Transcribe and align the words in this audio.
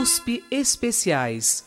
USP 0.00 0.42
Especiais. 0.50 1.62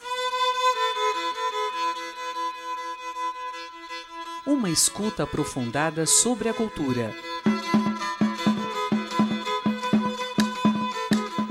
Uma 4.43 4.71
escuta 4.71 5.21
aprofundada 5.21 6.07
sobre 6.07 6.49
a 6.49 6.53
cultura. 6.53 7.13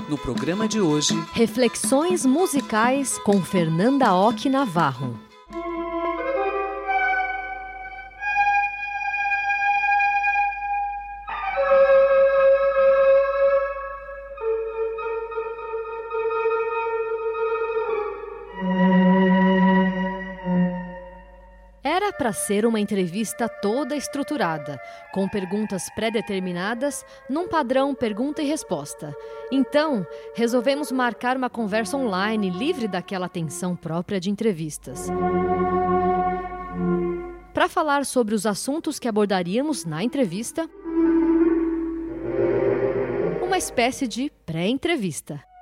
No 0.09 0.17
programa 0.17 0.67
de 0.67 0.81
hoje, 0.81 1.13
Reflexões 1.31 2.25
musicais 2.25 3.17
com 3.19 3.41
Fernanda 3.41 4.13
Ock 4.13 4.49
Navarro. 4.49 5.17
Ser 22.33 22.65
uma 22.65 22.79
entrevista 22.79 23.47
toda 23.47 23.95
estruturada, 23.95 24.79
com 25.13 25.27
perguntas 25.29 25.89
pré-determinadas, 25.95 27.05
num 27.29 27.47
padrão 27.47 27.95
pergunta 27.95 28.41
e 28.41 28.45
resposta. 28.45 29.15
Então, 29.51 30.05
resolvemos 30.35 30.91
marcar 30.91 31.37
uma 31.37 31.49
conversa 31.49 31.95
online 31.95 32.49
livre 32.49 32.87
daquela 32.87 33.29
tensão 33.29 33.75
própria 33.75 34.19
de 34.19 34.29
entrevistas. 34.29 35.07
Para 37.53 37.69
falar 37.69 38.05
sobre 38.05 38.33
os 38.33 38.45
assuntos 38.45 38.97
que 38.97 39.07
abordaríamos 39.07 39.85
na 39.85 40.03
entrevista, 40.03 40.67
uma 43.43 43.57
espécie 43.57 44.07
de 44.07 44.31
pré-entrevista. 44.45 45.52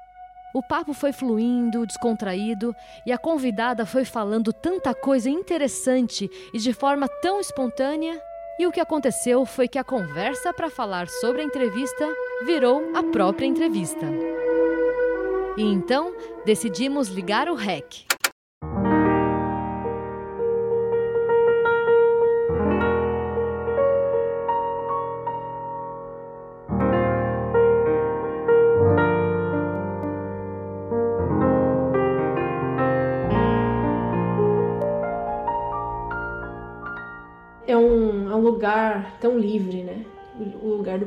O 0.53 0.61
papo 0.61 0.93
foi 0.93 1.13
fluindo, 1.13 1.85
descontraído, 1.85 2.75
e 3.05 3.11
a 3.11 3.17
convidada 3.17 3.85
foi 3.85 4.03
falando 4.03 4.51
tanta 4.51 4.93
coisa 4.93 5.29
interessante 5.29 6.29
e 6.53 6.57
de 6.57 6.73
forma 6.73 7.07
tão 7.21 7.39
espontânea. 7.39 8.21
E 8.59 8.67
o 8.67 8.71
que 8.71 8.79
aconteceu 8.79 9.45
foi 9.45 9.67
que 9.67 9.79
a 9.79 9.83
conversa 9.83 10.53
para 10.53 10.69
falar 10.69 11.07
sobre 11.07 11.41
a 11.41 11.45
entrevista 11.45 12.07
virou 12.45 12.91
a 12.93 13.01
própria 13.01 13.45
entrevista. 13.45 14.05
E 15.57 15.63
então 15.63 16.13
decidimos 16.45 17.07
ligar 17.07 17.49
o 17.49 17.55
REC. 17.55 18.05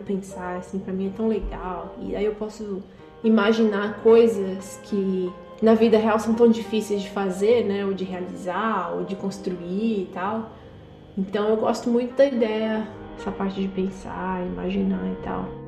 Pensar, 0.05 0.57
assim, 0.57 0.79
para 0.79 0.93
mim 0.93 1.09
é 1.09 1.11
tão 1.17 1.29
legal. 1.29 1.97
E 2.01 2.15
aí 2.15 2.25
eu 2.25 2.35
posso 2.35 2.83
imaginar 3.23 4.01
coisas 4.03 4.79
que 4.85 5.33
na 5.63 5.75
vida 5.75 5.97
real 5.97 6.19
são 6.19 6.35
tão 6.35 6.49
difíceis 6.49 7.03
de 7.03 7.11
fazer, 7.11 7.65
né? 7.65 7.85
Ou 7.85 7.95
de 7.95 8.05
realizar, 8.05 8.93
ou 8.95 9.05
de 9.05 9.17
construir 9.17 10.03
e 10.03 10.11
tal. 10.13 10.51
Então 11.17 11.49
eu 11.49 11.57
gosto 11.57 11.89
muito 11.89 12.17
da 12.17 12.27
ideia, 12.27 12.87
essa 13.19 13.31
parte 13.31 13.61
de 13.61 13.69
pensar, 13.69 14.45
imaginar 14.47 15.07
e 15.07 15.25
tal. 15.25 15.64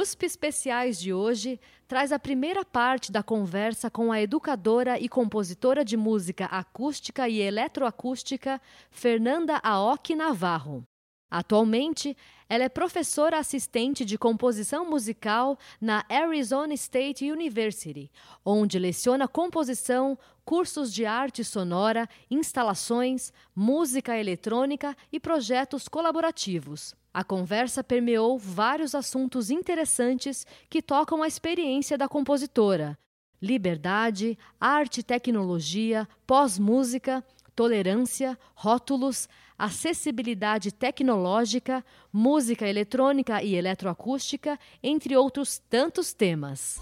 USP 0.00 0.26
Especiais 0.26 1.00
de 1.00 1.12
hoje 1.12 1.58
traz 1.88 2.12
a 2.12 2.20
primeira 2.20 2.64
parte 2.64 3.10
da 3.10 3.20
conversa 3.20 3.90
com 3.90 4.12
a 4.12 4.22
educadora 4.22 4.96
e 4.96 5.08
compositora 5.08 5.84
de 5.84 5.96
música 5.96 6.44
acústica 6.44 7.28
e 7.28 7.40
eletroacústica 7.40 8.60
Fernanda 8.92 9.56
Aoki 9.56 10.14
Navarro. 10.14 10.86
Atualmente, 11.30 12.16
ela 12.48 12.64
é 12.64 12.68
professora 12.70 13.38
assistente 13.38 14.04
de 14.04 14.16
composição 14.16 14.88
musical 14.88 15.58
na 15.78 16.02
Arizona 16.08 16.72
State 16.72 17.30
University, 17.30 18.10
onde 18.42 18.78
leciona 18.78 19.28
composição, 19.28 20.18
cursos 20.42 20.92
de 20.92 21.04
arte 21.04 21.44
sonora, 21.44 22.08
instalações, 22.30 23.30
música 23.54 24.16
eletrônica 24.16 24.96
e 25.12 25.20
projetos 25.20 25.86
colaborativos. 25.86 26.94
A 27.12 27.22
conversa 27.22 27.84
permeou 27.84 28.38
vários 28.38 28.94
assuntos 28.94 29.50
interessantes 29.50 30.46
que 30.70 30.80
tocam 30.80 31.22
a 31.22 31.28
experiência 31.28 31.98
da 31.98 32.08
compositora: 32.08 32.98
liberdade, 33.42 34.38
arte 34.58 35.00
e 35.00 35.02
tecnologia, 35.02 36.08
pós-música, 36.26 37.22
tolerância, 37.54 38.38
rótulos, 38.54 39.28
acessibilidade 39.58 40.70
tecnológica, 40.70 41.84
música 42.12 42.68
eletrônica 42.68 43.42
e 43.42 43.56
eletroacústica, 43.56 44.58
entre 44.82 45.16
outros 45.16 45.58
tantos 45.58 46.14
temas. 46.14 46.80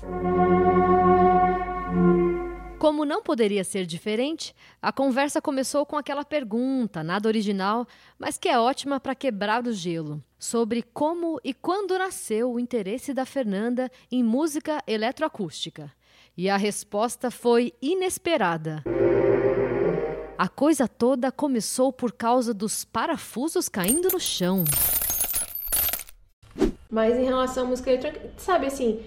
Como 2.79 3.07
não 3.07 3.23
poderia 3.23 3.65
ser 3.65 3.87
diferente, 3.87 4.55
a 4.83 4.93
conversa 4.93 5.41
começou 5.41 5.87
com 5.87 5.97
aquela 5.97 6.25
pergunta, 6.25 7.03
nada 7.03 7.27
original, 7.27 7.87
mas 8.19 8.37
que 8.37 8.49
é 8.49 8.59
ótima 8.59 9.01
para 9.01 9.15
quebrar 9.15 9.67
o 9.67 9.73
gelo, 9.73 10.23
sobre 10.39 10.83
como 10.83 11.41
e 11.43 11.55
quando 11.55 11.99
nasceu 11.99 12.53
o 12.53 12.61
interesse 12.61 13.15
da 13.15 13.25
Fernanda 13.25 13.91
em 14.13 14.23
música 14.23 14.83
eletroacústica. 14.87 15.91
E 16.37 16.51
a 16.51 16.59
resposta 16.59 17.31
foi 17.31 17.73
inesperada. 17.81 18.85
A 20.39 20.49
coisa 20.49 20.87
toda 20.87 21.33
começou 21.33 21.91
por 21.91 22.13
causa 22.13 22.53
dos 22.53 22.85
parafusos 22.85 23.71
caindo 23.71 24.11
no 24.13 24.21
chão. 24.21 24.65
Mas 26.91 27.17
em 27.17 27.25
relação 27.25 27.65
à 27.65 27.67
música 27.69 27.91
eletrônica, 27.91 28.31
sabe 28.37 28.67
assim, 28.67 29.01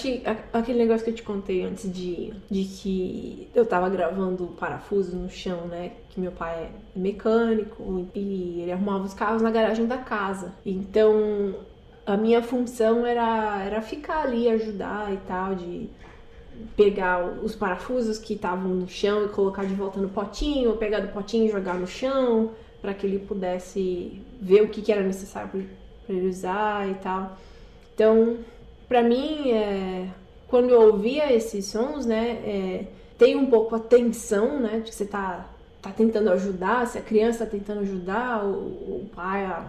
que 0.00 0.22
aquele 0.52 0.78
negócio 0.78 1.04
que 1.04 1.10
eu 1.10 1.14
te 1.14 1.22
contei 1.24 1.64
antes 1.64 1.92
de, 1.92 2.32
de 2.48 2.64
que 2.64 3.50
eu 3.52 3.66
tava 3.66 3.88
gravando 3.88 4.46
parafusos 4.60 5.12
no 5.12 5.28
chão, 5.28 5.66
né? 5.66 5.92
Que 6.08 6.20
meu 6.20 6.30
pai 6.30 6.70
é 6.96 6.98
mecânico 6.98 8.08
e 8.14 8.60
ele 8.62 8.72
arrumava 8.72 9.04
os 9.04 9.14
carros 9.14 9.42
na 9.42 9.50
garagem 9.50 9.86
da 9.86 9.98
casa. 9.98 10.54
Então 10.64 11.56
a 12.06 12.16
minha 12.16 12.42
função 12.42 13.04
era, 13.04 13.60
era 13.64 13.82
ficar 13.82 14.22
ali, 14.22 14.48
ajudar 14.48 15.12
e 15.12 15.16
tal, 15.26 15.56
de 15.56 15.90
pegar 16.76 17.24
os 17.42 17.54
parafusos 17.54 18.18
que 18.18 18.34
estavam 18.34 18.70
no 18.70 18.88
chão 18.88 19.24
e 19.24 19.28
colocar 19.28 19.64
de 19.64 19.74
volta 19.74 20.00
no 20.00 20.08
potinho, 20.08 20.70
ou 20.70 20.76
pegar 20.76 21.00
do 21.00 21.08
potinho 21.08 21.46
e 21.46 21.50
jogar 21.50 21.74
no 21.78 21.86
chão, 21.86 22.50
para 22.80 22.94
que 22.94 23.06
ele 23.06 23.18
pudesse 23.18 24.22
ver 24.40 24.62
o 24.62 24.68
que, 24.68 24.82
que 24.82 24.92
era 24.92 25.02
necessário 25.02 25.50
para 25.50 26.14
ele 26.14 26.28
usar 26.28 26.88
e 26.88 26.94
tal. 26.94 27.36
Então, 27.94 28.38
para 28.88 29.02
mim, 29.02 29.50
é, 29.50 30.08
quando 30.48 30.70
eu 30.70 30.80
ouvia 30.92 31.32
esses 31.32 31.66
sons, 31.66 32.06
né, 32.06 32.30
é, 32.44 32.86
tem 33.18 33.36
um 33.36 33.46
pouco 33.46 33.74
a 33.76 33.78
tensão, 33.78 34.58
né, 34.58 34.80
de 34.80 34.90
que 34.90 34.94
você 34.94 35.04
tá, 35.04 35.46
tá 35.82 35.90
tentando 35.90 36.30
ajudar, 36.30 36.86
se 36.86 36.96
a 36.96 37.02
criança 37.02 37.44
tá 37.44 37.50
tentando 37.50 37.80
ajudar 37.80 38.44
o, 38.44 38.50
o 38.50 39.10
pai 39.14 39.44
a 39.44 39.66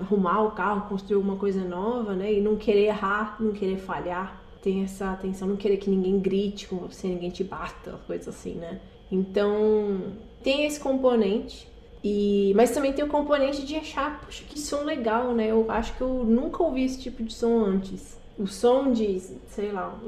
arrumar 0.00 0.42
o 0.42 0.50
carro, 0.50 0.88
construir 0.88 1.16
alguma 1.16 1.36
coisa 1.36 1.64
nova, 1.64 2.14
né, 2.14 2.32
e 2.32 2.40
não 2.40 2.56
querer 2.56 2.86
errar, 2.86 3.36
não 3.40 3.52
querer 3.52 3.78
falhar 3.78 4.37
tem 4.62 4.82
essa 4.82 5.12
atenção, 5.12 5.48
não 5.48 5.56
querer 5.56 5.76
que 5.76 5.88
ninguém 5.88 6.18
grite 6.18 6.66
com 6.66 6.76
você, 6.76 7.06
ninguém 7.06 7.30
te 7.30 7.44
bata, 7.44 7.98
coisa 8.06 8.30
assim, 8.30 8.54
né? 8.54 8.80
Então, 9.10 10.02
tem 10.42 10.66
esse 10.66 10.78
componente. 10.78 11.68
E, 12.02 12.52
mas 12.54 12.70
também 12.70 12.92
tem 12.92 13.04
o 13.04 13.08
componente 13.08 13.64
de 13.64 13.76
achar, 13.76 14.20
puxa, 14.20 14.44
que 14.48 14.58
som 14.58 14.84
legal, 14.84 15.34
né? 15.34 15.50
Eu 15.50 15.66
acho 15.68 15.96
que 15.96 16.00
eu 16.00 16.24
nunca 16.24 16.62
ouvi 16.62 16.84
esse 16.84 16.98
tipo 16.98 17.22
de 17.22 17.32
som 17.32 17.64
antes. 17.64 18.18
O 18.38 18.46
som 18.46 18.92
de, 18.92 19.20
sei 19.48 19.72
lá, 19.72 19.98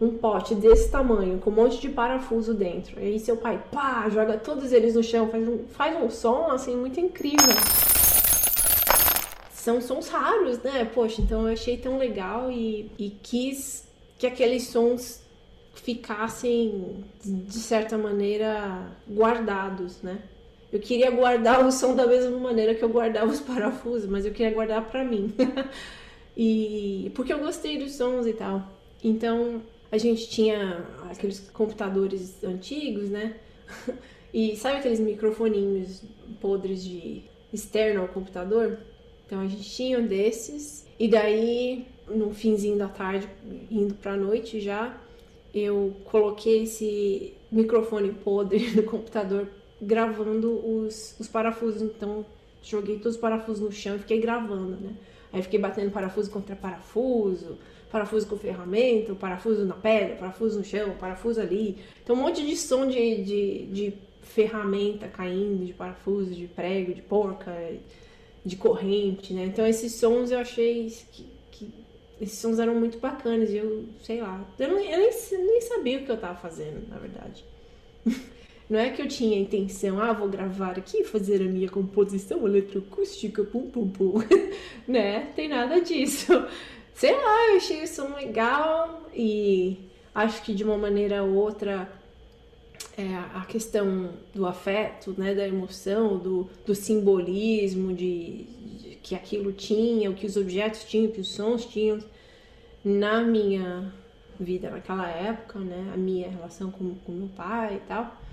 um, 0.00 0.10
pote 0.10 0.54
desse 0.54 0.90
tamanho, 0.90 1.38
com 1.38 1.50
um 1.50 1.54
monte 1.54 1.80
de 1.80 1.88
parafuso 1.88 2.52
dentro. 2.52 3.00
E 3.00 3.04
aí 3.04 3.18
seu 3.18 3.36
pai, 3.36 3.62
pá, 3.72 4.08
joga 4.10 4.36
todos 4.36 4.72
eles 4.72 4.94
no 4.94 5.02
chão, 5.02 5.28
faz 5.28 5.48
um, 5.48 5.58
faz 5.68 6.02
um 6.02 6.10
som, 6.10 6.50
assim, 6.50 6.76
muito 6.76 7.00
incrível 7.00 7.54
são 9.64 9.80
sons 9.80 10.08
raros, 10.08 10.58
né? 10.58 10.84
Poxa, 10.84 11.22
então 11.22 11.48
eu 11.48 11.54
achei 11.54 11.78
tão 11.78 11.96
legal 11.96 12.52
e, 12.52 12.90
e 12.98 13.10
quis 13.22 13.88
que 14.18 14.26
aqueles 14.26 14.64
sons 14.64 15.22
ficassem, 15.74 17.02
de 17.24 17.54
certa 17.54 17.96
maneira, 17.96 18.92
guardados, 19.08 20.02
né? 20.02 20.22
Eu 20.70 20.80
queria 20.80 21.10
guardar 21.10 21.64
o 21.64 21.72
som 21.72 21.94
da 21.94 22.06
mesma 22.06 22.38
maneira 22.38 22.74
que 22.74 22.82
eu 22.84 22.90
guardava 22.90 23.30
os 23.30 23.40
parafusos, 23.40 24.06
mas 24.06 24.26
eu 24.26 24.32
queria 24.32 24.52
guardar 24.52 24.84
para 24.90 25.02
mim. 25.02 25.32
e 26.36 27.10
porque 27.14 27.32
eu 27.32 27.38
gostei 27.38 27.78
dos 27.78 27.94
sons 27.94 28.26
e 28.26 28.34
tal. 28.34 28.68
Então, 29.02 29.62
a 29.90 29.96
gente 29.96 30.28
tinha 30.28 30.84
aqueles 31.10 31.40
computadores 31.50 32.44
antigos, 32.44 33.08
né? 33.08 33.36
e 34.32 34.56
sabe 34.56 34.78
aqueles 34.78 35.00
microfoninhos 35.00 36.02
podres 36.38 36.84
de 36.84 37.22
externo 37.52 38.02
ao 38.02 38.08
computador? 38.08 38.78
Então 39.26 39.40
a 39.40 39.46
gente 39.46 39.68
tinha 39.68 39.98
um 39.98 40.06
desses. 40.06 40.86
E 40.98 41.08
daí, 41.08 41.86
no 42.08 42.32
finzinho 42.32 42.78
da 42.78 42.88
tarde, 42.88 43.28
indo 43.70 43.94
pra 43.94 44.16
noite 44.16 44.60
já, 44.60 44.96
eu 45.52 45.94
coloquei 46.04 46.64
esse 46.64 47.34
microfone 47.50 48.12
podre 48.12 48.70
no 48.74 48.82
computador 48.82 49.48
gravando 49.80 50.50
os, 50.66 51.14
os 51.18 51.28
parafusos. 51.28 51.82
Então, 51.82 52.24
joguei 52.62 52.96
todos 52.96 53.14
os 53.14 53.20
parafusos 53.20 53.62
no 53.62 53.72
chão 53.72 53.96
e 53.96 53.98
fiquei 53.98 54.20
gravando, 54.20 54.76
né? 54.76 54.94
Aí 55.32 55.42
fiquei 55.42 55.58
batendo 55.58 55.90
parafuso 55.90 56.30
contra 56.30 56.54
parafuso, 56.54 57.58
parafuso 57.90 58.26
com 58.26 58.36
ferramenta, 58.36 59.14
parafuso 59.14 59.64
na 59.64 59.74
pedra, 59.74 60.14
parafuso 60.16 60.58
no 60.58 60.64
chão, 60.64 60.94
parafuso 60.98 61.40
ali. 61.40 61.78
Então, 62.02 62.14
um 62.14 62.20
monte 62.20 62.46
de 62.46 62.56
som 62.56 62.86
de, 62.86 63.24
de, 63.24 63.66
de 63.66 63.94
ferramenta 64.22 65.08
caindo, 65.08 65.66
de 65.66 65.72
parafuso, 65.72 66.32
de 66.32 66.46
prego, 66.46 66.94
de 66.94 67.02
porca, 67.02 67.52
de 68.44 68.56
corrente, 68.56 69.32
né? 69.32 69.44
Então, 69.44 69.66
esses 69.66 69.92
sons 69.94 70.30
eu 70.30 70.38
achei 70.38 70.92
que, 71.12 71.26
que 71.50 71.72
esses 72.20 72.38
sons 72.38 72.58
eram 72.58 72.74
muito 72.74 72.98
bacanas 72.98 73.50
e 73.50 73.56
eu, 73.56 73.84
sei 74.02 74.20
lá, 74.20 74.44
eu, 74.58 74.68
não, 74.68 74.78
eu 74.78 74.98
nem, 74.98 75.10
nem 75.46 75.60
sabia 75.62 75.98
o 75.98 76.04
que 76.04 76.12
eu 76.12 76.16
tava 76.16 76.36
fazendo, 76.36 76.88
na 76.88 76.98
verdade. 76.98 77.44
Não 78.68 78.78
é 78.78 78.88
que 78.88 79.02
eu 79.02 79.06
tinha 79.06 79.36
a 79.36 79.40
intenção, 79.40 80.00
ah, 80.00 80.10
vou 80.14 80.26
gravar 80.26 80.78
aqui, 80.78 81.04
fazer 81.04 81.42
a 81.42 81.44
minha 81.44 81.68
composição 81.68 82.46
eletroacústica, 82.46 83.44
pum 83.44 83.68
pum 83.68 83.86
pum, 83.88 84.14
né? 84.88 85.32
Tem 85.36 85.48
nada 85.48 85.82
disso. 85.82 86.32
Sei 86.94 87.12
lá, 87.14 87.50
eu 87.50 87.56
achei 87.58 87.82
o 87.82 87.86
som 87.86 88.14
legal 88.14 89.02
e 89.14 89.76
acho 90.14 90.42
que 90.42 90.54
de 90.54 90.64
uma 90.64 90.78
maneira 90.78 91.22
ou 91.22 91.34
outra 91.34 91.90
é, 92.96 93.14
a 93.34 93.44
questão 93.46 94.10
do 94.34 94.46
afeto, 94.46 95.14
né, 95.18 95.34
da 95.34 95.46
emoção, 95.46 96.18
do, 96.18 96.48
do 96.64 96.74
simbolismo 96.74 97.92
de, 97.92 98.44
de, 98.44 98.98
que 99.02 99.14
aquilo 99.14 99.52
tinha, 99.52 100.10
o 100.10 100.14
que 100.14 100.26
os 100.26 100.36
objetos 100.36 100.84
tinham, 100.84 101.10
o 101.10 101.12
que 101.12 101.20
os 101.20 101.32
sons 101.32 101.64
tinham 101.64 101.98
na 102.84 103.22
minha 103.22 103.92
vida 104.38 104.70
naquela 104.70 105.08
época, 105.08 105.58
né, 105.58 105.90
a 105.92 105.96
minha 105.96 106.28
relação 106.28 106.70
com, 106.70 106.94
com 106.96 107.12
meu 107.12 107.28
pai 107.28 107.76
e 107.76 107.88
tal 107.88 108.24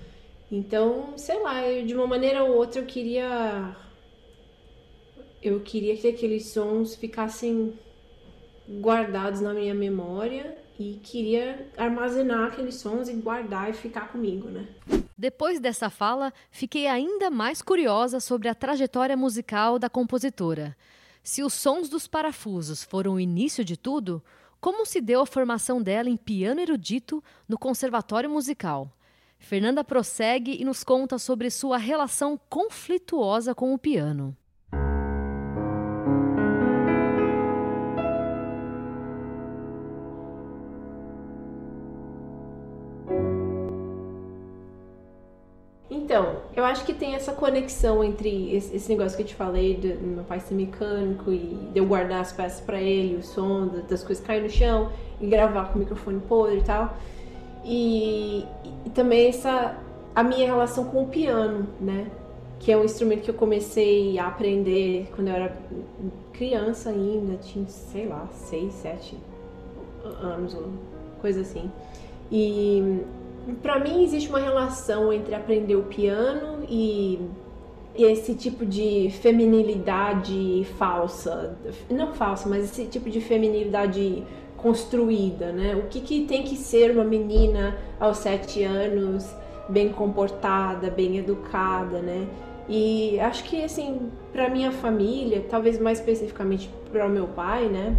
então, 0.52 1.18
sei 1.18 1.40
lá, 1.42 1.66
eu, 1.66 1.86
de 1.86 1.96
uma 1.96 2.06
maneira 2.06 2.44
ou 2.44 2.58
outra 2.58 2.82
eu 2.82 2.86
queria. 2.86 3.74
Eu 5.42 5.62
queria 5.62 5.96
que 5.96 6.08
aqueles 6.08 6.48
sons 6.48 6.94
ficassem 6.94 7.74
guardados 8.70 9.40
na 9.40 9.54
minha 9.54 9.74
memória 9.74 10.56
e 10.82 11.00
queria 11.04 11.70
armazenar 11.78 12.48
aqueles 12.48 12.76
sons 12.76 13.08
e 13.08 13.14
guardar 13.14 13.70
e 13.70 13.74
ficar 13.74 14.12
comigo, 14.12 14.50
né? 14.50 14.68
Depois 15.16 15.60
dessa 15.60 15.92
fala, 15.92 16.34
fiquei 16.50 16.88
ainda 16.88 17.30
mais 17.30 17.62
curiosa 17.62 18.20
sobre 18.20 18.50
a 18.50 18.56
trajetória 18.56 19.16
musical 19.16 19.78
da 19.78 19.88
compositora. 19.88 20.76
Se 21.24 21.44
os 21.44 21.54
sons 21.54 21.88
dos 21.88 22.08
parafusos 22.08 22.84
foram 22.84 23.14
o 23.14 23.20
início 23.20 23.64
de 23.64 23.78
tudo, 23.78 24.24
como 24.60 24.84
se 24.86 25.00
deu 25.00 25.22
a 25.22 25.26
formação 25.28 25.80
dela 25.80 26.10
em 26.10 26.18
piano 26.18 26.60
erudito 26.60 27.24
no 27.48 27.60
Conservatório 27.60 28.30
Musical? 28.30 28.92
Fernanda 29.38 29.84
prossegue 29.84 30.58
e 30.60 30.66
nos 30.66 30.84
conta 30.84 31.20
sobre 31.20 31.52
sua 31.52 31.78
relação 31.78 32.40
conflituosa 32.50 33.54
com 33.54 33.74
o 33.74 33.78
piano. 33.78 34.36
Então, 46.12 46.42
eu 46.54 46.66
acho 46.66 46.84
que 46.84 46.94
tem 46.94 47.16
essa 47.16 47.32
conexão 47.32 48.04
entre 48.04 48.54
esse, 48.54 48.90
negócio 48.90 49.16
que 49.16 49.24
eu 49.24 49.28
te 49.28 49.34
falei, 49.34 49.78
do 49.78 49.88
meu 50.06 50.26
pai 50.26 50.42
ser 50.42 50.56
mecânico 50.56 51.32
e 51.32 51.72
eu 51.74 51.86
guardar 51.86 52.20
as 52.20 52.34
peças 52.34 52.60
para 52.60 52.82
ele, 52.82 53.16
o 53.16 53.24
som 53.24 53.70
das 53.88 54.04
coisas 54.04 54.22
cair 54.22 54.44
no 54.44 54.50
chão 54.50 54.92
e 55.22 55.28
gravar 55.28 55.70
com 55.70 55.76
o 55.76 55.80
microfone 55.80 56.20
podre 56.20 56.58
e 56.58 56.64
tal. 56.64 56.98
E, 57.64 58.46
e 58.86 58.90
também 58.90 59.30
essa 59.30 59.78
a 60.14 60.22
minha 60.22 60.46
relação 60.46 60.84
com 60.84 61.04
o 61.04 61.08
piano, 61.08 61.66
né? 61.80 62.08
Que 62.60 62.74
é 62.74 62.78
um 62.78 62.84
instrumento 62.84 63.22
que 63.22 63.32
eu 63.32 63.36
comecei 63.36 64.20
a 64.20 64.28
aprender 64.28 65.10
quando 65.16 65.30
eu 65.30 65.34
era 65.34 65.58
criança 66.34 66.90
ainda, 66.90 67.38
tinha, 67.38 67.66
sei 67.68 68.08
lá, 68.08 68.28
seis, 68.34 68.74
sete 68.74 69.18
anos, 70.22 70.58
coisa 71.22 71.40
assim. 71.40 71.72
E 72.30 73.00
para 73.62 73.80
mim 73.80 74.04
existe 74.04 74.30
uma 74.30 74.40
relação 74.40 75.12
entre 75.12 75.34
aprender 75.36 75.76
o 75.76 75.84
piano 75.84 76.64
e 76.70 77.20
esse 77.96 78.36
tipo 78.36 78.66
de 78.66 79.10
feminilidade 79.22 80.66
falsa, 80.78 81.58
não 81.90 82.14
falsa, 82.14 82.48
mas 82.48 82.64
esse 82.64 82.86
tipo 82.86 83.10
de 83.10 83.20
feminilidade 83.20 84.24
construída, 84.58 85.52
né? 85.52 85.76
O 85.76 85.88
que, 85.88 86.00
que 86.00 86.26
tem 86.26 86.44
que 86.44 86.56
ser 86.56 86.92
uma 86.92 87.04
menina 87.04 87.78
aos 88.00 88.18
sete 88.18 88.64
anos, 88.64 89.28
bem 89.68 89.90
comportada, 89.90 90.90
bem 90.90 91.18
educada, 91.18 92.00
né? 92.00 92.28
E 92.70 93.20
acho 93.20 93.44
que 93.44 93.64
assim, 93.64 94.10
para 94.32 94.50
minha 94.50 94.72
família, 94.72 95.44
talvez 95.50 95.80
mais 95.80 96.00
especificamente 96.00 96.70
para 96.92 97.06
o 97.06 97.10
meu 97.10 97.28
pai, 97.28 97.68
né? 97.68 97.96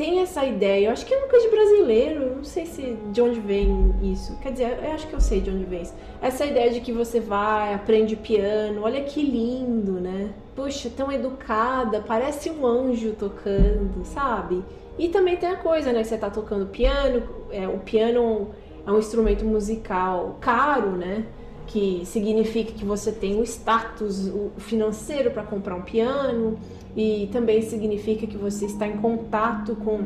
Tem 0.00 0.20
essa 0.20 0.46
ideia, 0.46 0.86
eu 0.86 0.92
acho 0.92 1.04
que 1.04 1.12
é 1.12 1.18
uma 1.18 1.28
coisa 1.28 1.44
de 1.44 1.54
brasileiro, 1.54 2.36
não 2.36 2.42
sei 2.42 2.64
se 2.64 2.96
de 3.12 3.20
onde 3.20 3.38
vem 3.38 3.94
isso. 4.02 4.34
Quer 4.40 4.52
dizer, 4.52 4.78
eu 4.82 4.92
acho 4.92 5.06
que 5.06 5.12
eu 5.12 5.20
sei 5.20 5.42
de 5.42 5.50
onde 5.50 5.64
vem 5.64 5.82
isso. 5.82 5.94
Essa 6.22 6.46
ideia 6.46 6.70
de 6.70 6.80
que 6.80 6.90
você 6.90 7.20
vai, 7.20 7.74
aprende 7.74 8.16
piano, 8.16 8.80
olha 8.82 9.04
que 9.04 9.20
lindo, 9.20 10.00
né? 10.00 10.30
Puxa, 10.56 10.88
tão 10.88 11.12
educada, 11.12 12.00
parece 12.00 12.48
um 12.48 12.66
anjo 12.66 13.12
tocando, 13.12 14.02
sabe? 14.06 14.64
E 14.98 15.10
também 15.10 15.36
tem 15.36 15.50
a 15.50 15.56
coisa, 15.56 15.92
né? 15.92 16.00
Que 16.00 16.08
você 16.08 16.16
tá 16.16 16.30
tocando 16.30 16.64
piano, 16.64 17.22
é, 17.50 17.68
o 17.68 17.76
piano 17.80 18.52
é 18.86 18.90
um 18.90 18.98
instrumento 18.98 19.44
musical 19.44 20.38
caro, 20.40 20.92
né? 20.92 21.26
Que 21.70 22.02
significa 22.04 22.72
que 22.72 22.84
você 22.84 23.12
tem 23.12 23.40
o 23.40 23.44
status 23.44 24.30
financeiro 24.58 25.30
para 25.30 25.44
comprar 25.44 25.76
um 25.76 25.82
piano 25.82 26.58
e 26.96 27.28
também 27.32 27.62
significa 27.62 28.26
que 28.26 28.36
você 28.36 28.66
está 28.66 28.86
em 28.86 28.96
contato 28.96 29.76
com 29.76 30.00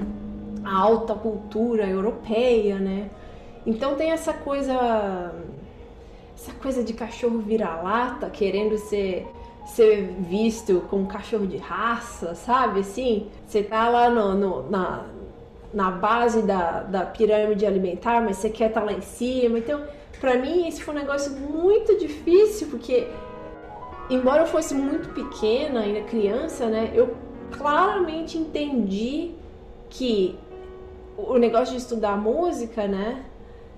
a 0.63 0.77
alta 0.77 1.15
cultura 1.15 1.89
europeia, 1.89 2.79
né? 2.79 3.11
Então 3.67 3.95
tem 3.95 4.11
essa 4.11 4.33
coisa 4.33 5.33
essa 6.35 6.53
coisa 6.61 6.83
de 6.85 6.93
cachorro 6.93 7.39
vira-lata 7.39 8.29
querendo 8.29 8.77
ser 8.77 9.27
ser 9.67 10.15
visto 10.19 10.85
como 10.91 11.05
um 11.05 11.07
cachorro 11.07 11.47
de 11.47 11.57
raça, 11.57 12.35
sabe? 12.35 12.81
Assim, 12.81 13.29
você 13.47 13.63
tá 13.63 13.89
lá 13.89 14.11
no, 14.11 14.35
no, 14.35 14.71
na, 14.71 15.07
na 15.73 15.91
base 15.91 16.43
da, 16.43 16.83
da 16.83 17.07
pirâmide 17.07 17.67
alimentar, 17.67 18.23
mas 18.23 18.37
você 18.37 18.51
quer 18.51 18.69
estar 18.69 18.81
tá 18.81 18.87
lá 18.87 18.93
em 18.93 19.01
cima. 19.01 19.59
Então, 19.59 19.83
para 20.21 20.39
mim, 20.39 20.69
isso 20.69 20.83
foi 20.83 20.95
um 20.95 20.99
negócio 20.99 21.33
muito 21.33 21.99
difícil, 21.99 22.69
porque, 22.69 23.09
embora 24.09 24.43
eu 24.43 24.47
fosse 24.47 24.75
muito 24.75 25.09
pequena, 25.11 25.81
ainda 25.81 26.03
criança, 26.03 26.67
né, 26.67 26.93
eu 26.95 27.15
claramente 27.51 28.37
entendi 28.39 29.33
que 29.89 30.39
o 31.17 31.37
negócio 31.39 31.75
de 31.75 31.81
estudar 31.81 32.17
música, 32.17 32.87
né, 32.89 33.25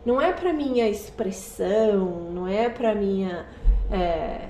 não 0.05 0.21
é 0.21 0.33
para 0.33 0.53
minha 0.53 0.89
expressão, 0.89 2.31
não 2.33 2.47
é 2.47 2.69
para 2.69 2.95
minha. 2.95 3.45
É, 3.91 4.49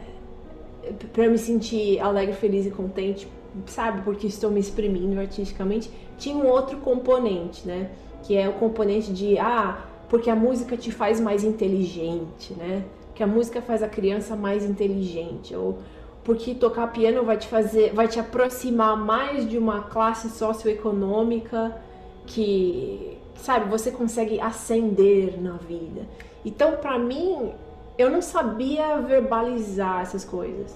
para 1.13 1.29
me 1.29 1.39
sentir 1.39 1.99
alegre, 1.99 2.35
feliz 2.35 2.67
e 2.67 2.71
contente, 2.71 3.27
sabe, 3.67 4.03
porque 4.03 4.27
estou 4.27 4.51
me 4.51 4.61
exprimindo 4.61 5.19
artisticamente, 5.19 5.91
tinha 6.19 6.37
um 6.37 6.47
outro 6.47 6.79
componente, 6.79 7.67
né? 7.67 7.91
Que 8.23 8.37
é 8.37 8.49
o 8.49 8.53
componente 8.53 9.13
de 9.13 9.39
ah, 9.39 9.86
porque 10.09 10.31
a 10.31 10.37
música 10.37 10.77
te 10.77 10.91
faz 10.91 11.21
mais 11.21 11.43
inteligente, 11.43 12.55
né? 12.55 12.85
Que 13.15 13.23
a 13.23 13.27
música 13.27 13.61
faz 13.61 13.83
a 13.83 13.89
criança 13.89 14.37
mais 14.37 14.65
inteligente, 14.65 15.55
ou 15.55 15.79
porque 16.23 16.55
tocar 16.55 16.89
piano 16.89 17.25
vai 17.25 17.37
te 17.37 17.47
fazer, 17.47 17.93
vai 17.95 18.09
te 18.09 18.19
aproximar 18.19 18.97
mais 18.97 19.49
de 19.49 19.57
uma 19.57 19.83
classe 19.83 20.29
socioeconômica 20.29 21.77
que, 22.27 23.17
sabe, 23.37 23.69
você 23.71 23.91
consegue 23.91 24.41
ascender 24.41 25.41
na 25.41 25.53
vida. 25.53 26.03
Então, 26.45 26.77
para 26.77 26.99
mim, 26.99 27.53
eu 27.97 28.11
não 28.11 28.21
sabia 28.21 28.99
verbalizar 28.99 30.03
essas 30.03 30.25
coisas, 30.25 30.75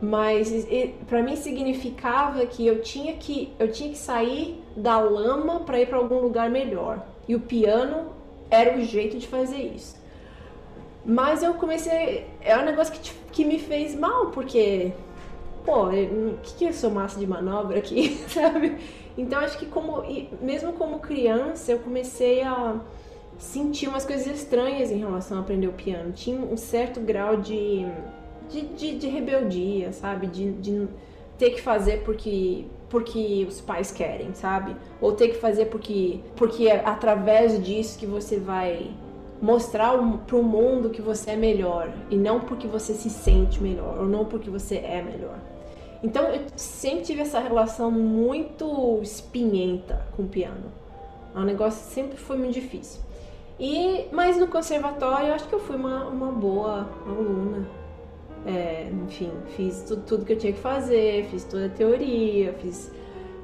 mas 0.00 0.66
para 1.08 1.22
mim 1.22 1.36
significava 1.36 2.44
que 2.46 2.66
eu 2.66 2.82
tinha 2.82 3.14
que 3.14 3.52
eu 3.58 3.70
tinha 3.70 3.90
que 3.90 3.98
sair 3.98 4.62
da 4.76 4.98
lama 4.98 5.60
para 5.60 5.80
ir 5.80 5.86
para 5.86 5.98
algum 5.98 6.20
lugar 6.20 6.50
melhor. 6.50 7.04
E 7.26 7.34
o 7.34 7.40
piano 7.40 8.06
era 8.52 8.76
o 8.76 8.84
jeito 8.84 9.18
de 9.18 9.26
fazer 9.26 9.62
isso. 9.62 9.96
Mas 11.04 11.42
eu 11.42 11.54
comecei. 11.54 12.26
É 12.42 12.56
um 12.56 12.64
negócio 12.64 12.92
que, 12.92 13.12
que 13.32 13.44
me 13.44 13.58
fez 13.58 13.94
mal, 13.96 14.26
porque. 14.26 14.92
Pô, 15.64 15.86
o 15.86 16.38
que, 16.42 16.54
que 16.56 16.64
eu 16.66 16.72
sou 16.72 16.90
massa 16.90 17.18
de 17.18 17.26
manobra 17.26 17.78
aqui, 17.78 18.16
sabe? 18.28 18.76
Então 19.16 19.40
acho 19.40 19.58
que 19.58 19.66
como. 19.66 20.04
Mesmo 20.40 20.74
como 20.74 21.00
criança, 21.00 21.72
eu 21.72 21.78
comecei 21.78 22.42
a 22.42 22.76
senti 23.38 23.88
umas 23.88 24.04
coisas 24.04 24.26
estranhas 24.26 24.92
em 24.92 24.98
relação 24.98 25.38
a 25.38 25.40
aprender 25.40 25.66
o 25.66 25.72
piano. 25.72 26.12
Tinha 26.12 26.38
um 26.38 26.56
certo 26.56 27.00
grau 27.00 27.38
de, 27.38 27.84
de, 28.48 28.60
de, 28.68 28.98
de 28.98 29.08
rebeldia, 29.08 29.92
sabe? 29.92 30.28
De, 30.28 30.52
de 30.52 30.86
ter 31.38 31.50
que 31.50 31.60
fazer 31.60 32.04
porque 32.04 32.66
porque 32.92 33.46
os 33.48 33.58
pais 33.58 33.90
querem, 33.90 34.34
sabe? 34.34 34.76
Ou 35.00 35.12
ter 35.12 35.28
que 35.28 35.38
fazer 35.38 35.66
porque 35.66 36.20
porque 36.36 36.68
é 36.68 36.86
através 36.86 37.64
disso 37.64 37.98
que 37.98 38.04
você 38.04 38.38
vai 38.38 38.90
mostrar 39.40 39.96
para 40.26 40.36
o 40.36 40.42
mundo 40.42 40.90
que 40.90 41.00
você 41.00 41.30
é 41.30 41.36
melhor 41.36 41.90
e 42.10 42.16
não 42.16 42.40
porque 42.40 42.68
você 42.68 42.92
se 42.92 43.08
sente 43.08 43.62
melhor 43.62 43.98
ou 43.98 44.04
não 44.04 44.26
porque 44.26 44.50
você 44.50 44.76
é 44.76 45.00
melhor. 45.00 45.38
Então 46.02 46.24
eu 46.24 46.42
sempre 46.54 47.02
tive 47.02 47.22
essa 47.22 47.40
relação 47.40 47.90
muito 47.90 49.00
espinhenta 49.02 50.06
com 50.14 50.24
o 50.24 50.28
piano. 50.28 50.70
O 51.34 51.40
negócio 51.40 51.90
sempre 51.94 52.18
foi 52.18 52.36
muito 52.36 52.52
difícil. 52.52 53.00
E, 53.58 54.06
mas 54.12 54.36
no 54.36 54.48
conservatório 54.48 55.28
eu 55.28 55.34
acho 55.34 55.48
que 55.48 55.54
eu 55.54 55.60
fui 55.60 55.76
uma, 55.76 56.08
uma 56.08 56.30
boa 56.30 56.90
aluna. 57.06 57.66
É, 58.44 58.88
enfim, 59.04 59.30
fiz 59.56 59.82
tudo, 59.82 60.02
tudo 60.02 60.24
que 60.24 60.32
eu 60.32 60.38
tinha 60.38 60.52
que 60.52 60.58
fazer, 60.58 61.26
fiz 61.26 61.44
toda 61.44 61.66
a 61.66 61.68
teoria, 61.68 62.52
fiz, 62.54 62.92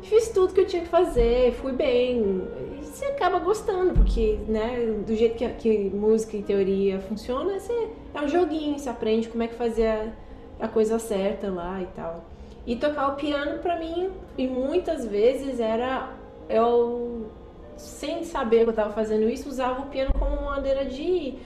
fiz 0.03 0.29
tudo 0.31 0.53
que 0.53 0.61
eu 0.61 0.67
tinha 0.67 0.83
que 0.83 0.89
fazer, 0.89 1.53
fui 1.53 1.73
bem. 1.73 2.43
E 2.81 2.85
você 2.85 3.05
acaba 3.07 3.39
gostando, 3.39 3.95
porque 3.95 4.39
né, 4.49 4.95
do 5.07 5.15
jeito 5.15 5.37
que, 5.37 5.49
que 5.51 5.91
música 5.91 6.37
e 6.37 6.43
teoria 6.43 6.99
funciona, 7.01 7.59
você, 7.61 7.91
é 8.15 8.21
um 8.21 8.29
joguinho, 8.29 8.79
você 8.79 8.89
aprende 8.89 9.29
como 9.29 9.43
é 9.43 9.49
que 9.49 9.55
fazer 9.55 9.87
a, 9.87 10.13
a 10.61 10.69
coisa 10.69 10.99
certa 10.99 11.49
lá 11.49 11.81
e 11.81 11.87
tal. 11.95 12.25
E 12.67 12.75
tocar 12.77 13.09
o 13.13 13.15
piano 13.15 13.61
para 13.61 13.79
mim, 13.79 14.11
e 14.37 14.47
muitas 14.47 15.07
vezes 15.07 15.61
era 15.61 16.13
eu 16.49 17.31
sem 17.77 18.25
saber 18.25 18.65
que 18.65 18.71
eu 18.71 18.75
tava 18.75 18.93
fazendo 18.93 19.29
isso, 19.29 19.49
usava 19.49 19.83
o 19.83 19.87
piano 19.87 20.13
como 20.19 20.35
uma 20.35 20.51
maneira 20.57 20.85
de 20.85 21.39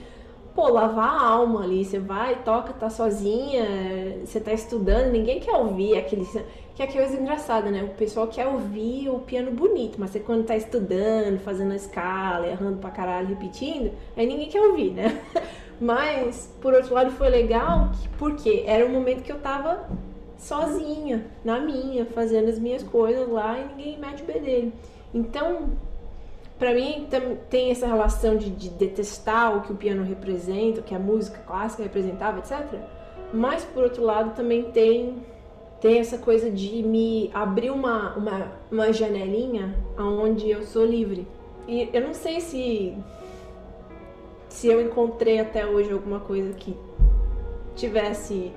pô, 0.55 0.69
lavar 0.69 1.09
a 1.09 1.25
alma 1.25 1.63
ali. 1.63 1.83
Você 1.83 1.99
vai, 1.99 2.43
toca, 2.43 2.73
tá 2.73 2.89
sozinha, 2.89 3.65
você 4.25 4.39
tá 4.39 4.53
estudando, 4.53 5.11
ninguém 5.11 5.39
quer 5.39 5.53
ouvir 5.53 5.97
aquele. 5.97 6.25
Que 6.75 6.81
é 6.81 6.87
coisa 6.87 7.15
engraçada, 7.15 7.69
né? 7.69 7.83
O 7.83 7.89
pessoal 7.89 8.27
quer 8.27 8.47
ouvir 8.47 9.07
o 9.09 9.19
piano 9.19 9.51
bonito, 9.51 9.99
mas 9.99 10.09
você 10.09 10.19
quando 10.19 10.45
tá 10.45 10.55
estudando, 10.55 11.39
fazendo 11.39 11.71
a 11.71 11.75
escala, 11.75 12.47
errando 12.47 12.77
pra 12.77 12.89
caralho, 12.89 13.27
repetindo, 13.27 13.91
aí 14.17 14.25
ninguém 14.25 14.49
quer 14.49 14.61
ouvir, 14.61 14.91
né? 14.91 15.21
Mas, 15.81 16.53
por 16.61 16.73
outro 16.73 16.93
lado, 16.93 17.11
foi 17.11 17.29
legal 17.29 17.91
porque 18.17 18.63
era 18.65 18.85
um 18.85 18.89
momento 18.89 19.23
que 19.23 19.31
eu 19.31 19.39
tava 19.39 19.89
sozinha, 20.37 21.25
na 21.43 21.59
minha, 21.59 22.05
fazendo 22.05 22.49
as 22.49 22.59
minhas 22.59 22.83
coisas 22.83 23.27
lá 23.27 23.59
e 23.59 23.65
ninguém 23.65 23.99
mete 23.99 24.23
o 24.23 24.25
bedelho. 24.25 24.71
Então, 25.13 25.71
para 26.57 26.73
mim 26.73 27.07
tem 27.49 27.71
essa 27.71 27.87
relação 27.87 28.37
de, 28.37 28.49
de, 28.49 28.69
detestar 28.69 29.57
o 29.57 29.61
que 29.61 29.71
o 29.71 29.75
piano 29.75 30.03
representa, 30.03 30.79
o 30.79 30.83
que 30.83 30.95
a 30.95 30.99
música 30.99 31.39
clássica 31.45 31.83
representava, 31.83 32.39
etc. 32.39 32.79
Mas 33.33 33.63
por 33.65 33.83
outro 33.83 34.03
lado 34.03 34.35
também 34.35 34.71
tem 34.71 35.23
tem 35.81 35.99
essa 35.99 36.17
coisa 36.17 36.49
de 36.49 36.81
me 36.81 37.29
abrir 37.33 37.69
uma, 37.69 38.15
uma, 38.15 38.51
uma 38.71 38.93
janelinha 38.93 39.75
onde 39.99 40.49
eu 40.49 40.63
sou 40.63 40.85
livre. 40.85 41.27
E 41.67 41.89
eu 41.91 41.99
não 41.99 42.13
sei 42.13 42.39
se 42.39 42.97
se 44.47 44.67
eu 44.67 44.79
encontrei 44.79 45.39
até 45.39 45.65
hoje 45.65 45.91
alguma 45.91 46.21
coisa 46.21 46.53
que 46.53 46.77
tivesse 47.75 48.53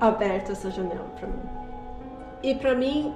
aberto 0.00 0.52
essa 0.52 0.70
janela 0.70 1.08
para 1.18 1.28
mim. 1.28 1.42
E 2.42 2.54
para 2.54 2.74
mim 2.74 3.14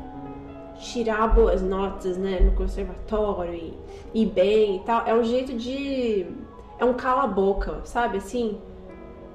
tirar 0.79 1.27
boas 1.29 1.61
notas, 1.61 2.17
né, 2.17 2.41
no 2.41 2.53
conservatório 2.53 3.55
e, 3.55 3.75
e 4.15 4.27
bem 4.27 4.77
e 4.77 4.81
tal, 4.81 5.07
é 5.07 5.15
um 5.15 5.25
jeito 5.25 5.53
de. 5.55 6.27
É 6.79 6.85
um 6.85 6.95
cala-boca, 6.95 7.81
sabe? 7.85 8.19
Assim, 8.19 8.59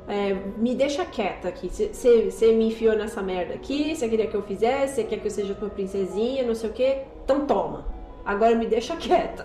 é, 0.08 0.34
me 0.58 0.76
deixa 0.76 1.06
quieta 1.06 1.48
aqui. 1.48 1.70
Você 1.70 2.52
me 2.54 2.68
enfiou 2.68 2.96
nessa 2.96 3.22
merda 3.22 3.54
aqui, 3.54 3.96
você 3.96 4.08
queria 4.08 4.28
que 4.28 4.36
eu 4.36 4.42
fizesse, 4.42 4.96
você 4.96 5.04
quer 5.04 5.20
que 5.20 5.28
eu 5.28 5.32
seja 5.32 5.54
tua 5.54 5.70
princesinha, 5.70 6.44
não 6.44 6.56
sei 6.56 6.70
o 6.70 6.74
que, 6.74 6.98
então 7.24 7.46
toma. 7.46 7.86
Agora 8.26 8.56
me 8.56 8.66
deixa 8.66 8.96
quieta. 8.96 9.44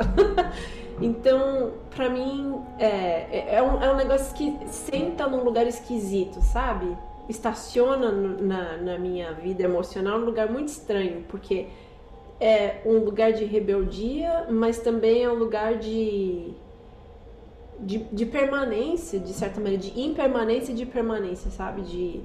então, 1.00 1.72
pra 1.94 2.08
mim, 2.08 2.60
é, 2.78 2.86
é, 2.86 3.54
é, 3.56 3.62
um, 3.62 3.82
é 3.82 3.92
um 3.92 3.96
negócio 3.96 4.34
que 4.36 4.56
senta 4.66 5.26
num 5.26 5.42
lugar 5.42 5.66
esquisito, 5.66 6.40
sabe? 6.40 6.96
Estaciona 7.28 8.10
na, 8.10 8.76
na 8.76 8.98
minha 8.98 9.32
vida 9.32 9.64
emocional 9.64 10.18
num 10.18 10.26
lugar 10.26 10.50
muito 10.50 10.68
estranho, 10.68 11.24
porque 11.28 11.66
é 12.40 12.80
um 12.84 12.98
lugar 12.98 13.32
de 13.32 13.44
rebeldia, 13.44 14.46
mas 14.50 14.78
também 14.78 15.24
é 15.24 15.30
um 15.30 15.34
lugar 15.34 15.76
de, 15.76 16.52
de, 17.80 17.98
de 17.98 18.26
permanência, 18.26 19.18
de 19.18 19.32
certa 19.32 19.60
maneira, 19.60 19.82
de 19.82 20.00
impermanência 20.00 20.72
e 20.72 20.74
de 20.74 20.86
permanência, 20.86 21.50
sabe? 21.50 21.82
De. 21.82 22.20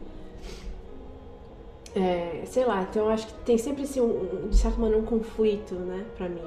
É, 1.95 2.41
sei 2.45 2.65
lá, 2.65 2.87
então 2.89 3.07
acho 3.07 3.27
que 3.27 3.33
tem 3.45 3.57
sempre 3.57 3.83
assim, 3.83 4.01
um, 4.01 4.47
de 4.49 4.57
certa 4.57 4.79
maneira, 4.79 4.99
um 5.01 5.05
conflito, 5.05 5.75
né, 5.75 6.03
pra 6.17 6.27
mim. 6.27 6.41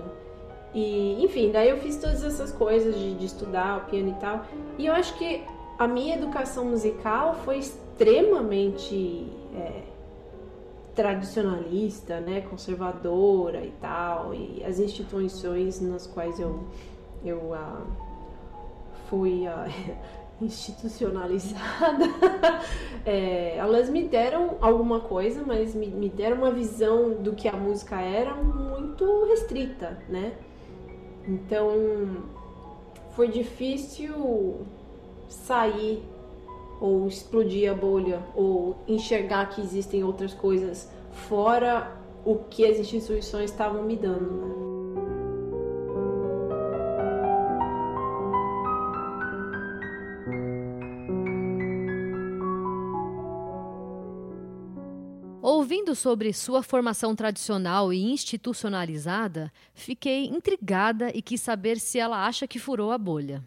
E, 0.74 1.24
enfim, 1.24 1.50
daí 1.52 1.70
eu 1.70 1.78
fiz 1.78 1.96
todas 1.96 2.22
essas 2.22 2.52
coisas 2.52 2.94
de, 2.96 3.14
de 3.14 3.26
estudar 3.26 3.78
o 3.78 3.90
piano 3.90 4.10
e 4.10 4.20
tal. 4.20 4.44
E 4.76 4.86
eu 4.86 4.92
acho 4.92 5.16
que 5.16 5.42
a 5.78 5.86
minha 5.86 6.16
educação 6.16 6.64
musical 6.64 7.34
foi 7.44 7.58
extremamente. 7.58 9.26
É, 9.54 9.82
tradicionalista, 10.96 12.20
né, 12.20 12.40
conservadora 12.40 13.62
e 13.62 13.70
tal, 13.80 14.34
e 14.34 14.64
as 14.64 14.80
instituições 14.80 15.78
nas 15.80 16.06
quais 16.06 16.40
eu, 16.40 16.64
eu 17.22 17.52
uh, 17.52 17.86
fui 19.08 19.46
uh, 19.46 19.70
institucionalizada, 20.40 22.04
é, 23.04 23.56
elas 23.58 23.90
me 23.90 24.04
deram 24.04 24.56
alguma 24.60 25.00
coisa, 25.00 25.44
mas 25.46 25.74
me, 25.74 25.88
me 25.88 26.08
deram 26.08 26.38
uma 26.38 26.50
visão 26.50 27.10
do 27.22 27.34
que 27.34 27.46
a 27.46 27.56
música 27.56 28.00
era 28.00 28.34
muito 28.34 29.26
restrita, 29.26 29.98
né? 30.08 30.32
Então 31.28 32.24
foi 33.10 33.28
difícil 33.28 34.66
sair 35.28 36.02
ou 36.80 37.06
explodir 37.06 37.70
a 37.70 37.74
bolha, 37.74 38.22
ou 38.34 38.76
enxergar 38.86 39.46
que 39.50 39.60
existem 39.60 40.04
outras 40.04 40.34
coisas 40.34 40.90
fora 41.28 41.96
o 42.24 42.36
que 42.36 42.66
as 42.66 42.78
instituições 42.78 43.50
estavam 43.50 43.84
me 43.84 43.96
dando. 43.96 44.30
Né? 44.32 44.66
Ouvindo 55.40 55.94
sobre 55.94 56.32
sua 56.32 56.62
formação 56.62 57.14
tradicional 57.14 57.92
e 57.92 58.02
institucionalizada, 58.02 59.52
fiquei 59.72 60.26
intrigada 60.26 61.10
e 61.14 61.22
quis 61.22 61.40
saber 61.40 61.78
se 61.78 61.98
ela 61.98 62.26
acha 62.26 62.48
que 62.48 62.58
furou 62.58 62.90
a 62.90 62.98
bolha 62.98 63.42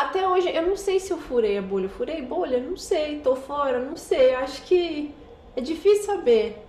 até 0.00 0.26
hoje, 0.26 0.48
eu 0.54 0.66
não 0.66 0.76
sei 0.76 0.98
se 1.00 1.12
eu 1.12 1.18
furei 1.18 1.58
a 1.58 1.62
bolha. 1.62 1.88
Furei 1.88 2.22
bolha? 2.22 2.60
Não 2.60 2.76
sei. 2.76 3.20
Tô 3.20 3.36
fora? 3.36 3.78
Não 3.78 3.96
sei. 3.96 4.34
Acho 4.34 4.62
que 4.62 5.14
é 5.56 5.60
difícil 5.60 6.04
saber. 6.04 6.66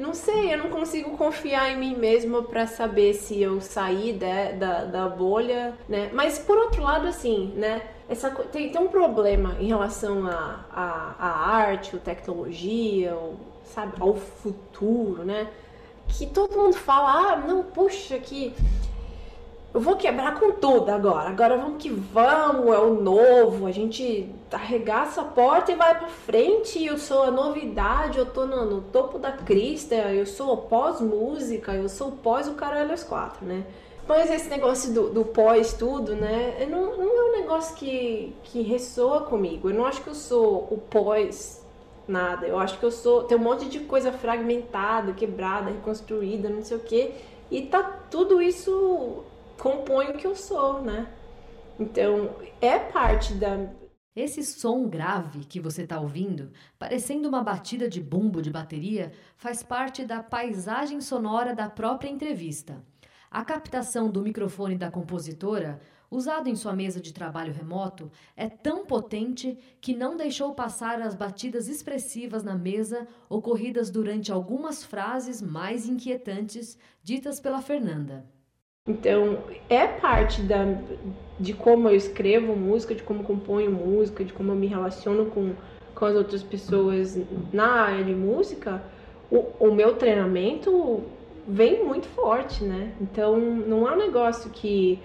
Não 0.00 0.14
sei, 0.14 0.54
eu 0.54 0.56
não 0.56 0.70
consigo 0.70 1.14
confiar 1.14 1.70
em 1.70 1.76
mim 1.76 1.94
mesma 1.94 2.42
para 2.42 2.66
saber 2.66 3.12
se 3.12 3.42
eu 3.42 3.60
saí 3.60 4.14
da, 4.14 4.52
da, 4.52 4.84
da, 4.86 5.08
bolha, 5.10 5.74
né? 5.86 6.10
Mas 6.14 6.38
por 6.38 6.56
outro 6.56 6.82
lado, 6.82 7.06
assim, 7.06 7.52
né? 7.54 7.82
Essa, 8.08 8.30
tem, 8.30 8.72
tem 8.72 8.80
um 8.80 8.88
problema 8.88 9.56
em 9.60 9.66
relação 9.66 10.26
à 10.26 10.64
a, 10.72 11.14
a, 11.18 11.26
a, 11.28 11.54
arte, 11.54 11.94
ou 11.94 12.00
tecnologia, 12.00 13.14
ou, 13.14 13.36
sabe, 13.62 13.92
ao 14.00 14.14
futuro, 14.14 15.22
né? 15.22 15.48
Que 16.08 16.26
todo 16.26 16.56
mundo 16.56 16.76
fala, 16.76 17.32
ah, 17.32 17.36
não, 17.36 17.62
puxa, 17.62 18.18
que 18.18 18.54
eu 19.72 19.80
vou 19.80 19.96
quebrar 19.96 20.38
com 20.40 20.52
tudo 20.52 20.90
agora. 20.90 21.28
Agora 21.28 21.56
vamos 21.56 21.80
que 21.80 21.88
vamos, 21.88 22.74
é 22.74 22.78
o 22.78 22.94
novo. 22.94 23.66
A 23.66 23.70
gente 23.70 24.28
arregaça 24.50 25.20
a 25.20 25.24
porta 25.24 25.70
e 25.70 25.76
vai 25.76 25.96
para 25.96 26.08
frente. 26.08 26.84
Eu 26.84 26.98
sou 26.98 27.22
a 27.22 27.30
novidade, 27.30 28.18
eu 28.18 28.26
tô 28.26 28.46
no, 28.46 28.64
no 28.64 28.80
topo 28.80 29.18
da 29.18 29.30
crista, 29.30 29.94
eu 29.94 30.26
sou 30.26 30.56
pós-música, 30.56 31.72
eu 31.72 31.88
sou 31.88 32.12
pós 32.12 32.48
o 32.48 32.54
caralho 32.54 32.92
às 32.92 33.04
quatro, 33.04 33.46
né? 33.46 33.64
Mas 34.08 34.28
esse 34.28 34.48
negócio 34.48 34.92
do, 34.92 35.10
do 35.10 35.24
pós 35.24 35.72
tudo, 35.72 36.16
né? 36.16 36.66
Não, 36.68 36.96
não 36.96 37.18
é 37.18 37.28
um 37.28 37.40
negócio 37.40 37.76
que, 37.76 38.34
que 38.42 38.62
ressoa 38.62 39.20
comigo. 39.20 39.70
Eu 39.70 39.74
não 39.74 39.86
acho 39.86 40.02
que 40.02 40.08
eu 40.08 40.16
sou 40.16 40.66
o 40.68 40.78
pós 40.78 41.64
nada. 42.08 42.44
Eu 42.44 42.58
acho 42.58 42.76
que 42.76 42.84
eu 42.84 42.90
sou. 42.90 43.22
Tem 43.22 43.38
um 43.38 43.40
monte 43.40 43.66
de 43.66 43.78
coisa 43.78 44.10
fragmentada, 44.10 45.12
quebrada, 45.12 45.70
reconstruída, 45.70 46.48
não 46.48 46.64
sei 46.64 46.76
o 46.76 46.80
quê. 46.80 47.12
E 47.52 47.62
tá 47.62 47.82
tudo 48.10 48.42
isso 48.42 49.24
compõe 49.60 50.06
o 50.06 50.16
que 50.16 50.26
eu 50.26 50.34
sou, 50.34 50.82
né? 50.82 51.06
Então, 51.78 52.36
é 52.60 52.78
parte 52.78 53.34
da. 53.34 53.70
Esse 54.16 54.42
som 54.42 54.88
grave 54.88 55.44
que 55.44 55.60
você 55.60 55.82
está 55.82 56.00
ouvindo, 56.00 56.50
parecendo 56.78 57.28
uma 57.28 57.44
batida 57.44 57.88
de 57.88 58.00
bumbo 58.00 58.42
de 58.42 58.50
bateria, 58.50 59.12
faz 59.36 59.62
parte 59.62 60.04
da 60.04 60.22
paisagem 60.22 61.00
sonora 61.00 61.54
da 61.54 61.70
própria 61.70 62.10
entrevista. 62.10 62.84
A 63.30 63.44
captação 63.44 64.10
do 64.10 64.22
microfone 64.22 64.76
da 64.76 64.90
compositora 64.90 65.80
usado 66.10 66.48
em 66.48 66.56
sua 66.56 66.74
mesa 66.74 67.00
de 67.00 67.14
trabalho 67.14 67.52
remoto, 67.52 68.10
é 68.36 68.48
tão 68.48 68.84
potente 68.84 69.56
que 69.80 69.94
não 69.94 70.16
deixou 70.16 70.54
passar 70.54 71.00
as 71.00 71.14
batidas 71.14 71.68
expressivas 71.68 72.42
na 72.42 72.56
mesa 72.56 73.06
ocorridas 73.28 73.90
durante 73.90 74.32
algumas 74.32 74.82
frases 74.82 75.40
mais 75.40 75.88
inquietantes 75.88 76.76
ditas 77.02 77.38
pela 77.38 77.62
Fernanda. 77.62 78.28
Então, 78.90 79.38
é 79.68 79.86
parte 79.86 80.42
da, 80.42 80.66
de 81.38 81.54
como 81.54 81.88
eu 81.88 81.94
escrevo 81.94 82.56
música, 82.56 82.92
de 82.94 83.02
como 83.02 83.22
componho 83.22 83.70
música, 83.70 84.24
de 84.24 84.32
como 84.32 84.50
eu 84.50 84.56
me 84.56 84.66
relaciono 84.66 85.26
com, 85.26 85.54
com 85.94 86.04
as 86.04 86.16
outras 86.16 86.42
pessoas 86.42 87.16
na 87.52 87.82
área 87.82 88.04
de 88.04 88.14
música, 88.14 88.82
o, 89.30 89.46
o 89.60 89.72
meu 89.72 89.94
treinamento 89.94 91.04
vem 91.46 91.84
muito 91.84 92.08
forte, 92.08 92.64
né? 92.64 92.92
Então, 93.00 93.38
não 93.38 93.88
é 93.88 93.92
um 93.92 93.98
negócio 93.98 94.50
que 94.50 95.00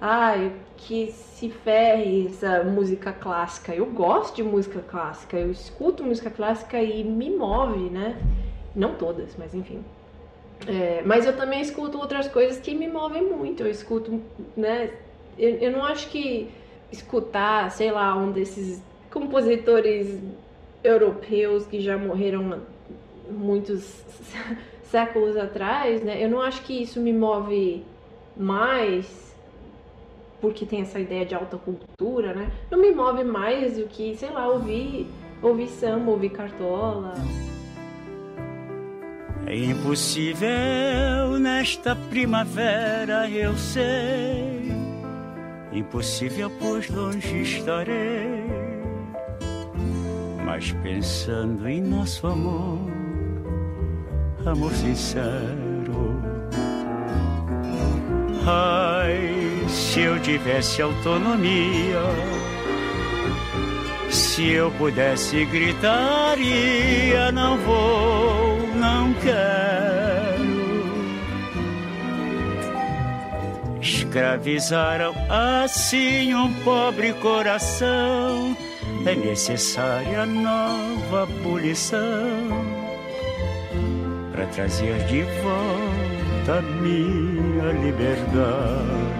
ai, 0.00 0.52
que 0.76 1.12
se 1.12 1.50
ferre 1.50 2.26
essa 2.26 2.64
música 2.64 3.12
clássica. 3.12 3.72
Eu 3.72 3.86
gosto 3.86 4.36
de 4.36 4.42
música 4.42 4.80
clássica, 4.80 5.36
eu 5.36 5.52
escuto 5.52 6.02
música 6.02 6.30
clássica 6.30 6.82
e 6.82 7.04
me 7.04 7.30
move, 7.30 7.90
né? 7.90 8.20
Não 8.74 8.94
todas, 8.94 9.36
mas 9.36 9.54
enfim. 9.54 9.84
É, 10.66 11.02
mas 11.04 11.26
eu 11.26 11.36
também 11.36 11.60
escuto 11.60 11.98
outras 11.98 12.28
coisas 12.28 12.60
que 12.60 12.74
me 12.74 12.88
movem 12.88 13.24
muito. 13.24 13.62
Eu 13.62 13.70
escuto, 13.70 14.20
né? 14.56 14.90
Eu, 15.38 15.56
eu 15.56 15.70
não 15.70 15.84
acho 15.84 16.08
que 16.08 16.50
escutar, 16.92 17.70
sei 17.70 17.90
lá, 17.90 18.14
um 18.16 18.30
desses 18.32 18.82
compositores 19.10 20.18
europeus 20.82 21.66
que 21.66 21.80
já 21.80 21.96
morreram 21.96 22.62
muitos 23.30 24.04
séculos 24.84 25.36
atrás, 25.36 26.02
né? 26.02 26.22
Eu 26.22 26.28
não 26.28 26.40
acho 26.40 26.62
que 26.62 26.82
isso 26.82 27.00
me 27.00 27.12
move 27.12 27.84
mais 28.36 29.30
porque 30.40 30.64
tem 30.64 30.80
essa 30.80 30.98
ideia 30.98 31.24
de 31.24 31.34
alta 31.34 31.58
cultura, 31.58 32.32
né? 32.32 32.50
Não 32.70 32.78
me 32.78 32.90
move 32.90 33.22
mais 33.24 33.76
do 33.76 33.84
que, 33.86 34.16
sei 34.16 34.30
lá, 34.30 34.48
ouvir, 34.48 35.06
ouvir 35.42 35.68
samba, 35.68 36.10
ouvir 36.10 36.30
cartola. 36.30 37.14
É 39.50 39.56
impossível 39.56 41.40
nesta 41.40 41.96
primavera, 41.96 43.28
eu 43.28 43.52
sei. 43.56 44.70
Impossível, 45.72 46.48
pois 46.60 46.88
longe 46.88 47.42
estarei. 47.42 48.44
Mas 50.44 50.70
pensando 50.84 51.68
em 51.68 51.82
nosso 51.82 52.28
amor, 52.28 52.78
amor 54.46 54.72
sincero. 54.72 56.22
Ai, 58.46 59.68
se 59.68 60.02
eu 60.02 60.22
tivesse 60.22 60.80
autonomia, 60.80 62.04
se 64.08 64.48
eu 64.52 64.70
pudesse 64.70 65.44
gritaria, 65.46 67.32
não 67.32 67.58
vou, 67.58 68.49
não 68.90 69.14
quero. 69.14 70.50
Escravizaram 73.80 75.14
assim 75.28 76.34
um 76.34 76.52
pobre 76.64 77.12
coração, 77.14 78.56
é 79.06 79.14
necessária 79.14 80.26
nova 80.26 81.22
abolição 81.22 82.00
para 84.32 84.46
trazer 84.46 84.98
de 85.06 85.22
volta 85.42 86.60
minha 86.82 87.72
liberdade. 87.84 89.10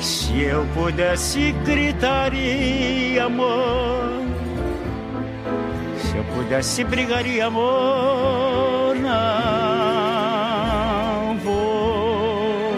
Se 0.00 0.42
eu 0.42 0.66
pudesse 0.74 1.52
gritaria 1.64 3.24
amor, 3.24 4.07
se 6.48 6.48
eu 6.48 6.54
pudesse 6.54 6.84
brigaria 6.84 7.46
amor, 7.46 8.96
não 8.96 9.08
vou, 11.38 12.72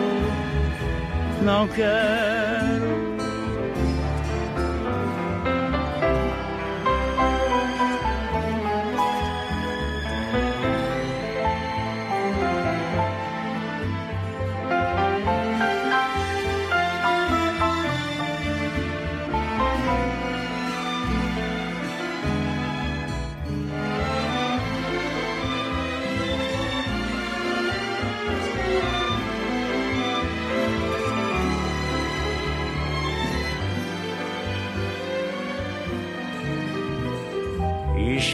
não 1.43 1.69
quero. 1.69 2.50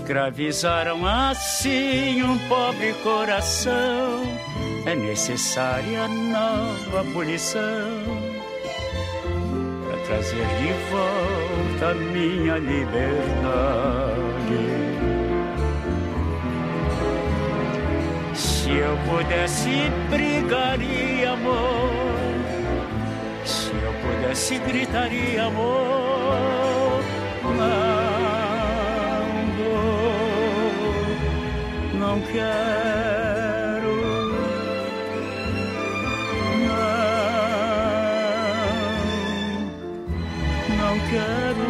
Escravizaram 0.07 1.05
assim 1.05 2.23
um 2.23 2.39
pobre 2.47 2.93
coração. 3.03 4.23
É 4.87 4.95
necessária 4.95 6.07
nova 6.07 7.01
abolição 7.01 8.05
para 9.85 9.97
trazer 10.07 10.47
de 10.61 10.73
volta 10.93 11.93
minha 11.95 12.57
liberdade. 12.59 12.87
Se 18.33 18.71
eu 18.71 18.97
pudesse, 19.09 19.91
brigaria 20.09 21.33
amor. 21.33 21.91
Se 23.45 23.71
eu 23.71 23.93
pudesse, 24.05 24.57
gritaria 24.61 25.47
amor. 25.47 26.06
Não 32.17 32.23
quero. 32.33 33.93
Não, 36.67 36.97
não 40.77 40.97
quero. 41.11 41.67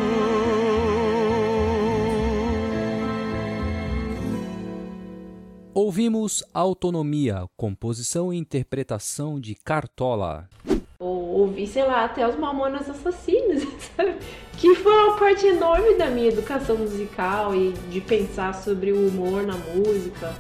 Ouvimos 5.75 6.45
Autonomia, 6.55 7.47
composição 7.57 8.33
e 8.33 8.37
interpretação 8.37 9.41
de 9.41 9.55
Cartola. 9.55 10.49
Ou 11.37 11.42
ouvi, 11.42 11.66
sei 11.66 11.85
lá, 11.85 12.07
até 12.07 12.27
os 12.27 12.35
Mamonas 12.35 12.88
Assassinos, 12.88 13.62
sabe? 13.94 14.14
que 14.57 14.75
foi 14.75 14.90
uma 14.90 15.18
parte 15.18 15.46
enorme 15.46 15.92
da 15.92 16.07
minha 16.07 16.29
educação 16.29 16.79
musical 16.79 17.55
e 17.55 17.72
de 17.90 18.01
pensar 18.01 18.55
sobre 18.55 18.90
o 18.90 19.07
humor 19.09 19.42
na 19.42 19.53
música. 19.53 20.35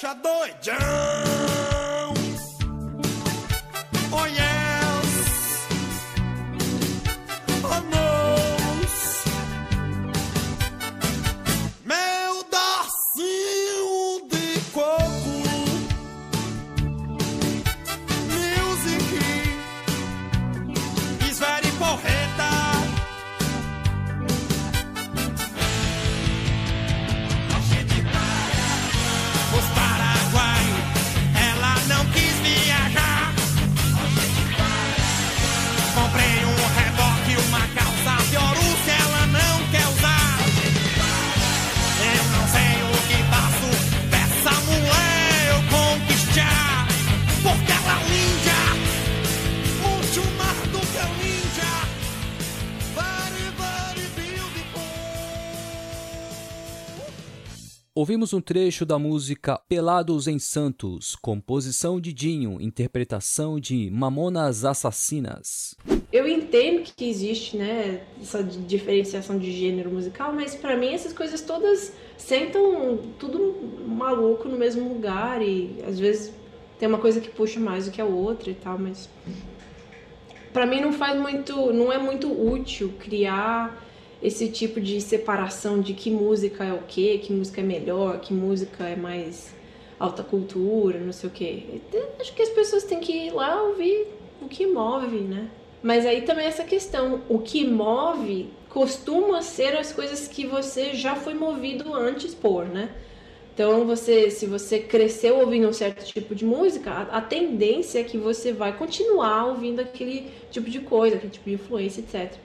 Deixa 0.00 0.14
doidão. 0.14 1.27
Ouvimos 58.08 58.32
um 58.32 58.40
trecho 58.40 58.86
da 58.86 58.98
música 58.98 59.60
Pelados 59.68 60.26
em 60.26 60.38
Santos, 60.38 61.14
composição 61.14 62.00
de 62.00 62.10
Dinho, 62.10 62.58
interpretação 62.58 63.60
de 63.60 63.90
Mamonas 63.90 64.64
Assassinas. 64.64 65.76
Eu 66.10 66.26
entendo 66.26 66.82
que 66.96 67.04
existe, 67.06 67.58
né, 67.58 68.00
essa 68.18 68.42
di- 68.42 68.60
diferenciação 68.60 69.38
de 69.38 69.52
gênero 69.52 69.90
musical, 69.90 70.32
mas 70.32 70.54
pra 70.54 70.74
mim 70.74 70.94
essas 70.94 71.12
coisas 71.12 71.42
todas 71.42 71.92
sentam 72.16 72.96
tudo 73.18 73.54
maluco 73.86 74.48
no 74.48 74.56
mesmo 74.56 74.88
lugar 74.88 75.42
e 75.42 75.76
às 75.86 75.98
vezes 75.98 76.32
tem 76.78 76.88
uma 76.88 76.96
coisa 76.96 77.20
que 77.20 77.28
puxa 77.28 77.60
mais 77.60 77.84
do 77.84 77.90
que 77.90 78.00
a 78.00 78.06
outra 78.06 78.50
e 78.50 78.54
tal, 78.54 78.78
mas 78.78 79.06
Pra 80.50 80.64
mim 80.64 80.80
não 80.80 80.94
faz 80.94 81.20
muito, 81.20 81.74
não 81.74 81.92
é 81.92 81.98
muito 81.98 82.26
útil 82.32 82.90
criar 82.98 83.86
esse 84.22 84.48
tipo 84.48 84.80
de 84.80 85.00
separação 85.00 85.80
de 85.80 85.94
que 85.94 86.10
música 86.10 86.64
é 86.64 86.72
o 86.72 86.82
quê, 86.86 87.20
que 87.22 87.32
música 87.32 87.60
é 87.60 87.64
melhor, 87.64 88.20
que 88.20 88.32
música 88.34 88.84
é 88.84 88.96
mais 88.96 89.54
alta 89.98 90.22
cultura, 90.22 90.98
não 90.98 91.12
sei 91.12 91.28
o 91.28 91.32
quê. 91.32 91.80
Acho 92.20 92.34
que 92.34 92.42
as 92.42 92.50
pessoas 92.50 92.84
têm 92.84 93.00
que 93.00 93.12
ir 93.12 93.30
lá 93.32 93.62
ouvir 93.62 94.08
o 94.40 94.48
que 94.48 94.66
move, 94.66 95.18
né? 95.18 95.48
Mas 95.82 96.04
aí 96.04 96.22
também 96.22 96.46
essa 96.46 96.64
questão, 96.64 97.22
o 97.28 97.38
que 97.38 97.64
move 97.64 98.48
costuma 98.68 99.42
ser 99.42 99.76
as 99.76 99.92
coisas 99.92 100.28
que 100.28 100.46
você 100.46 100.94
já 100.94 101.14
foi 101.14 101.34
movido 101.34 101.94
antes 101.94 102.34
por, 102.34 102.64
né? 102.66 102.90
Então, 103.54 103.84
você, 103.84 104.30
se 104.30 104.46
você 104.46 104.78
cresceu 104.78 105.40
ouvindo 105.40 105.68
um 105.68 105.72
certo 105.72 106.04
tipo 106.04 106.32
de 106.32 106.44
música, 106.44 106.92
a, 106.92 107.18
a 107.18 107.20
tendência 107.20 107.98
é 107.98 108.04
que 108.04 108.16
você 108.16 108.52
vai 108.52 108.76
continuar 108.76 109.46
ouvindo 109.46 109.80
aquele 109.80 110.30
tipo 110.48 110.70
de 110.70 110.78
coisa, 110.78 111.16
aquele 111.16 111.32
tipo 111.32 111.48
de 111.48 111.56
influência, 111.56 112.00
etc. 112.00 112.38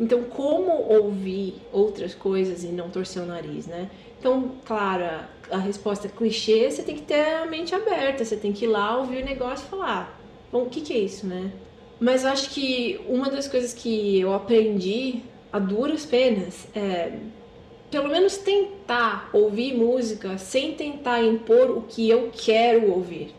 Então, 0.00 0.22
como 0.24 0.70
ouvir 0.70 1.54
outras 1.72 2.14
coisas 2.14 2.62
e 2.62 2.68
não 2.68 2.88
torcer 2.88 3.22
o 3.22 3.26
nariz, 3.26 3.66
né? 3.66 3.90
Então, 4.18 4.52
claro, 4.64 5.24
a, 5.50 5.58
resposta 5.58 6.08
clichê, 6.08 6.70
você 6.70 6.82
tem 6.82 6.94
que 6.96 7.02
ter 7.02 7.36
a 7.36 7.46
mente 7.46 7.74
aberta, 7.74 8.24
você 8.24 8.36
tem 8.36 8.52
que 8.52 8.64
ir 8.64 8.68
lá 8.68 8.96
ouvir 8.96 9.22
o 9.22 9.24
negócio 9.24 9.66
e 9.66 9.70
falar, 9.70 10.20
bom, 10.52 10.62
o 10.62 10.70
que, 10.70 10.80
que 10.80 10.92
é 10.92 10.98
isso, 10.98 11.26
né? 11.26 11.52
Mas 12.00 12.22
eu 12.22 12.30
acho 12.30 12.50
que 12.50 13.00
uma 13.08 13.28
das 13.28 13.48
coisas 13.48 13.72
que 13.74 14.20
eu 14.20 14.32
aprendi 14.32 15.22
a 15.52 15.58
duras 15.58 16.06
penas 16.06 16.68
é 16.74 17.18
pelo 17.90 18.08
menos 18.08 18.36
tentar 18.36 19.30
ouvir 19.32 19.74
música 19.74 20.36
sem 20.36 20.74
tentar 20.74 21.22
impor 21.22 21.70
o 21.70 21.82
que 21.82 22.08
eu 22.08 22.30
quero 22.32 22.90
ouvir. 22.90 23.34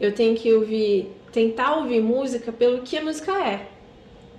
Eu 0.00 0.12
tenho 0.12 0.36
que 0.36 0.52
ouvir, 0.52 1.10
tentar 1.32 1.76
ouvir 1.76 2.02
música 2.02 2.50
pelo 2.52 2.82
que 2.82 2.98
a 2.98 3.04
música 3.04 3.32
é, 3.46 3.68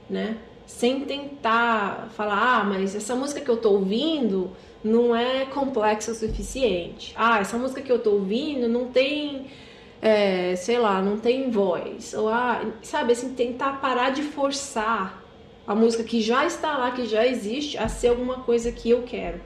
né? 0.10 0.38
Sem 0.72 1.02
tentar 1.02 2.10
falar, 2.16 2.62
ah, 2.62 2.64
mas 2.64 2.96
essa 2.96 3.14
música 3.14 3.40
que 3.40 3.50
eu 3.50 3.58
tô 3.58 3.72
ouvindo 3.74 4.50
não 4.84 5.16
é 5.16 5.46
complexa 5.46 6.12
o 6.12 6.16
suficiente. 6.16 7.14
Ah, 7.16 7.40
essa 7.40 7.58
música 7.58 7.82
que 7.82 7.92
eu 7.92 8.00
tô 8.00 8.14
ouvindo 8.14 8.68
não 8.68 8.88
tem, 8.88 9.48
é, 10.02 10.56
sei 10.56 10.80
lá, 10.80 11.00
não 11.02 11.20
tem 11.20 11.52
voz. 11.52 12.16
Ou, 12.16 12.30
ah, 12.30 12.66
sabe, 12.82 13.12
assim, 13.12 13.34
tentar 13.36 13.80
parar 13.80 14.10
de 14.10 14.24
forçar 14.24 15.22
a 15.68 15.76
música 15.76 16.04
que 16.04 16.20
já 16.20 16.46
está 16.46 16.76
lá, 16.78 16.92
que 16.92 17.06
já 17.06 17.28
existe, 17.28 17.78
a 17.78 17.88
ser 17.88 18.08
alguma 18.08 18.40
coisa 18.40 18.72
que 18.72 18.90
eu 18.90 19.04
quero. 19.04 19.40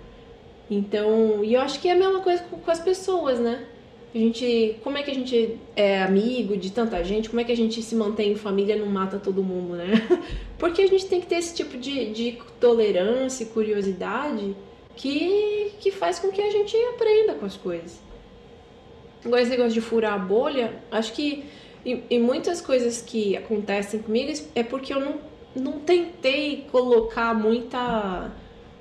Então, 0.69 1.43
e 1.43 1.53
eu 1.55 1.61
acho 1.61 1.81
que 1.81 1.89
é 1.89 1.91
a 1.91 1.95
mesma 1.95 2.21
coisa 2.21 2.43
com, 2.43 2.57
com 2.59 2.71
as 2.71 2.79
pessoas, 2.79 3.39
né? 3.39 3.65
A 4.15 4.17
gente, 4.17 4.77
como 4.81 4.97
é 4.97 5.03
que 5.03 5.11
a 5.11 5.13
gente 5.13 5.57
é 5.75 6.01
amigo 6.01 6.55
de 6.55 6.71
tanta 6.71 7.03
gente? 7.03 7.29
Como 7.29 7.41
é 7.41 7.43
que 7.43 7.51
a 7.51 7.57
gente 7.57 7.81
se 7.81 7.93
mantém 7.97 8.31
em 8.31 8.35
família 8.37 8.73
e 8.73 8.79
não 8.79 8.85
mata 8.85 9.19
todo 9.19 9.43
mundo, 9.43 9.75
né? 9.75 9.91
Porque 10.57 10.83
a 10.83 10.87
gente 10.87 11.05
tem 11.07 11.19
que 11.19 11.27
ter 11.27 11.35
esse 11.35 11.53
tipo 11.53 11.77
de, 11.77 12.13
de 12.13 12.37
tolerância 12.57 13.43
e 13.43 13.47
curiosidade 13.47 14.55
que, 14.95 15.73
que 15.81 15.91
faz 15.91 16.17
com 16.17 16.29
que 16.29 16.41
a 16.41 16.49
gente 16.49 16.73
aprenda 16.93 17.33
com 17.33 17.45
as 17.45 17.57
coisas. 17.57 17.99
Agora, 19.25 19.41
esse 19.41 19.51
negócio 19.51 19.73
de 19.73 19.81
furar 19.81 20.13
a 20.13 20.17
bolha, 20.17 20.81
acho 20.89 21.11
que 21.11 21.43
e, 21.85 22.01
e 22.09 22.17
muitas 22.17 22.61
coisas 22.61 23.01
que 23.01 23.35
acontecem 23.35 23.99
comigo 23.99 24.31
é 24.55 24.63
porque 24.63 24.93
eu 24.93 25.01
não, 25.01 25.15
não 25.53 25.73
tentei 25.73 26.65
colocar 26.71 27.33
muita 27.33 28.31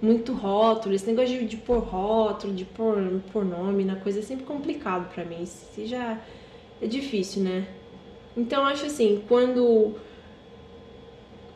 muito 0.05 0.33
rótulo, 0.33 0.95
esse 0.95 1.07
negócio 1.07 1.38
de, 1.38 1.47
de 1.47 1.57
pôr 1.57 1.79
rótulo, 1.79 2.53
de 2.53 2.64
pôr, 2.64 3.21
pôr 3.33 3.45
nome 3.45 3.85
na 3.85 3.97
coisa 3.97 4.19
é 4.19 4.23
sempre 4.23 4.45
complicado 4.45 5.12
pra 5.12 5.25
mim. 5.25 5.43
Isso 5.43 5.87
já 5.87 6.21
é 6.81 6.87
difícil, 6.87 7.43
né? 7.43 7.67
Então 8.37 8.64
acho 8.64 8.87
assim, 8.87 9.23
quando 9.29 9.95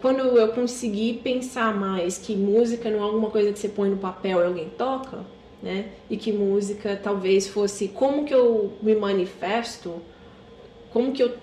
quando 0.00 0.20
eu 0.20 0.48
consegui 0.52 1.14
pensar 1.14 1.74
mais 1.76 2.18
que 2.18 2.36
música 2.36 2.88
não 2.88 3.00
é 3.00 3.02
alguma 3.02 3.30
coisa 3.30 3.52
que 3.52 3.58
você 3.58 3.68
põe 3.68 3.90
no 3.90 3.96
papel 3.96 4.40
e 4.40 4.44
alguém 4.44 4.68
toca, 4.70 5.24
né? 5.62 5.90
E 6.08 6.16
que 6.16 6.32
música 6.32 6.98
talvez 7.02 7.48
fosse 7.48 7.88
como 7.88 8.24
que 8.24 8.32
eu 8.32 8.72
me 8.80 8.94
manifesto, 8.94 10.00
como 10.92 11.12
que 11.12 11.22
eu 11.22 11.34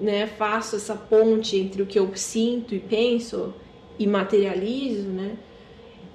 né, 0.00 0.26
faço 0.26 0.76
essa 0.76 0.94
ponte 0.94 1.56
entre 1.56 1.82
o 1.82 1.86
que 1.86 1.98
eu 1.98 2.10
sinto 2.14 2.74
e 2.74 2.78
penso 2.78 3.52
e 3.98 4.06
materializo, 4.06 5.08
né? 5.08 5.36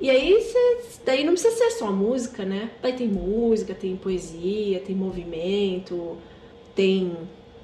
E 0.02 0.10
aí, 0.10 0.42
cê, 0.42 1.00
daí 1.06 1.24
não 1.24 1.34
precisa 1.34 1.56
ser 1.56 1.70
só 1.78 1.92
música, 1.92 2.44
né? 2.44 2.72
Daí 2.82 2.94
tem 2.94 3.08
música, 3.08 3.76
tem 3.76 3.96
poesia, 3.96 4.80
tem 4.80 4.96
movimento, 4.96 6.18
tem 6.74 7.16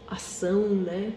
ação, 0.08 0.68
né? 0.68 1.14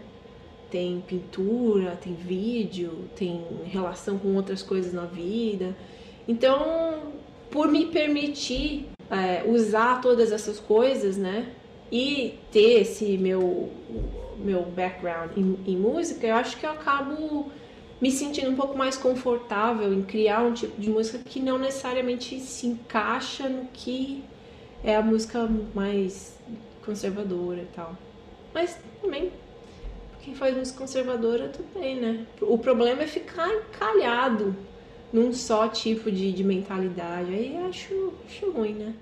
Tem 0.71 0.99
pintura, 1.05 1.95
tem 1.95 2.15
vídeo, 2.15 3.07
tem 3.15 3.45
relação 3.65 4.17
com 4.17 4.35
outras 4.35 4.63
coisas 4.63 4.93
na 4.93 5.05
vida. 5.05 5.75
Então, 6.27 7.13
por 7.51 7.67
me 7.67 7.85
permitir 7.85 8.87
é, 9.07 9.43
usar 9.47 10.01
todas 10.01 10.31
essas 10.31 10.59
coisas, 10.59 11.17
né? 11.17 11.53
E 11.91 12.39
ter 12.51 12.81
esse 12.81 13.15
meu, 13.19 13.69
meu 14.39 14.63
background 14.63 15.37
em, 15.37 15.55
em 15.67 15.77
música, 15.77 16.25
eu 16.25 16.35
acho 16.35 16.57
que 16.57 16.65
eu 16.65 16.71
acabo 16.71 17.51
me 18.01 18.11
sentindo 18.11 18.49
um 18.49 18.55
pouco 18.55 18.75
mais 18.75 18.97
confortável 18.97 19.93
em 19.93 20.01
criar 20.01 20.41
um 20.41 20.53
tipo 20.53 20.81
de 20.81 20.89
música 20.89 21.19
que 21.19 21.39
não 21.39 21.59
necessariamente 21.59 22.39
se 22.39 22.65
encaixa 22.65 23.47
no 23.47 23.65
que 23.71 24.23
é 24.83 24.95
a 24.95 25.01
música 25.01 25.47
mais 25.75 26.35
conservadora 26.83 27.61
e 27.61 27.67
tal. 27.75 27.95
Mas 28.53 28.77
também, 28.99 29.31
quem 30.21 30.33
faz 30.33 30.57
música 30.57 30.79
conservadora, 30.79 31.49
tudo 31.49 31.79
bem, 31.79 31.95
né? 31.95 32.25
O 32.41 32.57
problema 32.57 33.03
é 33.03 33.07
ficar 33.07 33.47
encalhado 33.47 34.55
num 35.11 35.33
só 35.33 35.67
tipo 35.67 36.11
de, 36.11 36.31
de 36.31 36.43
mentalidade. 36.43 37.33
Aí 37.33 37.57
acho, 37.67 38.13
acho 38.25 38.51
ruim, 38.51 38.73
né? 38.73 38.93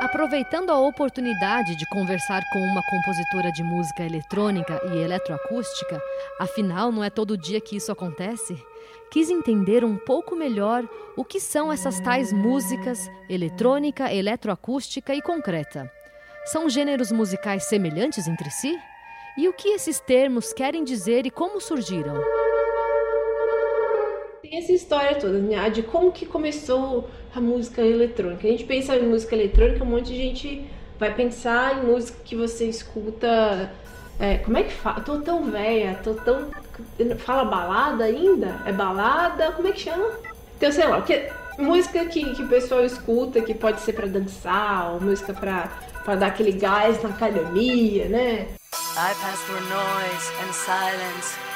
Aproveitando 0.00 0.70
a 0.70 0.78
oportunidade 0.78 1.74
de 1.76 1.88
conversar 1.88 2.42
com 2.52 2.60
uma 2.60 2.82
compositora 2.82 3.50
de 3.50 3.62
música 3.62 4.04
eletrônica 4.04 4.80
e 4.92 4.98
eletroacústica, 4.98 6.00
afinal 6.38 6.92
não 6.92 7.02
é 7.02 7.10
todo 7.10 7.36
dia 7.36 7.60
que 7.60 7.76
isso 7.76 7.90
acontece, 7.90 8.56
quis 9.10 9.30
entender 9.30 9.84
um 9.84 9.96
pouco 9.96 10.36
melhor 10.36 10.88
o 11.16 11.24
que 11.24 11.40
são 11.40 11.72
essas 11.72 11.98
tais 12.00 12.32
músicas 12.32 13.10
eletrônica, 13.28 14.12
eletroacústica 14.12 15.14
e 15.14 15.22
concreta. 15.22 15.90
São 16.44 16.68
gêneros 16.68 17.10
musicais 17.10 17.64
semelhantes 17.64 18.28
entre 18.28 18.50
si? 18.50 18.78
E 19.36 19.48
o 19.48 19.52
que 19.52 19.68
esses 19.70 19.98
termos 19.98 20.52
querem 20.52 20.84
dizer 20.84 21.26
e 21.26 21.30
como 21.30 21.60
surgiram? 21.60 22.22
Tem 24.48 24.58
essa 24.58 24.72
história 24.72 25.16
toda, 25.16 25.38
né? 25.38 25.68
De 25.70 25.82
como 25.82 26.12
que 26.12 26.24
começou 26.24 27.08
a 27.34 27.40
música 27.40 27.82
eletrônica. 27.82 28.46
A 28.46 28.50
gente 28.50 28.64
pensa 28.64 28.96
em 28.96 29.02
música 29.02 29.34
eletrônica, 29.34 29.82
um 29.82 29.88
monte 29.88 30.06
de 30.06 30.16
gente 30.16 30.64
vai 31.00 31.12
pensar 31.12 31.78
em 31.78 31.86
música 31.86 32.18
que 32.24 32.36
você 32.36 32.66
escuta. 32.66 33.72
É, 34.20 34.38
como 34.38 34.56
é 34.56 34.62
que 34.62 34.72
fala? 34.72 35.00
Tô 35.00 35.18
tão 35.18 35.50
velha, 35.50 35.98
tô 36.02 36.14
tão. 36.14 36.48
Fala 37.18 37.44
balada 37.44 38.04
ainda? 38.04 38.60
É 38.64 38.72
balada? 38.72 39.50
Como 39.52 39.66
é 39.66 39.72
que 39.72 39.80
chama? 39.80 40.10
Então, 40.56 40.70
sei 40.70 40.86
lá, 40.86 41.02
que, 41.02 41.28
música 41.58 42.04
que, 42.06 42.34
que 42.34 42.42
o 42.44 42.48
pessoal 42.48 42.84
escuta, 42.84 43.40
que 43.40 43.52
pode 43.52 43.80
ser 43.80 43.94
para 43.94 44.06
dançar, 44.06 44.92
ou 44.92 45.00
música 45.00 45.34
pra, 45.34 45.72
pra 46.04 46.14
dar 46.14 46.28
aquele 46.28 46.52
gás 46.52 47.02
na 47.02 47.08
academia, 47.08 48.08
né? 48.08 48.46
I 48.72 49.12
pass 49.20 49.40
through 49.44 49.60
noise 49.68 50.30
and 50.40 50.52
silence. 50.52 51.55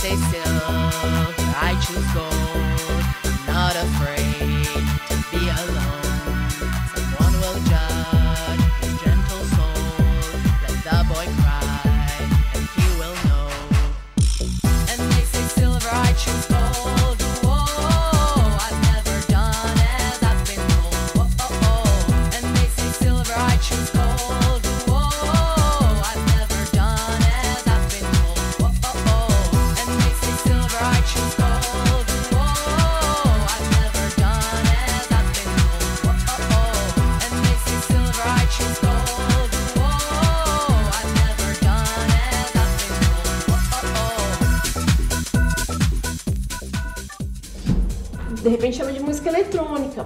Stay 0.00 0.16
still. 0.16 0.60
I 1.60 1.76
choose 1.84 2.08
gold. 2.14 2.32
I'm 3.22 3.46
not 3.46 3.76
afraid 3.76 4.39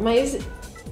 mas 0.05 0.39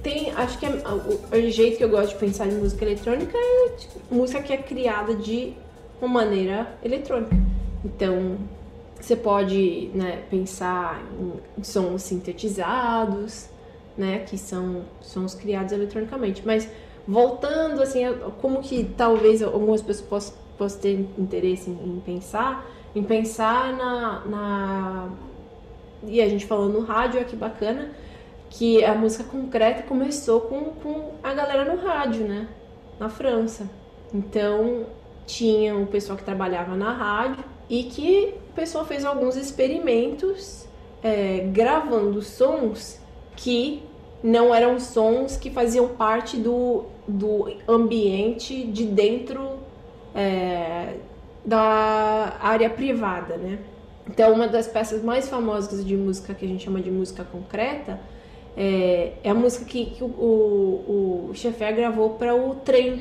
tem, 0.02 0.32
acho 0.32 0.58
que 0.58 0.64
é, 0.64 0.70
o, 0.70 1.36
o 1.36 1.50
jeito 1.50 1.76
que 1.76 1.84
eu 1.84 1.90
gosto 1.90 2.14
de 2.14 2.18
pensar 2.18 2.46
em 2.46 2.54
música 2.54 2.82
eletrônica 2.82 3.36
é 3.36 3.68
tipo, 3.76 4.00
música 4.10 4.40
que 4.40 4.54
é 4.54 4.56
criada 4.56 5.14
de 5.14 5.52
uma 6.00 6.08
maneira 6.08 6.78
eletrônica. 6.82 7.36
Então, 7.84 8.38
você 8.98 9.14
pode 9.14 9.90
né, 9.92 10.22
pensar 10.30 11.02
em 11.58 11.62
sons 11.62 12.04
sintetizados, 12.04 13.50
né, 13.98 14.20
que 14.20 14.38
são 14.38 14.86
sons 15.02 15.34
criados 15.34 15.72
eletronicamente. 15.72 16.40
Mas 16.46 16.66
voltando 17.06 17.82
assim, 17.82 18.00
como 18.40 18.62
que 18.62 18.82
talvez 18.96 19.42
algumas 19.42 19.82
pessoas 19.82 20.08
possam, 20.08 20.34
possam 20.56 20.80
ter 20.80 21.06
interesse 21.18 21.68
em, 21.68 21.74
em 21.74 22.00
pensar, 22.00 22.66
em 22.96 23.02
pensar 23.02 23.76
na, 23.76 24.24
na 24.24 25.08
e 26.04 26.20
a 26.22 26.28
gente 26.28 26.46
falando 26.46 26.72
no 26.72 26.80
rádio, 26.80 27.20
é 27.20 27.24
que 27.24 27.36
bacana, 27.36 27.90
que 28.52 28.84
a 28.84 28.94
música 28.94 29.24
concreta 29.24 29.82
começou 29.82 30.42
com, 30.42 30.64
com 30.82 31.12
a 31.22 31.32
galera 31.32 31.64
no 31.64 31.82
rádio, 31.82 32.26
né? 32.26 32.48
Na 33.00 33.08
França. 33.08 33.68
Então, 34.12 34.86
tinha 35.26 35.74
o 35.74 35.86
pessoal 35.86 36.18
que 36.18 36.24
trabalhava 36.24 36.76
na 36.76 36.92
rádio 36.92 37.44
e 37.68 37.84
que 37.84 38.34
o 38.50 38.52
pessoal 38.52 38.84
fez 38.84 39.04
alguns 39.04 39.36
experimentos 39.36 40.66
é, 41.02 41.48
gravando 41.50 42.20
sons 42.20 43.00
que 43.34 43.82
não 44.22 44.54
eram 44.54 44.78
sons 44.78 45.36
que 45.36 45.50
faziam 45.50 45.88
parte 45.88 46.36
do, 46.36 46.84
do 47.08 47.50
ambiente 47.66 48.64
de 48.64 48.84
dentro 48.84 49.60
é, 50.14 50.96
da 51.44 52.36
área 52.38 52.68
privada, 52.68 53.38
né? 53.38 53.58
Então, 54.06 54.34
uma 54.34 54.46
das 54.46 54.68
peças 54.68 55.02
mais 55.02 55.26
famosas 55.26 55.82
de 55.84 55.96
música 55.96 56.34
que 56.34 56.44
a 56.44 56.48
gente 56.48 56.64
chama 56.64 56.82
de 56.82 56.90
música 56.90 57.24
concreta 57.24 57.98
é, 58.56 59.12
é 59.22 59.30
a 59.30 59.34
música 59.34 59.64
que, 59.64 59.86
que 59.86 60.04
o, 60.04 60.06
o, 60.06 61.28
o 61.30 61.34
Schaeffer 61.34 61.74
gravou 61.74 62.10
para 62.10 62.34
o 62.34 62.54
trem. 62.56 63.00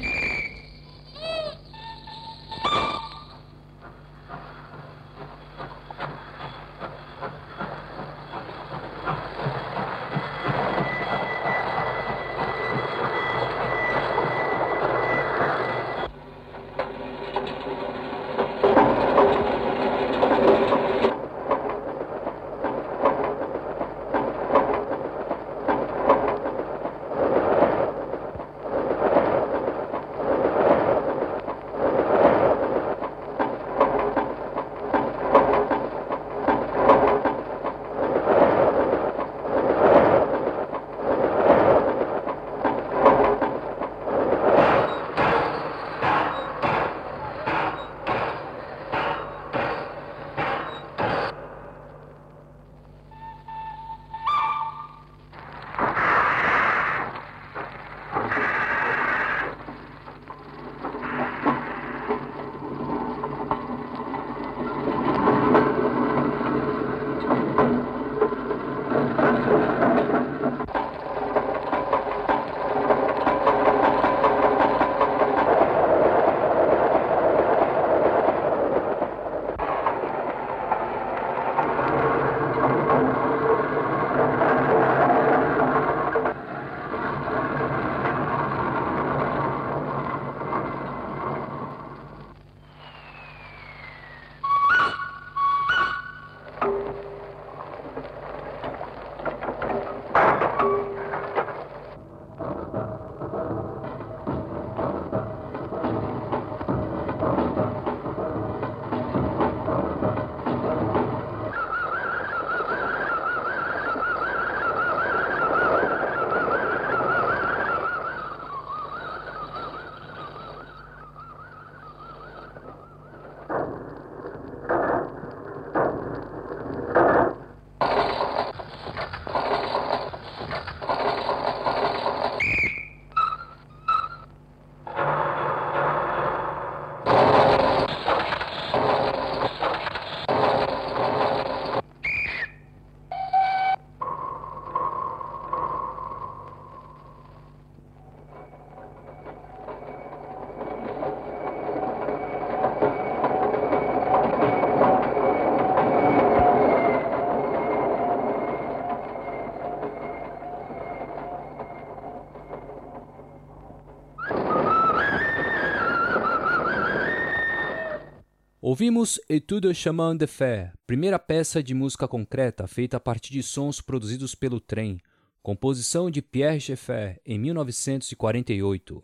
Ouvimos 168.72 169.20
Etude 169.28 169.76
Chemin 169.76 170.16
de 170.16 170.26
Fer, 170.26 170.72
primeira 170.88 171.20
peça 171.20 171.62
de 171.62 171.74
música 171.74 172.08
concreta 172.08 172.66
feita 172.68 172.96
a 172.96 173.00
partir 173.02 173.34
de 173.34 173.44
sons 173.44 173.82
produzidos 173.82 174.34
pelo 174.34 174.62
trem, 174.62 174.98
composição 175.44 176.10
de 176.10 176.22
Pierre 176.22 176.62
Schaeffer, 176.62 177.20
em 177.26 177.38
1948. 177.38 179.04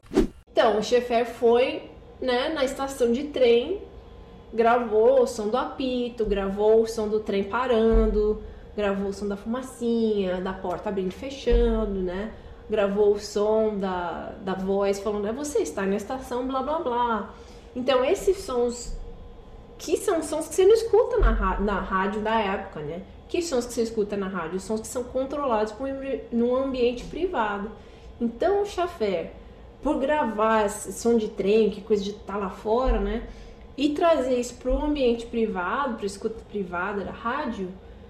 Então, 0.49 0.81
Schaeffer 0.81 1.25
foi 1.25 1.91
né, 2.21 2.47
na 2.47 2.63
estação 2.63 3.11
de 3.11 3.25
trem, 3.25 3.81
gravou 4.53 5.23
o 5.23 5.27
som 5.27 5.49
do 5.49 5.57
apito, 5.57 6.25
gravou 6.25 6.83
o 6.83 6.87
som 6.87 7.09
do 7.09 7.19
trem 7.19 7.43
parando, 7.43 8.41
gravou 8.73 9.09
o 9.09 9.13
som 9.13 9.27
da 9.27 9.35
fumacinha, 9.35 10.39
da 10.39 10.53
porta 10.53 10.87
abrindo 10.87 11.11
e 11.11 11.15
fechando, 11.15 11.99
né? 11.99 12.31
Gravou 12.69 13.15
o 13.15 13.19
som 13.19 13.77
da, 13.77 14.31
da 14.45 14.53
voz 14.53 15.01
falando, 15.01 15.27
é 15.27 15.33
você 15.33 15.59
está 15.59 15.85
na 15.85 15.97
estação, 15.97 16.47
blá 16.47 16.63
blá 16.63 16.79
blá. 16.79 17.35
Então, 17.75 18.03
esses 18.05 18.37
sons 18.37 18.96
que 19.77 19.97
são 19.97 20.23
sons 20.23 20.47
que 20.47 20.55
você 20.55 20.65
não 20.65 20.73
escuta 20.73 21.17
na, 21.17 21.59
na 21.59 21.79
rádio 21.79 22.21
da 22.21 22.39
época, 22.39 22.79
né? 22.81 23.01
Que 23.27 23.41
sons 23.41 23.65
que 23.65 23.73
você 23.73 23.83
escuta 23.83 24.15
na 24.15 24.27
rádio? 24.27 24.59
Sons 24.59 24.81
que 24.81 24.87
são 24.87 25.03
controlados 25.03 25.73
por, 25.73 25.87
num 26.31 26.55
ambiente 26.55 27.03
privado. 27.05 27.69
Então, 28.19 28.63
o 28.63 28.65
Chafé, 28.65 29.33
por 29.83 29.99
gravar 29.99 30.65
esse 30.65 30.93
som 30.93 31.17
de 31.17 31.27
trem, 31.27 31.69
que 31.69 31.81
coisa 31.81 32.03
de 32.03 32.11
estar 32.11 32.33
tá 32.33 32.39
lá 32.39 32.49
fora, 32.49 32.99
né? 32.99 33.27
E 33.77 33.89
trazer 33.89 34.39
isso 34.39 34.55
para 34.55 34.71
o 34.71 34.81
ambiente 34.81 35.25
privado, 35.27 35.95
para 35.95 36.05
escuta 36.05 36.41
privada 36.49 37.03
da 37.03 37.11
rádio, 37.11 37.69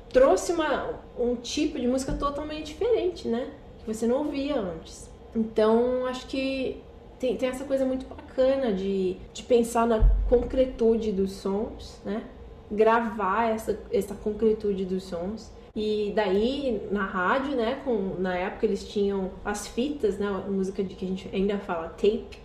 trouxe 0.10 0.54
uma, 0.54 1.02
um 1.20 1.36
tipo 1.36 1.78
de 1.78 1.88
música 1.88 2.14
totalmente 2.14 2.68
diferente, 2.68 3.28
né? 3.28 3.50
Que 3.80 3.94
você 3.94 4.08
não 4.08 4.20
ouvia 4.20 4.58
antes. 4.58 5.10
Então, 5.36 6.06
acho 6.06 6.26
que 6.28 6.82
tem, 7.20 7.36
tem 7.36 7.50
essa 7.50 7.66
coisa 7.66 7.86
muito 7.86 8.06
bacana 8.06 8.74
de, 8.74 9.18
de 9.34 9.44
pensar 9.44 9.88
na 9.88 10.10
concretude 10.30 11.12
dos 11.12 11.32
sons, 11.32 12.00
né? 12.06 12.24
Gravar 12.72 13.50
essa, 13.50 13.80
essa 13.92 14.14
concretude 14.14 14.86
dos 14.86 15.04
sons. 15.04 15.52
E 15.76 16.12
daí, 16.16 16.88
na 16.92 17.06
rádio, 17.06 17.56
né, 17.56 17.80
com, 17.86 18.16
na 18.18 18.36
época 18.36 18.66
eles 18.66 18.88
tinham 18.88 19.32
as 19.46 19.68
fitas, 19.68 20.18
né, 20.18 20.28
música 20.50 20.84
de 20.84 20.96
que 20.96 21.06
a 21.06 21.08
gente 21.08 21.30
ainda 21.32 21.60
fala 21.60 21.90
tape, 21.90 22.40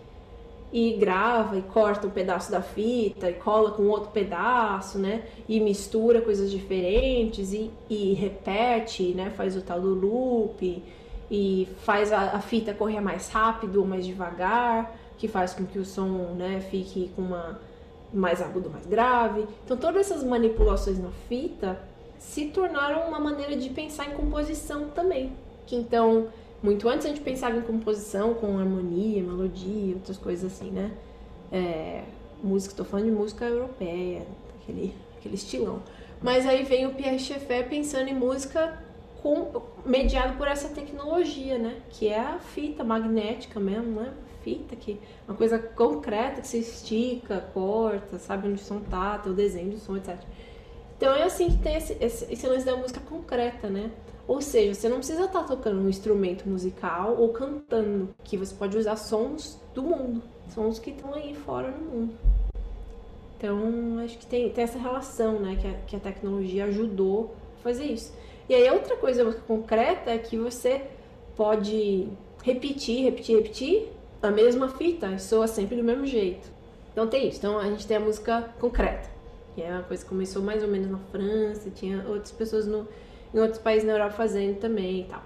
e 0.71 0.93
grava 0.93 1.57
e 1.57 1.63
corta 1.63 2.05
um 2.05 2.11
pedaço 2.11 2.51
da 2.51 2.61
fita 2.61 3.29
e 3.29 3.33
cola 3.33 3.71
com 3.71 3.83
outro 3.87 4.11
pedaço, 4.11 4.99
né, 4.99 5.23
e 5.49 5.59
mistura 5.59 6.21
coisas 6.21 6.51
diferentes 6.51 7.53
e, 7.53 7.71
e 7.89 8.13
repete, 8.13 9.15
né, 9.15 9.31
faz 9.35 9.57
o 9.57 9.61
tal 9.61 9.81
do 9.81 9.95
loop 9.95 10.83
e 11.35 11.67
faz 11.79 12.13
a, 12.13 12.35
a 12.35 12.39
fita 12.39 12.75
correr 12.75 13.01
mais 13.01 13.27
rápido 13.29 13.79
ou 13.81 13.87
mais 13.87 14.05
devagar 14.05 14.95
que 15.17 15.27
faz 15.27 15.51
com 15.51 15.65
que 15.65 15.79
o 15.79 15.83
som 15.83 16.35
né, 16.37 16.61
fique 16.69 17.11
com 17.15 17.23
uma 17.23 17.59
mais 18.13 18.39
agudo, 18.39 18.69
mais 18.69 18.85
grave. 18.85 19.47
Então 19.65 19.75
todas 19.75 20.11
essas 20.11 20.23
manipulações 20.23 20.99
na 20.99 21.09
fita 21.27 21.79
se 22.19 22.45
tornaram 22.45 23.07
uma 23.07 23.19
maneira 23.19 23.55
de 23.55 23.67
pensar 23.71 24.05
em 24.05 24.11
composição 24.11 24.89
também. 24.89 25.31
Que 25.65 25.75
então, 25.75 26.27
muito 26.61 26.87
antes 26.87 27.07
a 27.07 27.09
gente 27.09 27.21
pensava 27.21 27.57
em 27.57 27.61
composição 27.61 28.35
com 28.35 28.59
harmonia, 28.59 29.23
melodia, 29.23 29.95
outras 29.95 30.19
coisas 30.19 30.53
assim, 30.53 30.69
né? 30.69 30.91
É, 31.51 32.03
música, 32.43 32.73
estou 32.73 32.85
falando 32.85 33.07
de 33.07 33.11
música 33.11 33.45
europeia, 33.45 34.27
aquele, 34.61 34.95
aquele 35.17 35.33
estilão. 35.33 35.81
Mas 36.21 36.45
aí 36.45 36.61
vem 36.63 36.85
o 36.85 36.93
Pierre 36.93 37.17
Schaeffer 37.17 37.67
pensando 37.67 38.07
em 38.07 38.13
música 38.13 38.82
com, 39.23 39.61
mediado 39.85 40.37
por 40.37 40.47
essa 40.47 40.67
tecnologia, 40.67 41.57
né? 41.57 41.81
Que 41.89 42.09
é 42.09 42.19
a 42.19 42.37
fita 42.37 42.83
magnética 42.83 43.59
mesmo, 43.59 44.01
né? 44.01 44.13
fita, 44.43 44.75
que 44.75 44.99
uma 45.25 45.37
coisa 45.37 45.57
concreta 45.57 46.41
que 46.41 46.47
se 46.49 46.57
estica, 46.59 47.39
corta, 47.53 48.19
sabe 48.19 48.49
onde 48.49 48.61
o 48.61 48.65
som 48.65 48.81
tá, 48.81 49.21
o 49.25 49.29
desenho 49.31 49.71
do 49.71 49.79
som, 49.79 49.95
etc. 49.95 50.17
Então 50.97 51.15
é 51.15 51.23
assim 51.23 51.49
que 51.49 51.57
tem 51.59 51.77
esse, 51.77 51.97
esse, 51.99 52.31
esse 52.31 52.45
lance 52.45 52.65
da 52.65 52.75
música 52.75 52.99
concreta, 52.99 53.69
né? 53.69 53.89
Ou 54.27 54.41
seja, 54.41 54.73
você 54.73 54.87
não 54.87 54.97
precisa 54.97 55.25
estar 55.25 55.39
tá 55.39 55.47
tocando 55.47 55.79
um 55.79 55.89
instrumento 55.89 56.47
musical 56.47 57.15
ou 57.17 57.29
cantando, 57.29 58.13
que 58.23 58.37
você 58.37 58.53
pode 58.53 58.77
usar 58.77 58.95
sons 58.97 59.59
do 59.73 59.83
mundo, 59.83 60.21
sons 60.49 60.79
que 60.79 60.91
estão 60.91 61.13
aí 61.13 61.33
fora 61.33 61.71
no 61.71 61.81
mundo. 61.81 62.13
Então, 63.37 63.99
acho 64.03 64.17
que 64.17 64.25
tem, 64.25 64.49
tem 64.49 64.63
essa 64.63 64.79
relação, 64.79 65.39
né, 65.39 65.57
que 65.59 65.67
a, 65.67 65.73
que 65.87 65.95
a 65.97 65.99
tecnologia 65.99 66.65
ajudou 66.65 67.35
a 67.59 67.63
fazer 67.63 67.85
isso. 67.85 68.13
E 68.53 68.55
aí, 68.55 68.69
outra 68.69 68.95
coisa 68.95 69.25
concreta 69.47 70.11
é 70.11 70.17
que 70.19 70.37
você 70.37 70.83
pode 71.35 72.07
repetir, 72.43 73.03
repetir, 73.03 73.35
repetir 73.37 73.87
a 74.21 74.29
mesma 74.29 74.69
fita, 74.69 75.17
soa 75.17 75.47
sempre 75.47 75.75
do 75.75 75.83
mesmo 75.83 76.05
jeito. 76.05 76.47
Então 76.91 77.07
tem 77.07 77.27
isso. 77.27 77.39
Então 77.39 77.57
a 77.57 77.65
gente 77.65 77.87
tem 77.87 77.97
a 77.97 77.99
música 77.99 78.53
concreta, 78.59 79.09
que 79.55 79.63
é 79.63 79.71
uma 79.71 79.81
coisa 79.81 80.03
que 80.03 80.09
começou 80.09 80.43
mais 80.43 80.61
ou 80.61 80.69
menos 80.69 80.91
na 80.91 80.99
França, 80.99 81.71
tinha 81.71 82.05
outras 82.07 82.31
pessoas 82.31 82.67
no, 82.67 82.87
em 83.33 83.39
outros 83.39 83.57
países 83.57 83.85
na 83.87 83.93
Europa 83.93 84.13
fazendo 84.13 84.59
também 84.59 84.99
e 84.99 85.03
tal. 85.05 85.23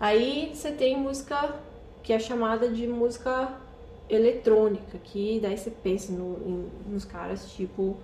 Aí 0.00 0.50
você 0.54 0.70
tem 0.70 0.96
música 0.96 1.56
que 2.02 2.14
é 2.14 2.18
chamada 2.18 2.66
de 2.70 2.86
música 2.86 3.60
eletrônica, 4.08 4.96
que 5.04 5.38
daí 5.38 5.58
você 5.58 5.70
pensa 5.70 6.12
no, 6.12 6.38
em, 6.46 6.70
nos 6.90 7.04
caras 7.04 7.52
tipo 7.52 7.94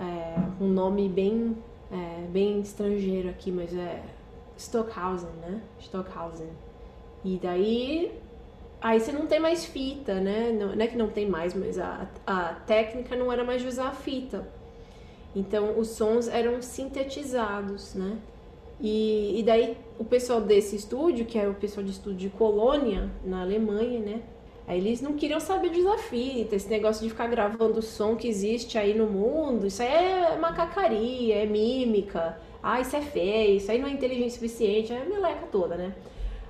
é, 0.00 0.40
um 0.60 0.66
nome 0.66 1.08
bem 1.08 1.56
é, 1.92 2.26
bem 2.26 2.58
estrangeiro 2.58 3.28
aqui, 3.28 3.52
mas 3.52 3.72
é 3.72 4.02
Stockhausen, 4.64 5.30
né? 5.40 5.60
Stockhausen. 5.80 6.50
E 7.24 7.38
daí 7.42 8.12
Aí 8.84 9.00
você 9.00 9.12
não 9.12 9.26
tem 9.26 9.40
mais 9.40 9.64
fita, 9.64 10.20
né? 10.20 10.52
Não, 10.52 10.76
não 10.76 10.84
é 10.84 10.86
que 10.86 10.96
não 10.96 11.08
tem 11.08 11.26
mais, 11.26 11.54
mas 11.54 11.78
a, 11.78 12.06
a 12.26 12.52
técnica 12.66 13.16
não 13.16 13.32
era 13.32 13.42
mais 13.42 13.62
de 13.62 13.68
usar 13.68 13.88
a 13.88 13.92
fita. 13.92 14.46
Então 15.34 15.78
os 15.78 15.88
sons 15.88 16.28
eram 16.28 16.60
sintetizados, 16.60 17.94
né? 17.94 18.18
E, 18.78 19.40
e 19.40 19.42
daí 19.42 19.78
o 19.98 20.04
pessoal 20.04 20.38
desse 20.38 20.76
estúdio, 20.76 21.24
que 21.24 21.38
é 21.38 21.48
o 21.48 21.54
pessoal 21.54 21.82
de 21.82 21.92
estúdio 21.92 22.28
de 22.28 22.36
Colônia, 22.36 23.10
na 23.24 23.40
Alemanha, 23.40 24.00
né? 24.00 24.22
Aí 24.66 24.78
eles 24.78 25.00
não 25.00 25.14
queriam 25.14 25.40
saber 25.40 25.70
de 25.70 25.80
usar 25.80 25.96
fita, 25.96 26.54
esse 26.54 26.68
negócio 26.68 27.02
de 27.02 27.08
ficar 27.08 27.26
gravando 27.26 27.78
o 27.78 27.82
som 27.82 28.16
que 28.16 28.28
existe 28.28 28.76
aí 28.76 28.92
no 28.92 29.06
mundo, 29.06 29.66
isso 29.66 29.82
aí 29.82 29.88
é 29.88 30.36
macacaria, 30.36 31.36
é 31.36 31.46
mímica, 31.46 32.38
ah, 32.66 32.80
isso 32.80 32.96
é 32.96 33.02
feio, 33.02 33.58
isso 33.58 33.70
aí 33.70 33.78
não 33.78 33.86
é 33.86 33.92
inteligente 33.92 34.30
o 34.30 34.32
suficiente, 34.32 34.90
é 34.90 35.02
a 35.02 35.04
meleca 35.04 35.46
toda, 35.52 35.76
né? 35.76 35.94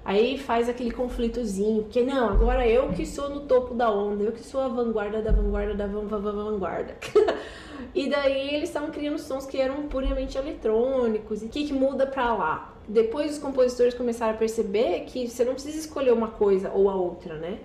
Aí 0.05 0.39
faz 0.39 0.69
aquele 0.69 0.93
conflitozinho, 0.93 1.83
porque 1.83 2.03
não, 2.03 2.29
agora 2.29 2.69
eu 2.69 2.91
que 2.91 3.05
sou 3.05 3.29
no 3.31 3.41
topo 3.41 3.75
da 3.75 3.91
onda, 3.91 4.23
eu 4.23 4.31
que 4.31 4.45
sou 4.45 4.61
a 4.61 4.69
vanguarda 4.69 5.21
da 5.21 5.33
vanguarda 5.33 5.75
da 5.75 5.89
van, 5.89 6.07
van, 6.07 6.21
van, 6.21 6.33
vanguarda. 6.33 6.97
e 7.93 8.09
daí 8.09 8.55
eles 8.55 8.69
estavam 8.69 8.93
criando 8.93 9.19
sons 9.19 9.45
que 9.45 9.61
eram 9.61 9.89
puramente 9.89 10.39
eletrônicos. 10.39 11.43
E 11.43 11.47
o 11.47 11.49
que, 11.49 11.67
que 11.67 11.73
muda 11.73 12.07
pra 12.07 12.33
lá? 12.33 12.77
Depois 12.87 13.33
os 13.33 13.39
compositores 13.39 13.95
começaram 13.95 14.35
a 14.35 14.37
perceber 14.37 15.07
que 15.07 15.27
você 15.27 15.45
não 15.45 15.55
precisa 15.55 15.79
escolher 15.79 16.13
uma 16.13 16.29
coisa 16.29 16.71
ou 16.71 16.89
a 16.89 16.95
outra, 16.95 17.39
né? 17.39 17.59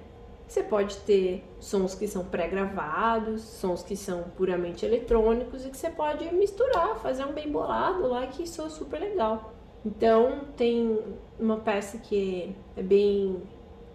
Você 0.49 0.63
pode 0.63 0.97
ter 1.01 1.43
sons 1.59 1.93
que 1.93 2.07
são 2.07 2.25
pré-gravados, 2.25 3.43
sons 3.43 3.83
que 3.83 3.95
são 3.95 4.23
puramente 4.35 4.83
eletrônicos 4.83 5.63
e 5.63 5.69
que 5.69 5.77
você 5.77 5.91
pode 5.91 6.33
misturar, 6.33 6.97
fazer 6.97 7.23
um 7.23 7.33
bem 7.33 7.51
bolado 7.51 8.07
lá 8.07 8.25
que 8.25 8.49
soa 8.49 8.67
super 8.67 8.99
legal. 8.99 9.53
Então 9.85 10.45
tem 10.57 10.97
uma 11.39 11.57
peça 11.57 11.99
que 11.99 12.55
é 12.75 12.81
bem 12.81 13.43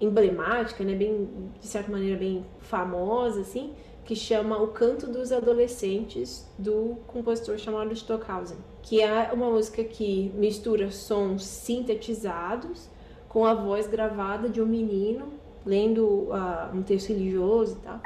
emblemática, 0.01 0.85
né, 0.85 0.95
bem 0.95 1.29
de 1.59 1.67
certa 1.67 1.91
maneira 1.91 2.17
bem 2.17 2.47
famosa 2.61 3.41
assim, 3.41 3.75
que 4.05 4.15
chama 4.15 4.57
O 4.63 4.69
Canto 4.69 5.09
dos 5.09 5.33
Adolescentes 5.33 6.49
do 6.57 6.99
compositor 7.09 7.59
chamado 7.59 7.93
Stockhausen, 7.93 8.59
que 8.81 9.03
é 9.03 9.33
uma 9.33 9.51
música 9.51 9.83
que 9.83 10.31
mistura 10.37 10.93
sons 10.93 11.43
sintetizados 11.43 12.89
com 13.29 13.45
a 13.45 13.55
voz 13.55 13.89
gravada 13.89 14.49
de 14.49 14.63
um 14.63 14.67
menino 14.67 15.43
lendo 15.65 16.05
uh, 16.31 16.75
um 16.75 16.83
texto 16.83 17.09
religioso 17.09 17.79
e 17.81 17.85
tal. 17.85 18.01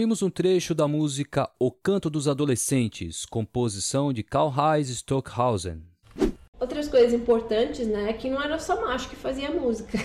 Ouvimos 0.00 0.22
um 0.22 0.30
trecho 0.30 0.74
da 0.74 0.88
música 0.88 1.50
O 1.58 1.70
Canto 1.70 2.08
dos 2.08 2.26
Adolescentes, 2.26 3.26
composição 3.26 4.14
de 4.14 4.22
Karl-Heinz 4.22 4.88
Stockhausen. 4.88 5.82
Outras 6.58 6.88
coisas 6.88 7.12
importantes, 7.12 7.86
né, 7.86 8.08
é 8.08 8.12
que 8.14 8.30
não 8.30 8.40
era 8.40 8.58
só 8.58 8.80
macho 8.80 9.10
que 9.10 9.16
fazia 9.16 9.50
música. 9.50 9.98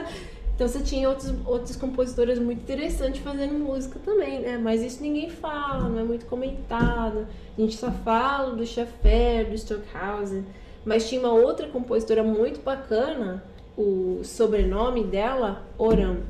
então 0.56 0.66
você 0.66 0.80
tinha 0.80 1.06
outros, 1.06 1.34
outras 1.44 1.76
compositoras 1.76 2.38
muito 2.38 2.62
interessantes 2.62 3.20
fazendo 3.20 3.52
música 3.52 3.98
também, 4.02 4.40
né? 4.40 4.56
Mas 4.56 4.80
isso 4.80 5.02
ninguém 5.02 5.28
fala, 5.28 5.86
não 5.86 5.98
é 5.98 6.02
muito 6.02 6.24
comentado. 6.24 7.26
A 7.58 7.60
gente 7.60 7.76
só 7.76 7.90
fala 7.90 8.56
do 8.56 8.64
Schaffer, 8.64 9.50
do 9.50 9.54
Stockhausen. 9.54 10.46
Mas 10.82 11.06
tinha 11.10 11.20
uma 11.20 11.34
outra 11.34 11.68
compositora 11.68 12.22
muito 12.22 12.62
bacana, 12.62 13.44
o 13.76 14.22
sobrenome 14.24 15.04
dela, 15.04 15.62
Oram. 15.76 16.20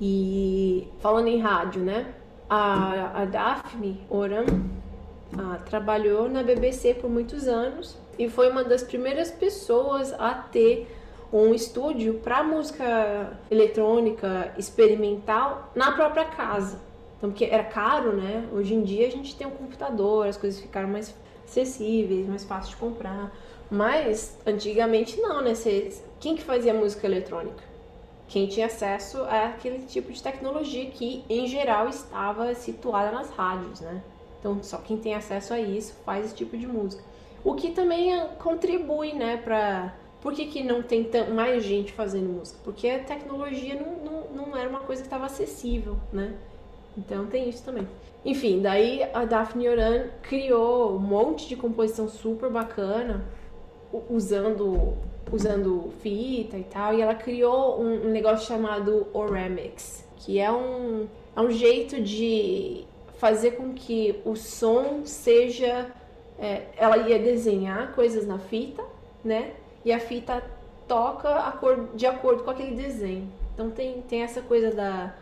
E 0.00 0.88
falando 0.98 1.26
em 1.26 1.38
rádio, 1.38 1.82
né? 1.82 2.14
A, 2.52 3.22
a 3.22 3.24
Daphne 3.26 4.00
Oram 4.10 4.44
a, 5.38 5.58
trabalhou 5.58 6.28
na 6.28 6.42
BBC 6.42 6.94
por 6.94 7.08
muitos 7.08 7.46
anos 7.46 7.96
e 8.18 8.28
foi 8.28 8.50
uma 8.50 8.64
das 8.64 8.82
primeiras 8.82 9.30
pessoas 9.30 10.12
a 10.14 10.34
ter 10.34 10.88
um 11.32 11.54
estúdio 11.54 12.14
para 12.14 12.42
música 12.42 13.38
eletrônica 13.48 14.52
experimental 14.58 15.70
na 15.76 15.92
própria 15.92 16.24
casa. 16.24 16.80
Então, 17.16 17.30
porque 17.30 17.44
era 17.44 17.62
caro, 17.62 18.16
né? 18.16 18.48
Hoje 18.52 18.74
em 18.74 18.82
dia 18.82 19.06
a 19.06 19.10
gente 19.10 19.36
tem 19.36 19.46
um 19.46 19.50
computador, 19.50 20.26
as 20.26 20.36
coisas 20.36 20.60
ficaram 20.60 20.88
mais 20.88 21.14
acessíveis, 21.44 22.26
mais 22.26 22.42
fácil 22.42 22.70
de 22.70 22.76
comprar. 22.78 23.32
Mas 23.70 24.36
antigamente 24.44 25.20
não, 25.20 25.40
né? 25.40 25.52
quem 26.18 26.34
que 26.34 26.42
fazia 26.42 26.74
música 26.74 27.06
eletrônica? 27.06 27.69
Quem 28.30 28.46
tinha 28.46 28.66
acesso 28.66 29.24
a 29.24 29.46
aquele 29.46 29.80
tipo 29.80 30.12
de 30.12 30.22
tecnologia 30.22 30.86
que, 30.86 31.24
em 31.28 31.48
geral, 31.48 31.88
estava 31.88 32.54
situada 32.54 33.10
nas 33.10 33.28
rádios, 33.30 33.80
né? 33.80 34.02
Então, 34.38 34.62
só 34.62 34.78
quem 34.78 34.96
tem 34.96 35.14
acesso 35.14 35.52
a 35.52 35.60
isso 35.60 35.92
faz 36.04 36.26
esse 36.26 36.34
tipo 36.36 36.56
de 36.56 36.66
música. 36.66 37.02
O 37.44 37.54
que 37.54 37.72
também 37.72 38.14
eh, 38.14 38.28
contribui, 38.38 39.12
né, 39.12 39.36
para 39.36 39.94
por 40.20 40.32
que, 40.32 40.46
que 40.46 40.62
não 40.62 40.82
tem 40.82 41.10
mais 41.34 41.64
gente 41.64 41.92
fazendo 41.92 42.28
música? 42.28 42.58
Porque 42.62 42.88
a 42.88 43.02
tecnologia 43.02 43.74
não, 43.74 43.96
não, 44.04 44.46
não 44.46 44.56
era 44.56 44.68
uma 44.68 44.80
coisa 44.80 45.02
que 45.02 45.06
estava 45.06 45.26
acessível, 45.26 45.96
né? 46.12 46.34
Então 46.96 47.26
tem 47.26 47.48
isso 47.48 47.64
também. 47.64 47.88
Enfim, 48.24 48.60
daí 48.60 49.02
a 49.12 49.24
Daphne 49.24 49.68
Oran 49.68 50.08
criou 50.22 50.94
um 50.94 50.98
monte 50.98 51.48
de 51.48 51.56
composição 51.56 52.08
super 52.08 52.50
bacana, 52.50 53.24
usando 54.08 54.94
usando 55.32 55.92
fita 56.02 56.56
e 56.56 56.64
tal, 56.64 56.94
e 56.94 57.00
ela 57.00 57.14
criou 57.14 57.80
um, 57.80 58.06
um 58.06 58.10
negócio 58.10 58.46
chamado 58.46 59.06
Oramics, 59.12 60.04
que 60.16 60.38
é 60.38 60.50
um, 60.50 61.06
é 61.36 61.40
um 61.40 61.50
jeito 61.50 62.00
de 62.00 62.84
fazer 63.18 63.52
com 63.52 63.72
que 63.74 64.20
o 64.24 64.34
som 64.34 65.04
seja. 65.04 65.90
É, 66.38 66.68
ela 66.78 66.96
ia 66.96 67.18
desenhar 67.18 67.92
coisas 67.94 68.26
na 68.26 68.38
fita, 68.38 68.82
né? 69.22 69.52
E 69.84 69.92
a 69.92 70.00
fita 70.00 70.42
toca 70.88 71.54
de 71.94 72.06
acordo 72.06 72.42
com 72.42 72.50
aquele 72.50 72.74
desenho. 72.74 73.30
Então 73.52 73.70
tem, 73.70 74.00
tem 74.02 74.22
essa 74.22 74.40
coisa 74.40 74.70
da, 74.70 75.14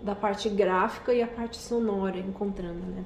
da 0.00 0.14
parte 0.14 0.48
gráfica 0.48 1.12
e 1.12 1.22
a 1.22 1.26
parte 1.26 1.58
sonora 1.58 2.18
encontrando, 2.18 2.80
né? 2.86 3.04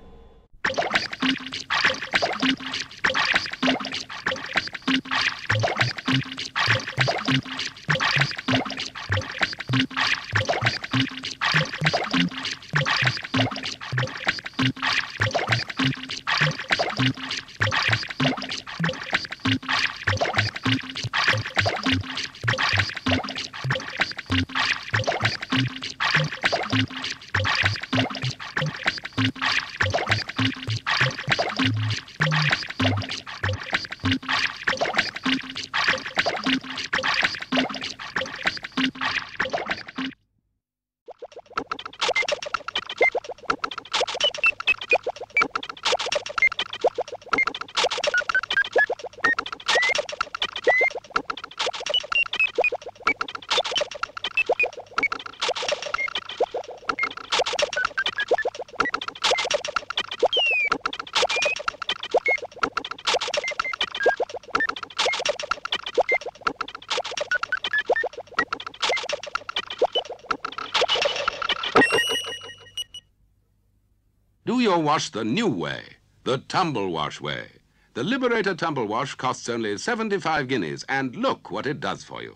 Do 74.48 74.60
your 74.60 74.78
wash 74.78 75.10
the 75.10 75.24
new 75.24 75.46
way, 75.46 75.82
the 76.24 76.38
tumble 76.38 76.90
wash 76.90 77.20
way. 77.20 77.48
The 77.92 78.02
Liberator 78.02 78.54
Tumble 78.54 78.86
Wash 78.86 79.14
costs 79.14 79.46
only 79.46 79.76
75 79.76 80.48
guineas, 80.48 80.86
and 80.88 81.14
look 81.14 81.50
what 81.50 81.66
it 81.66 81.80
does 81.80 82.02
for 82.02 82.22
you. 82.22 82.34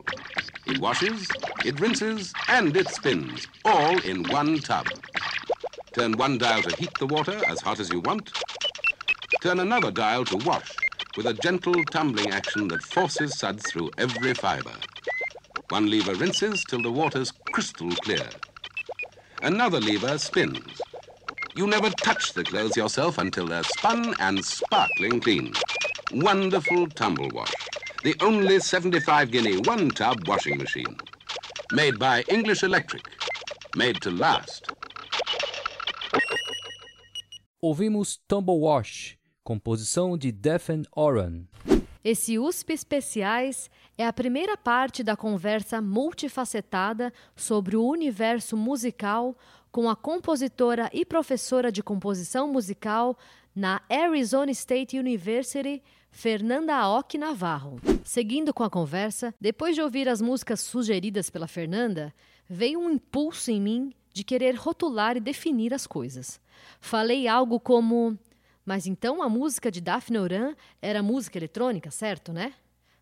It 0.66 0.76
washes, 0.76 1.30
it 1.64 1.74
rinses, 1.76 2.34
and 2.50 2.76
it 2.76 2.86
spins, 2.88 3.48
all 3.64 3.98
in 4.00 4.28
one 4.28 4.58
tub. 4.58 4.84
Turn 5.94 6.18
one 6.18 6.36
dial 6.36 6.60
to 6.60 6.76
heat 6.76 6.90
the 6.98 7.06
water 7.06 7.40
as 7.48 7.62
hot 7.62 7.80
as 7.80 7.88
you 7.88 8.00
want. 8.00 8.34
Turn 9.40 9.60
another 9.60 9.90
dial 9.90 10.26
to 10.26 10.36
wash, 10.36 10.76
with 11.16 11.24
a 11.26 11.32
gentle 11.32 11.82
tumbling 11.86 12.28
action 12.28 12.68
that 12.68 12.82
forces 12.82 13.38
suds 13.38 13.70
through 13.70 13.90
every 13.96 14.34
fiber. 14.34 14.74
One 15.70 15.88
lever 15.88 16.14
rinses 16.14 16.62
till 16.66 16.82
the 16.82 16.92
water's 16.92 17.32
crystal 17.52 17.88
clear. 18.02 18.26
Another 19.40 19.80
lever 19.80 20.18
spins. 20.18 20.81
You 21.54 21.66
never 21.66 21.90
touch 21.90 22.32
the 22.32 22.44
clothes 22.44 22.78
yourself 22.78 23.18
until 23.18 23.46
they're 23.46 23.62
spun 23.62 24.14
and 24.20 24.42
sparkling 24.42 25.20
clean. 25.20 25.52
Wonderful 26.10 26.86
tumble 26.88 27.28
wash. 27.28 27.52
The 28.02 28.14
only 28.22 28.58
75 28.58 29.30
guinea 29.30 29.58
one 29.58 29.90
tub 29.90 30.26
washing 30.26 30.56
machine. 30.56 30.96
Made 31.70 31.98
by 31.98 32.24
English 32.30 32.62
Electric. 32.62 33.02
Made 33.76 34.00
to 34.00 34.10
last. 34.10 34.72
Ouvimos 37.62 38.18
Tumble 38.26 38.58
Wash, 38.58 39.18
composição 39.44 40.16
de 40.16 40.32
Defen 40.32 40.84
Oran. 40.96 41.44
Esse 42.04 42.36
USP 42.36 42.72
Especiais 42.72 43.70
é 43.96 44.04
a 44.04 44.12
primeira 44.12 44.56
parte 44.56 45.04
da 45.04 45.16
conversa 45.16 45.80
multifacetada 45.80 47.12
sobre 47.36 47.76
o 47.76 47.84
universo 47.86 48.56
musical 48.56 49.36
com 49.72 49.88
a 49.88 49.96
compositora 49.96 50.90
e 50.92 51.02
professora 51.02 51.72
de 51.72 51.82
composição 51.82 52.46
musical 52.46 53.16
na 53.56 53.80
Arizona 53.88 54.50
State 54.50 54.98
University, 54.98 55.82
Fernanda 56.10 56.76
Aoki 56.76 57.16
Navarro. 57.16 57.80
Seguindo 58.04 58.52
com 58.52 58.62
a 58.62 58.68
conversa, 58.68 59.34
depois 59.40 59.74
de 59.74 59.80
ouvir 59.80 60.10
as 60.10 60.20
músicas 60.20 60.60
sugeridas 60.60 61.30
pela 61.30 61.48
Fernanda, 61.48 62.14
veio 62.46 62.78
um 62.78 62.90
impulso 62.90 63.50
em 63.50 63.60
mim 63.60 63.94
de 64.12 64.22
querer 64.22 64.54
rotular 64.56 65.16
e 65.16 65.20
definir 65.20 65.72
as 65.72 65.86
coisas. 65.86 66.38
Falei 66.78 67.26
algo 67.26 67.58
como: 67.58 68.18
Mas 68.66 68.86
então 68.86 69.22
a 69.22 69.28
música 69.28 69.70
de 69.70 69.80
Daphne 69.80 70.18
Oran 70.18 70.54
era 70.82 71.02
música 71.02 71.38
eletrônica, 71.38 71.90
certo, 71.90 72.30
né? 72.30 72.52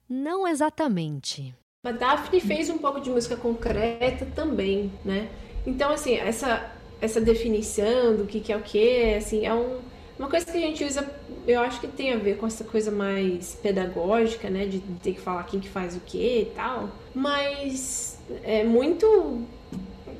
Não 0.08 0.46
exatamente. 0.46 1.52
A 1.84 1.90
Daphne 1.90 2.40
fez 2.40 2.70
um 2.70 2.78
pouco 2.78 3.00
de 3.00 3.10
música 3.10 3.36
concreta 3.36 4.26
também, 4.26 4.92
né? 5.04 5.30
Então, 5.66 5.92
assim, 5.92 6.16
essa, 6.16 6.70
essa 7.00 7.20
definição 7.20 8.16
do 8.16 8.26
que, 8.26 8.40
que 8.40 8.52
é 8.52 8.56
o 8.56 8.62
que, 8.62 9.14
assim, 9.14 9.46
é 9.46 9.54
um, 9.54 9.78
uma 10.18 10.28
coisa 10.28 10.44
que 10.46 10.56
a 10.56 10.60
gente 10.60 10.84
usa, 10.84 11.08
eu 11.46 11.60
acho 11.60 11.80
que 11.80 11.86
tem 11.86 12.12
a 12.12 12.16
ver 12.16 12.36
com 12.36 12.46
essa 12.46 12.64
coisa 12.64 12.90
mais 12.90 13.58
pedagógica, 13.62 14.50
né? 14.50 14.66
De 14.66 14.80
ter 15.02 15.14
que 15.14 15.20
falar 15.20 15.44
quem 15.44 15.60
que 15.60 15.68
faz 15.68 15.96
o 15.96 16.00
que 16.00 16.42
e 16.42 16.52
tal. 16.54 16.90
Mas 17.14 18.18
é 18.44 18.62
muito 18.64 19.46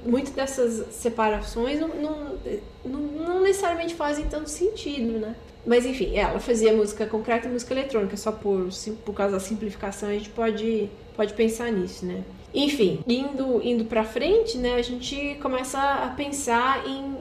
muito 0.05 0.32
dessas 0.32 0.95
separações 0.95 1.78
não, 1.78 1.88
não, 1.88 2.38
não, 2.84 3.43
necessariamente 3.43 3.95
fazem 3.95 4.26
tanto 4.26 4.49
sentido, 4.49 5.18
né? 5.18 5.36
Mas 5.66 5.84
enfim, 5.84 6.16
ela 6.16 6.41
fazia 6.41 6.72
música 6.72 7.05
concreta 7.07 7.47
e 7.47 7.51
música 7.51 7.74
eletrônica, 7.74 8.16
só 8.16 8.32
por, 8.32 8.68
por 9.05 9.14
causa 9.14 9.34
da 9.34 9.41
simplificação 9.41 10.09
a 10.09 10.12
gente 10.12 10.30
pode, 10.30 10.88
pode 11.14 11.34
pensar 11.34 11.70
nisso, 11.70 12.07
né? 12.07 12.24
Enfim, 12.53 13.01
indo, 13.07 13.61
indo 13.62 13.84
pra 13.84 14.03
frente, 14.05 14.59
né, 14.59 14.74
a 14.74 14.82
gente 14.82 15.36
começa 15.40 15.78
a 15.78 16.09
pensar 16.09 16.86
em 16.86 17.16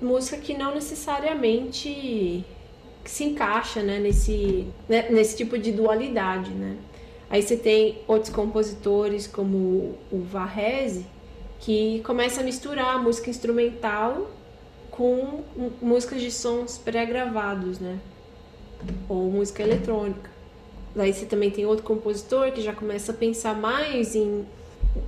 música 0.00 0.36
que 0.36 0.56
não 0.56 0.74
necessariamente 0.74 2.44
se 3.04 3.24
encaixa 3.24 3.82
né, 3.82 3.98
nesse, 3.98 4.66
né, 4.88 5.08
nesse 5.10 5.36
tipo 5.36 5.56
de 5.56 5.72
dualidade, 5.72 6.50
né? 6.50 6.76
Aí 7.30 7.42
você 7.42 7.56
tem 7.56 7.98
outros 8.06 8.32
compositores 8.32 9.26
como 9.26 9.96
o 10.12 10.20
Varese, 10.20 11.06
que 11.58 12.00
começa 12.04 12.40
a 12.40 12.44
misturar 12.44 13.02
música 13.02 13.30
instrumental 13.30 14.30
com 14.90 15.42
músicas 15.80 16.20
de 16.20 16.30
sons 16.30 16.78
pré-gravados, 16.78 17.78
né? 17.80 17.98
Ou 19.08 19.30
música 19.30 19.62
eletrônica. 19.62 20.30
Daí 20.94 21.12
você 21.12 21.26
também 21.26 21.50
tem 21.50 21.66
outro 21.66 21.84
compositor 21.84 22.52
que 22.52 22.62
já 22.62 22.72
começa 22.72 23.12
a 23.12 23.14
pensar 23.14 23.54
mais 23.54 24.14
em 24.14 24.46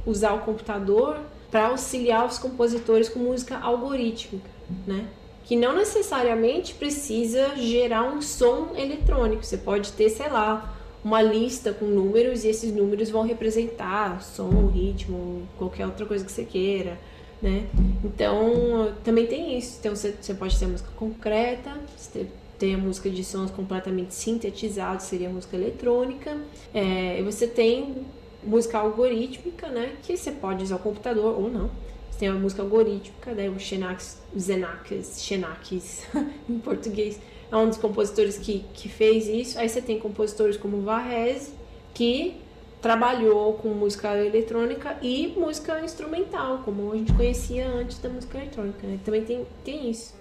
usar 0.06 0.34
o 0.34 0.40
computador 0.40 1.18
para 1.50 1.68
auxiliar 1.68 2.26
os 2.26 2.38
compositores 2.38 3.08
com 3.08 3.18
música 3.20 3.58
algorítmica, 3.58 4.48
né? 4.86 5.06
Que 5.44 5.56
não 5.56 5.74
necessariamente 5.74 6.74
precisa 6.74 7.56
gerar 7.56 8.02
um 8.02 8.20
som 8.20 8.72
eletrônico. 8.76 9.44
Você 9.44 9.56
pode 9.56 9.92
ter, 9.92 10.10
sei 10.10 10.28
lá, 10.28 10.76
uma 11.02 11.22
lista 11.22 11.72
com 11.72 11.86
números 11.86 12.44
e 12.44 12.48
esses 12.48 12.72
números 12.72 13.08
vão 13.08 13.22
representar 13.22 14.22
som, 14.22 14.66
ritmo, 14.66 15.48
qualquer 15.56 15.86
outra 15.86 16.04
coisa 16.04 16.24
que 16.24 16.30
você 16.30 16.44
queira, 16.44 16.98
né? 17.40 17.66
Então, 18.04 18.92
também 19.02 19.26
tem 19.26 19.56
isso. 19.56 19.78
Então, 19.80 19.96
você, 19.96 20.34
pode 20.34 20.58
ter 20.58 20.66
música 20.66 20.90
concreta, 20.96 21.72
você 21.96 22.26
tem 22.58 22.74
a 22.74 22.78
música 22.78 23.08
de 23.08 23.22
sons 23.24 23.50
completamente 23.50 24.12
sintetizados, 24.12 25.06
seria 25.06 25.28
música 25.28 25.56
eletrônica. 25.56 26.36
É, 26.74 27.22
você 27.22 27.46
tem 27.46 28.04
música 28.42 28.78
algorítmica, 28.78 29.68
né? 29.68 29.96
Que 30.02 30.16
você 30.16 30.30
pode 30.30 30.62
usar 30.62 30.76
o 30.76 30.80
computador 30.80 31.38
ou 31.38 31.50
não. 31.50 31.70
Você 32.10 32.20
tem 32.20 32.28
a 32.28 32.34
música 32.34 32.62
algorítmica, 32.62 33.32
né? 33.32 33.48
O 33.48 33.58
Xenax, 33.58 34.18
Xenax 34.36 36.06
em 36.48 36.58
português 36.58 37.18
é 37.50 37.56
um 37.56 37.68
dos 37.68 37.78
compositores 37.78 38.38
que, 38.38 38.64
que 38.74 38.88
fez 38.88 39.26
isso. 39.26 39.58
Aí 39.58 39.68
você 39.68 39.80
tem 39.80 39.98
compositores 39.98 40.56
como 40.56 40.82
Varese, 40.82 41.52
que 41.94 42.36
trabalhou 42.80 43.54
com 43.54 43.68
música 43.70 44.16
eletrônica 44.16 44.96
e 45.02 45.28
música 45.36 45.80
instrumental, 45.82 46.62
como 46.64 46.92
a 46.92 46.96
gente 46.96 47.12
conhecia 47.12 47.66
antes 47.68 47.98
da 47.98 48.08
música 48.08 48.38
eletrônica. 48.38 48.86
Né? 48.86 48.98
Também 49.04 49.24
tem, 49.24 49.46
tem 49.64 49.90
isso. 49.90 50.14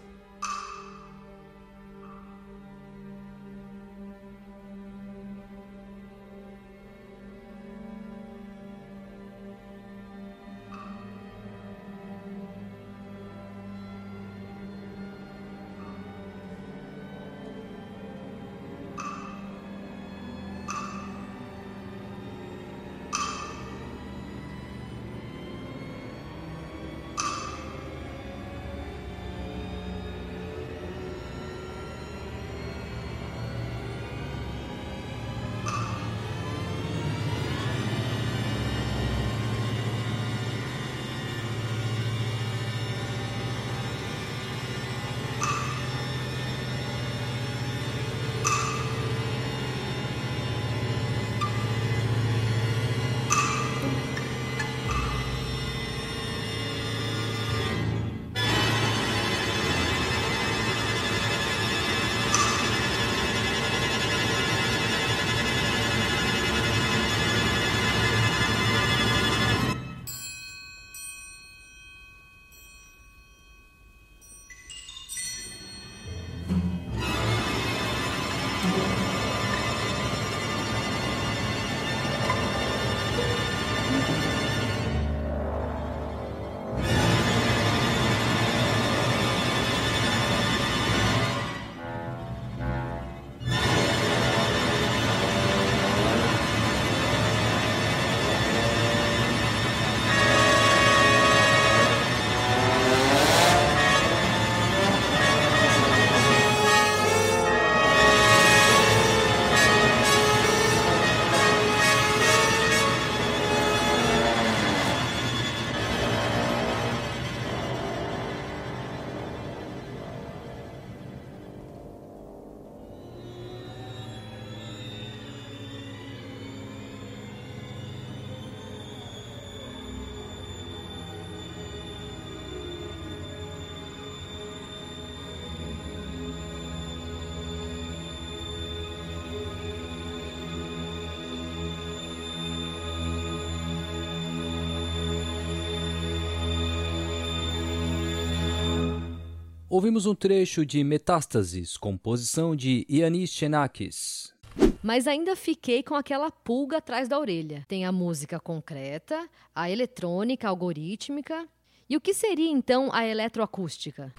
Ouvimos 149.78 150.08
um 150.08 150.16
trecho 150.16 150.66
de 150.66 150.84
Metástases, 150.84 151.78
composição 151.78 152.56
de 152.56 152.84
Ianis 152.90 153.30
Xenakis. 153.30 154.34
Mas 154.82 155.06
ainda 155.06 155.36
fiquei 155.36 155.84
com 155.84 155.94
aquela 155.94 156.32
pulga 156.32 156.78
atrás 156.78 157.08
da 157.08 157.20
orelha. 157.20 157.64
Tem 157.68 157.86
a 157.86 157.92
música 157.92 158.40
concreta, 158.40 159.30
a 159.54 159.70
eletrônica, 159.70 160.50
algorítmica. 160.50 161.46
E 161.88 161.96
o 161.96 162.02
que 162.02 162.12
seria 162.12 162.50
então 162.50 162.90
a 162.92 163.06
eletroacústica? 163.06 164.12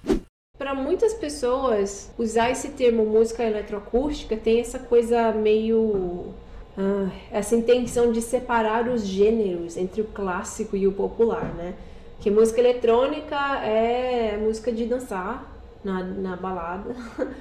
Para 0.57 0.73
muitas 0.73 1.13
pessoas, 1.15 2.09
usar 2.17 2.51
esse 2.51 2.69
termo 2.69 3.05
música 3.05 3.43
eletroacústica 3.43 4.37
tem 4.37 4.61
essa 4.61 4.79
coisa 4.79 5.33
meio. 5.33 6.33
Ah, 6.77 7.11
essa 7.29 7.53
intenção 7.53 8.13
de 8.13 8.21
separar 8.21 8.87
os 8.87 9.05
gêneros 9.05 9.75
entre 9.75 9.99
o 9.99 10.05
clássico 10.05 10.77
e 10.77 10.87
o 10.87 10.93
popular, 10.93 11.53
né? 11.53 11.75
Que 12.21 12.31
música 12.31 12.61
eletrônica 12.61 13.35
é 13.61 14.37
música 14.37 14.71
de 14.71 14.85
dançar 14.85 15.48
na, 15.83 16.03
na 16.03 16.35
balada, 16.35 16.95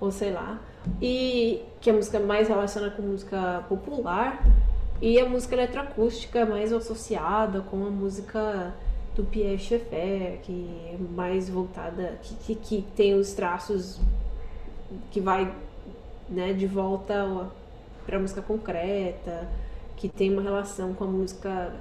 ou 0.00 0.10
sei 0.10 0.32
lá. 0.32 0.58
E 1.00 1.62
que 1.80 1.90
a 1.90 1.92
música 1.92 2.18
mais 2.18 2.48
relacionada 2.48 2.92
com 2.96 3.02
música 3.02 3.64
popular 3.68 4.44
E 5.00 5.20
a 5.20 5.28
música 5.28 5.54
eletroacústica 5.54 6.44
mais 6.44 6.72
associada 6.72 7.60
com 7.60 7.86
a 7.86 7.90
música 7.90 8.74
do 9.14 9.24
Pierre 9.24 9.58
Schaeffer, 9.58 10.40
que 10.42 10.68
é 10.92 10.96
mais 11.14 11.50
voltada, 11.50 12.18
que, 12.22 12.34
que, 12.34 12.54
que 12.54 12.86
tem 12.96 13.14
os 13.14 13.32
traços 13.32 14.00
que 15.10 15.20
vai 15.20 15.52
né, 16.28 16.52
de 16.52 16.66
volta 16.66 17.48
para 18.06 18.16
a 18.16 18.20
música 18.20 18.40
concreta, 18.40 19.48
que 19.96 20.08
tem 20.08 20.32
uma 20.32 20.42
relação 20.42 20.94
com 20.94 21.04
a 21.04 21.06
música 21.08 21.74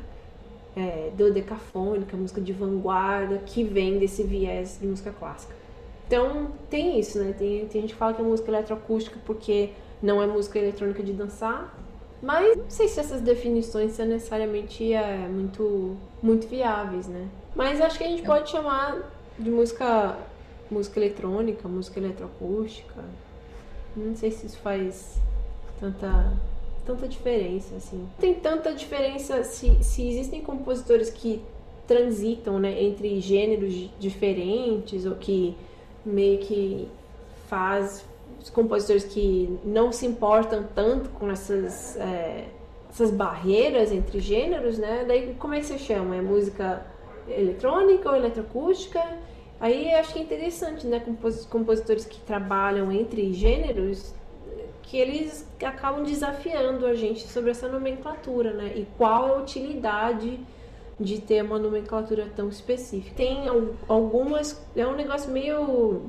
é, 0.75 1.11
dodecafônica, 1.15 2.17
música 2.17 2.41
de 2.41 2.53
vanguarda, 2.53 3.37
que 3.39 3.63
vem 3.63 3.97
desse 3.97 4.23
viés 4.23 4.77
de 4.79 4.87
música 4.87 5.11
clássica. 5.11 5.60
Então 6.11 6.51
tem 6.69 6.99
isso, 6.99 7.19
né? 7.19 7.31
Tem, 7.31 7.65
tem 7.67 7.81
gente 7.83 7.93
que 7.93 7.95
fala 7.95 8.13
que 8.13 8.21
é 8.21 8.25
música 8.25 8.51
eletroacústica 8.51 9.17
porque 9.25 9.69
não 10.03 10.21
é 10.21 10.27
música 10.27 10.59
eletrônica 10.59 11.01
de 11.01 11.13
dançar, 11.13 11.73
mas 12.21 12.57
não 12.57 12.69
sei 12.69 12.89
se 12.89 12.99
essas 12.99 13.21
definições 13.21 13.93
são 13.93 14.05
necessariamente 14.05 14.91
é, 14.91 15.25
muito, 15.29 15.95
muito 16.21 16.49
viáveis, 16.49 17.07
né? 17.07 17.29
Mas 17.55 17.79
acho 17.79 17.97
que 17.97 18.03
a 18.03 18.07
gente 18.07 18.23
pode 18.23 18.49
chamar 18.49 19.09
de 19.39 19.49
música, 19.49 20.17
música 20.69 20.99
eletrônica, 20.99 21.65
música 21.69 21.97
eletroacústica. 22.01 23.01
Não 23.95 24.13
sei 24.13 24.31
se 24.31 24.47
isso 24.47 24.57
faz 24.57 25.17
tanta, 25.79 26.33
tanta 26.85 27.07
diferença, 27.07 27.75
assim. 27.75 28.05
Tem 28.19 28.33
tanta 28.33 28.73
diferença 28.73 29.45
se, 29.45 29.81
se 29.81 30.09
existem 30.09 30.41
compositores 30.41 31.09
que 31.09 31.41
transitam 31.87 32.59
né, 32.59 32.83
entre 32.83 33.21
gêneros 33.21 33.89
diferentes 33.97 35.05
ou 35.05 35.15
que 35.15 35.55
meio 36.05 36.39
que 36.39 36.87
faz 37.47 38.05
os 38.39 38.49
compositores 38.49 39.03
que 39.03 39.59
não 39.63 39.91
se 39.91 40.05
importam 40.05 40.65
tanto 40.73 41.09
com 41.09 41.29
essas, 41.29 41.95
é, 41.97 42.45
essas 42.89 43.11
barreiras 43.11 43.91
entre 43.91 44.19
gêneros, 44.19 44.77
né? 44.77 45.05
Daí 45.07 45.35
como 45.37 45.53
é 45.53 45.59
que 45.59 45.65
você 45.65 45.77
chama? 45.77 46.15
É 46.15 46.21
música 46.21 46.85
eletrônica 47.27 48.09
ou 48.09 48.15
eletroacústica? 48.15 49.01
Aí 49.59 49.93
acho 49.93 50.13
que 50.13 50.19
é 50.19 50.21
interessante, 50.23 50.87
né? 50.87 51.03
Compositores 51.49 52.05
que 52.05 52.19
trabalham 52.21 52.91
entre 52.91 53.31
gêneros, 53.31 54.13
que 54.81 54.97
eles 54.97 55.47
acabam 55.63 56.03
desafiando 56.03 56.85
a 56.85 56.95
gente 56.95 57.27
sobre 57.27 57.51
essa 57.51 57.67
nomenclatura, 57.67 58.53
né? 58.53 58.73
E 58.75 58.87
qual 58.97 59.35
a 59.35 59.37
utilidade 59.37 60.39
de 61.01 61.19
ter 61.19 61.43
uma 61.43 61.59
nomenclatura 61.59 62.27
tão 62.35 62.49
específica. 62.49 63.15
Tem 63.15 63.45
algumas. 63.87 64.63
É 64.75 64.85
um 64.85 64.95
negócio 64.95 65.31
meio 65.31 66.01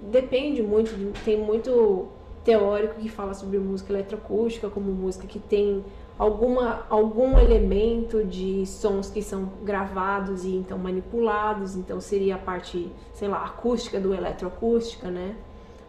depende 0.00 0.62
muito, 0.62 0.90
tem 1.24 1.38
muito 1.38 2.08
teórico 2.44 2.94
que 2.94 3.08
fala 3.08 3.34
sobre 3.34 3.58
música 3.58 3.92
eletroacústica 3.92 4.70
como 4.70 4.90
música 4.90 5.26
que 5.26 5.38
tem 5.38 5.84
alguma, 6.18 6.86
algum 6.88 7.38
elemento 7.38 8.24
de 8.24 8.64
sons 8.66 9.10
que 9.10 9.22
são 9.22 9.50
gravados 9.62 10.44
e 10.44 10.54
então 10.54 10.78
manipulados, 10.78 11.76
então 11.76 12.00
seria 12.00 12.36
a 12.36 12.38
parte, 12.38 12.90
sei 13.12 13.28
lá, 13.28 13.44
acústica 13.44 14.00
do 14.00 14.14
eletroacústica, 14.14 15.10
né? 15.10 15.36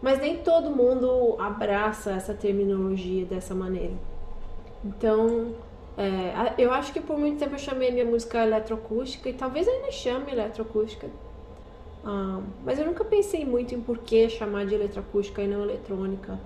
Mas 0.00 0.18
nem 0.18 0.38
todo 0.38 0.70
mundo 0.70 1.36
abraça 1.38 2.10
essa 2.10 2.34
terminologia 2.34 3.24
dessa 3.24 3.54
maneira. 3.54 3.94
Então, 4.84 5.54
é, 5.96 6.54
eu 6.58 6.72
acho 6.72 6.92
que 6.92 7.00
por 7.00 7.18
muito 7.18 7.38
tempo 7.38 7.54
eu 7.54 7.58
chamei 7.58 7.90
minha 7.90 8.04
música 8.04 8.42
eletroacústica 8.42 9.28
e 9.28 9.32
talvez 9.32 9.68
ainda 9.68 9.90
chame 9.90 10.32
eletroacústica, 10.32 11.08
ah, 12.04 12.40
mas 12.64 12.78
eu 12.78 12.86
nunca 12.86 13.04
pensei 13.04 13.44
muito 13.44 13.74
em 13.74 13.80
por 13.80 13.98
que 13.98 14.28
chamar 14.28 14.66
de 14.66 14.74
eletroacústica 14.74 15.42
e 15.42 15.46
não 15.46 15.62
eletrônica. 15.62 16.38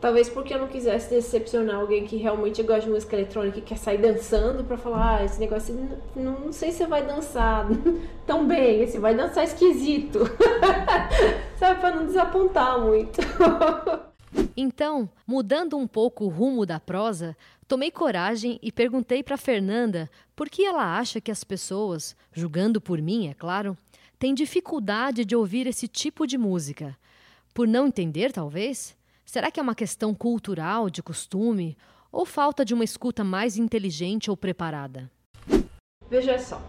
Talvez 0.00 0.28
porque 0.28 0.52
eu 0.52 0.58
não 0.58 0.66
quisesse 0.66 1.08
decepcionar 1.10 1.76
alguém 1.76 2.04
que 2.04 2.16
realmente 2.16 2.62
gosta 2.62 2.82
de 2.82 2.90
música 2.90 3.16
eletrônica 3.16 3.58
e 3.58 3.62
quer 3.62 3.78
sair 3.78 3.98
dançando 3.98 4.62
para 4.62 4.76
falar, 4.76 5.18
ah, 5.18 5.24
esse 5.24 5.40
negócio, 5.40 5.74
não, 6.14 6.32
não 6.32 6.52
sei 6.52 6.70
se 6.70 6.78
você 6.78 6.86
vai 6.86 7.02
dançar 7.02 7.66
tão 8.26 8.46
bem, 8.46 8.86
você 8.86 8.98
vai 8.98 9.14
dançar 9.14 9.44
esquisito. 9.44 10.20
Sabe, 11.58 11.80
para 11.80 11.96
não 11.96 12.06
desapontar 12.06 12.78
muito. 12.80 13.20
Então, 14.56 15.08
mudando 15.26 15.76
um 15.76 15.86
pouco 15.86 16.24
o 16.24 16.28
rumo 16.28 16.64
da 16.64 16.80
prosa, 16.80 17.36
tomei 17.68 17.90
coragem 17.90 18.58
e 18.62 18.72
perguntei 18.72 19.22
para 19.22 19.36
Fernanda 19.36 20.10
por 20.34 20.48
que 20.48 20.64
ela 20.64 20.98
acha 20.98 21.20
que 21.20 21.30
as 21.30 21.44
pessoas, 21.44 22.16
julgando 22.32 22.80
por 22.80 23.00
mim, 23.02 23.28
é 23.28 23.34
claro, 23.34 23.76
tem 24.18 24.34
dificuldade 24.34 25.24
de 25.24 25.36
ouvir 25.36 25.66
esse 25.66 25.86
tipo 25.86 26.26
de 26.26 26.38
música. 26.38 26.96
Por 27.52 27.68
não 27.68 27.86
entender, 27.86 28.32
talvez? 28.32 28.96
Será 29.24 29.50
que 29.50 29.60
é 29.60 29.62
uma 29.62 29.74
questão 29.74 30.14
cultural, 30.14 30.88
de 30.88 31.02
costume, 31.02 31.76
ou 32.10 32.24
falta 32.24 32.64
de 32.64 32.72
uma 32.72 32.84
escuta 32.84 33.22
mais 33.22 33.58
inteligente 33.58 34.30
ou 34.30 34.36
preparada? 34.36 35.10
Veja 36.08 36.38
só, 36.38 36.62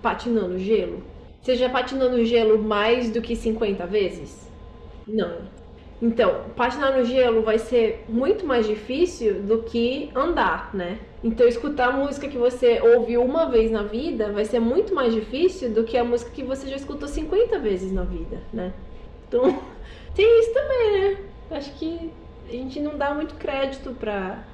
patinou 0.00 0.48
no 0.48 0.58
gelo? 0.58 1.04
Patinou 1.72 2.10
no 2.10 2.24
gelo 2.24 2.62
mais 2.62 3.10
do 3.10 3.20
que 3.20 3.36
50 3.36 3.86
vezes? 3.86 4.48
Não. 5.06 5.61
Então, 6.02 6.46
patinar 6.56 6.98
no 6.98 7.04
gelo 7.04 7.42
vai 7.42 7.60
ser 7.60 8.04
muito 8.08 8.44
mais 8.44 8.66
difícil 8.66 9.34
do 9.34 9.62
que 9.62 10.10
andar, 10.16 10.74
né? 10.74 10.98
Então, 11.22 11.46
escutar 11.46 11.90
a 11.90 11.92
música 11.92 12.26
que 12.26 12.36
você 12.36 12.80
ouviu 12.80 13.22
uma 13.22 13.48
vez 13.48 13.70
na 13.70 13.84
vida 13.84 14.32
vai 14.32 14.44
ser 14.44 14.58
muito 14.58 14.92
mais 14.92 15.14
difícil 15.14 15.70
do 15.70 15.84
que 15.84 15.96
a 15.96 16.02
música 16.02 16.32
que 16.32 16.42
você 16.42 16.66
já 16.66 16.74
escutou 16.74 17.06
50 17.06 17.56
vezes 17.60 17.92
na 17.92 18.02
vida, 18.02 18.42
né? 18.52 18.72
Então, 19.28 19.62
tem 20.12 20.40
isso 20.40 20.52
também, 20.52 21.00
né? 21.00 21.16
Acho 21.52 21.72
que 21.74 22.12
a 22.48 22.52
gente 22.52 22.80
não 22.80 22.98
dá 22.98 23.14
muito 23.14 23.36
crédito 23.36 23.94
pra, 23.94 24.44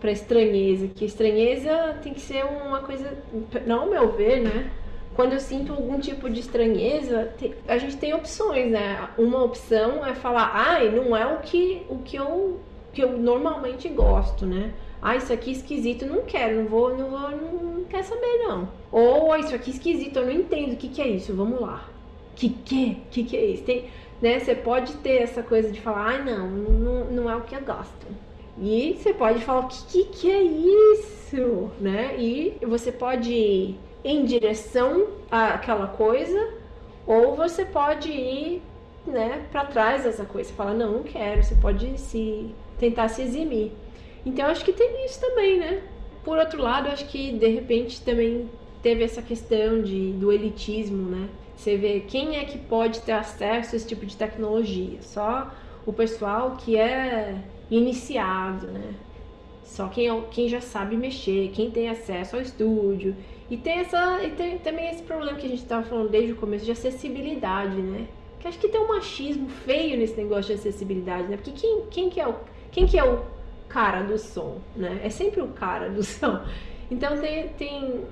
pra 0.00 0.10
estranheza, 0.10 0.88
que 0.88 1.04
estranheza 1.04 1.98
tem 2.02 2.14
que 2.14 2.20
ser 2.20 2.46
uma 2.46 2.80
coisa, 2.80 3.18
não 3.66 3.80
ao 3.80 3.90
meu 3.90 4.10
ver, 4.12 4.40
né? 4.40 4.70
Quando 5.14 5.32
eu 5.32 5.40
sinto 5.40 5.72
algum 5.72 5.98
tipo 5.98 6.28
de 6.28 6.40
estranheza, 6.40 7.32
a 7.68 7.78
gente 7.78 7.96
tem 7.96 8.12
opções, 8.12 8.70
né? 8.70 9.08
Uma 9.16 9.42
opção 9.42 10.04
é 10.04 10.14
falar, 10.14 10.50
ai, 10.54 10.90
não 10.90 11.16
é 11.16 11.24
o 11.26 11.38
que, 11.38 11.82
o 11.88 11.98
que, 11.98 12.16
eu, 12.16 12.60
que 12.92 13.02
eu 13.02 13.16
normalmente 13.16 13.88
gosto, 13.88 14.44
né? 14.44 14.72
Ah, 15.00 15.16
isso 15.16 15.32
aqui 15.32 15.50
é 15.50 15.52
esquisito, 15.52 16.06
não 16.06 16.22
quero, 16.22 16.62
não 16.62 16.66
vou, 16.66 16.96
não 16.96 17.10
vou, 17.10 17.30
não 17.30 17.84
quero 17.84 18.04
saber 18.04 18.38
não. 18.38 18.68
Ou 18.90 19.36
isso 19.36 19.54
aqui 19.54 19.70
é 19.70 19.74
esquisito, 19.74 20.18
eu 20.18 20.26
não 20.26 20.32
entendo 20.32 20.72
o 20.72 20.76
que, 20.76 20.88
que 20.88 21.00
é 21.00 21.08
isso, 21.08 21.34
vamos 21.34 21.60
lá. 21.60 21.88
Que 22.34 22.48
que? 22.48 22.96
Que 23.10 23.22
que 23.22 23.36
é 23.36 23.44
isso? 23.46 23.62
Tem, 23.62 23.84
né? 24.20 24.40
Você 24.40 24.54
pode 24.54 24.94
ter 24.94 25.22
essa 25.22 25.42
coisa 25.42 25.70
de 25.70 25.80
falar, 25.80 26.06
ai, 26.06 26.24
não, 26.24 26.48
não, 26.48 27.04
não 27.04 27.30
é 27.30 27.36
o 27.36 27.42
que 27.42 27.54
eu 27.54 27.60
gosto. 27.60 28.06
E 28.60 28.96
você 28.98 29.12
pode 29.12 29.44
falar, 29.44 29.60
o 29.60 29.68
que, 29.68 29.84
que, 29.84 30.04
que 30.04 30.30
é 30.30 30.42
isso? 30.42 31.70
Né? 31.80 32.16
E 32.18 32.56
você 32.62 32.90
pode 32.92 33.76
em 34.04 34.24
direção 34.24 35.08
àquela 35.30 35.86
coisa, 35.86 36.52
ou 37.06 37.34
você 37.34 37.64
pode 37.64 38.10
ir 38.10 38.62
né, 39.06 39.46
para 39.50 39.64
trás 39.64 40.04
dessa 40.04 40.24
coisa. 40.24 40.48
Você 40.48 40.54
fala, 40.54 40.74
não, 40.74 40.92
não 40.92 41.02
quero. 41.02 41.42
Você 41.42 41.54
pode 41.54 41.98
se 41.98 42.54
tentar 42.78 43.08
se 43.08 43.22
eximir. 43.22 43.72
Então, 44.24 44.46
acho 44.46 44.64
que 44.64 44.72
tem 44.72 45.04
isso 45.04 45.20
também, 45.20 45.58
né? 45.58 45.82
Por 46.24 46.38
outro 46.38 46.60
lado, 46.60 46.88
acho 46.88 47.06
que 47.06 47.32
de 47.32 47.48
repente 47.48 48.00
também 48.02 48.48
teve 48.82 49.04
essa 49.04 49.20
questão 49.20 49.82
de, 49.82 50.12
do 50.12 50.32
elitismo, 50.32 51.10
né? 51.10 51.28
Você 51.56 51.76
vê 51.76 52.00
quem 52.00 52.36
é 52.36 52.44
que 52.44 52.58
pode 52.58 53.00
ter 53.00 53.12
acesso 53.12 53.74
a 53.74 53.76
esse 53.76 53.86
tipo 53.86 54.04
de 54.04 54.16
tecnologia. 54.16 54.98
Só 55.02 55.52
o 55.86 55.92
pessoal 55.92 56.56
que 56.56 56.76
é 56.76 57.36
iniciado, 57.70 58.66
né? 58.66 58.94
Só 59.62 59.88
quem, 59.88 60.08
é 60.08 60.22
quem 60.30 60.48
já 60.48 60.60
sabe 60.60 60.96
mexer, 60.96 61.50
quem 61.54 61.70
tem 61.70 61.88
acesso 61.88 62.36
ao 62.36 62.42
estúdio, 62.42 63.14
e 63.50 63.56
tem, 63.56 63.80
essa, 63.80 64.22
e 64.22 64.30
tem 64.30 64.58
também 64.58 64.90
esse 64.90 65.02
problema 65.02 65.36
que 65.36 65.46
a 65.46 65.48
gente 65.48 65.62
estava 65.62 65.82
falando 65.82 66.08
desde 66.08 66.32
o 66.32 66.36
começo 66.36 66.64
de 66.64 66.72
acessibilidade, 66.72 67.76
né? 67.76 68.06
Que 68.40 68.48
acho 68.48 68.58
que 68.58 68.68
tem 68.68 68.80
um 68.80 68.88
machismo 68.88 69.48
feio 69.48 69.98
nesse 69.98 70.16
negócio 70.16 70.54
de 70.54 70.60
acessibilidade, 70.60 71.28
né? 71.28 71.36
Porque 71.36 71.52
quem, 71.52 71.82
quem, 71.90 72.10
que, 72.10 72.20
é 72.20 72.26
o, 72.26 72.34
quem 72.70 72.86
que 72.86 72.98
é 72.98 73.04
o 73.04 73.22
cara 73.68 74.02
do 74.02 74.16
som, 74.16 74.58
né? 74.74 75.00
É 75.04 75.10
sempre 75.10 75.42
o 75.42 75.48
cara 75.48 75.90
do 75.90 76.02
som. 76.04 76.42
Então 76.90 77.18
tem, 77.18 77.48
tem 77.48 78.04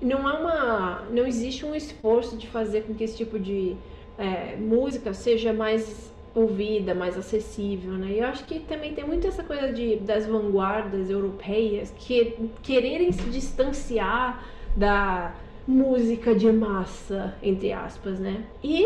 não 0.00 0.28
é 0.28 0.32
uma 0.32 1.02
não 1.10 1.26
existe 1.26 1.66
um 1.66 1.74
esforço 1.74 2.36
de 2.36 2.46
fazer 2.46 2.82
com 2.82 2.94
que 2.94 3.04
esse 3.04 3.16
tipo 3.16 3.38
de 3.38 3.76
é, 4.16 4.56
música 4.56 5.12
seja 5.12 5.52
mais 5.52 6.10
ouvida, 6.34 6.94
mais 6.94 7.18
acessível, 7.18 7.92
né? 7.92 8.12
E 8.12 8.18
eu 8.20 8.26
acho 8.26 8.44
que 8.44 8.60
também 8.60 8.94
tem 8.94 9.04
muito 9.04 9.26
essa 9.26 9.42
coisa 9.42 9.72
de 9.72 9.96
das 9.96 10.26
vanguardas 10.26 11.10
europeias 11.10 11.92
que 11.98 12.36
quererem 12.62 13.12
se 13.12 13.24
distanciar 13.30 14.42
da 14.76 15.34
música 15.66 16.34
de 16.34 16.50
massa, 16.50 17.34
entre 17.42 17.72
aspas, 17.72 18.18
né? 18.18 18.44
E, 18.62 18.84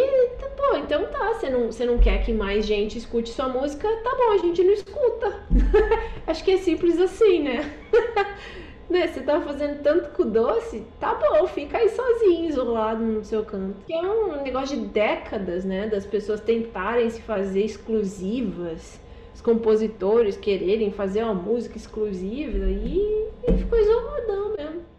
pô, 0.57 0.77
então 0.77 1.07
tá, 1.07 1.33
você 1.33 1.49
não, 1.49 1.67
você 1.67 1.87
não 1.87 1.99
quer 1.99 2.25
que 2.25 2.33
mais 2.33 2.67
gente 2.67 2.99
escute 2.99 3.31
sua 3.31 3.49
música, 3.49 3.89
tá 4.03 4.11
bom, 4.17 4.33
a 4.33 4.39
gente 4.39 4.63
não 4.63 4.73
escuta. 4.73 5.41
Acho 6.27 6.45
que 6.45 6.53
é 6.53 6.57
simples 6.59 7.01
assim, 7.01 7.43
né? 7.43 7.73
né? 8.91 9.07
Você 9.07 9.21
tá 9.21 9.41
fazendo 9.41 9.83
tanto 9.83 10.11
com 10.11 10.29
doce, 10.29 10.83
tá 11.01 11.15
bom, 11.15 11.47
fica 11.47 11.79
aí 11.79 11.89
sozinho, 11.89 12.49
isolado 12.49 13.03
no 13.03 13.25
seu 13.25 13.45
canto. 13.45 13.77
Que 13.87 13.95
é 13.95 14.03
um 14.03 14.43
negócio 14.43 14.79
de 14.79 14.87
décadas, 14.87 15.65
né? 15.65 15.87
Das 15.87 16.05
pessoas 16.05 16.41
tentarem 16.41 17.09
se 17.09 17.23
fazer 17.23 17.65
exclusivas 17.65 19.03
os 19.35 19.41
compositores 19.41 20.37
quererem 20.37 20.93
fazer 20.93 21.25
uma 21.25 21.35
música 21.35 21.77
exclusiva 21.77 22.67
e, 22.71 23.29
e 23.49 23.53
ficou 23.59 23.79
isoladão 23.79 24.55
mesmo. 24.57 24.94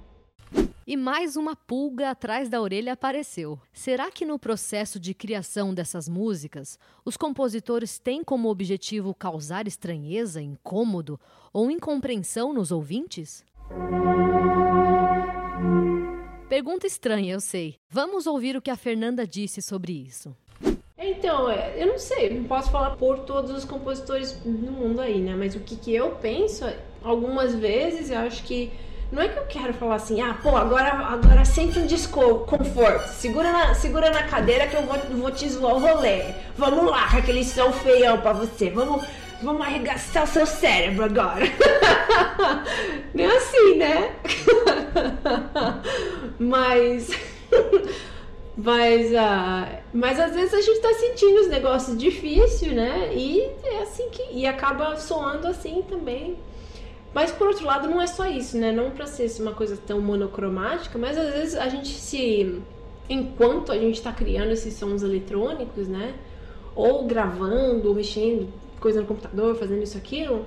E 0.88 0.96
mais 0.96 1.36
uma 1.36 1.56
pulga 1.56 2.12
atrás 2.12 2.48
da 2.48 2.62
orelha 2.62 2.94
apareceu. 2.94 3.60
Será 3.74 4.12
que 4.12 4.24
no 4.24 4.38
processo 4.38 5.00
de 5.00 5.16
criação 5.16 5.74
dessas 5.74 6.08
músicas, 6.08 6.78
os 7.04 7.18
compositores 7.18 7.98
têm 7.98 8.24
como 8.24 8.50
objetivo 8.50 9.12
causar 9.12 9.68
estranheza, 9.68 10.44
incômodo 10.44 11.20
ou 11.52 11.72
incompreensão 11.72 12.54
nos 12.54 12.72
ouvintes? 12.72 13.44
Pergunta 16.48 16.86
estranha, 16.86 17.34
eu 17.34 17.42
sei. 17.42 17.78
Vamos 17.90 18.28
ouvir 18.28 18.56
o 18.56 18.62
que 18.62 18.70
a 18.70 18.78
Fernanda 18.78 19.26
disse 19.26 19.64
sobre 19.64 19.92
isso. 19.92 20.36
Então, 20.96 21.50
é, 21.50 21.82
eu 21.82 21.88
não 21.88 21.98
sei, 21.98 22.30
não 22.30 22.44
posso 22.44 22.70
falar 22.70 22.96
por 22.96 23.22
todos 23.22 23.50
os 23.50 23.66
compositores 23.66 24.40
no 24.46 24.72
mundo 24.72 25.02
aí, 25.02 25.20
né? 25.20 25.36
Mas 25.36 25.56
o 25.56 25.62
que, 25.62 25.78
que 25.78 25.96
eu 25.96 26.12
penso, 26.18 26.64
algumas 27.02 27.56
vezes 27.56 28.12
eu 28.12 28.20
acho 28.20 28.44
que 28.44 28.72
não 29.12 29.22
é 29.22 29.30
que 29.30 29.38
eu 29.38 29.45
quero 29.45 29.74
falar 29.74 29.95
assim, 29.95 30.20
ah, 30.22 30.36
pô, 30.41 30.56
agora, 30.58 30.89
agora 30.89 31.45
sente 31.45 31.78
um 31.78 31.86
disco 31.86 32.39
conforto, 32.39 33.08
segura 33.10 33.51
na, 33.51 33.74
segura 33.76 34.10
na 34.10 34.24
cadeira 34.24 34.68
que 34.68 34.76
eu 34.76 34.82
vou, 34.82 34.97
vou 35.12 35.32
te 35.32 35.47
zoar 35.49 35.76
o 35.76 35.80
rolê. 35.80 36.34
Vamos 36.58 36.89
lá, 36.89 37.10
com 37.10 37.18
aquele 37.18 37.43
som 37.43 37.72
feião 37.72 38.20
pra 38.20 38.34
você, 38.34 38.70
vamos, 38.70 39.06
vamos 39.41 39.62
arregaçar 39.62 40.24
o 40.24 40.28
seu 40.28 40.45
cérebro 40.45 41.06
agora. 41.06 41.45
Não 43.14 43.24
é 43.24 43.38
assim, 43.38 43.76
né? 43.78 44.16
Mas. 46.39 47.10
Mas, 48.58 49.12
uh, 49.12 49.84
mas 49.91 50.18
às 50.18 50.34
vezes 50.34 50.53
a 50.53 50.62
gente 50.62 50.80
tá 50.80 50.93
sentindo 50.93 51.41
os 51.41 51.49
negócios 51.49 51.97
difíceis, 51.97 52.72
né? 52.72 53.12
E 53.14 53.41
é 53.66 53.82
assim 53.82 54.10
que. 54.10 54.24
E 54.32 54.47
acaba 54.47 54.95
soando 54.95 55.45
assim 55.45 55.84
também. 55.89 56.38
Mas 57.16 57.32
por 57.32 57.47
outro 57.47 57.66
lado, 57.66 57.88
não 57.88 58.01
é 58.01 58.07
só 58.07 58.28
isso, 58.28 58.57
né? 58.57 58.74
Não 58.74 58.91
para 58.91 59.07
ser 59.07 59.32
uma 59.41 59.53
coisa 59.53 59.78
tão 59.78 60.01
monocromática, 60.01 60.99
mas 60.99 61.18
às 61.18 61.34
vezes 61.34 61.55
a 61.55 61.70
gente 61.70 61.88
se. 61.88 62.61
Enquanto 63.09 63.72
a 63.72 63.78
gente 63.78 63.95
está 63.95 64.11
criando 64.11 64.51
esses 64.51 64.74
sons 64.74 65.01
eletrônicos, 65.01 65.88
né? 65.88 66.13
Ou 66.76 67.05
gravando, 67.05 67.88
ou 67.88 67.95
mexendo 67.95 68.51
coisa 68.82 68.99
no 68.99 69.07
computador, 69.07 69.55
fazendo 69.55 69.82
isso 69.82 69.97
aquilo, 69.97 70.45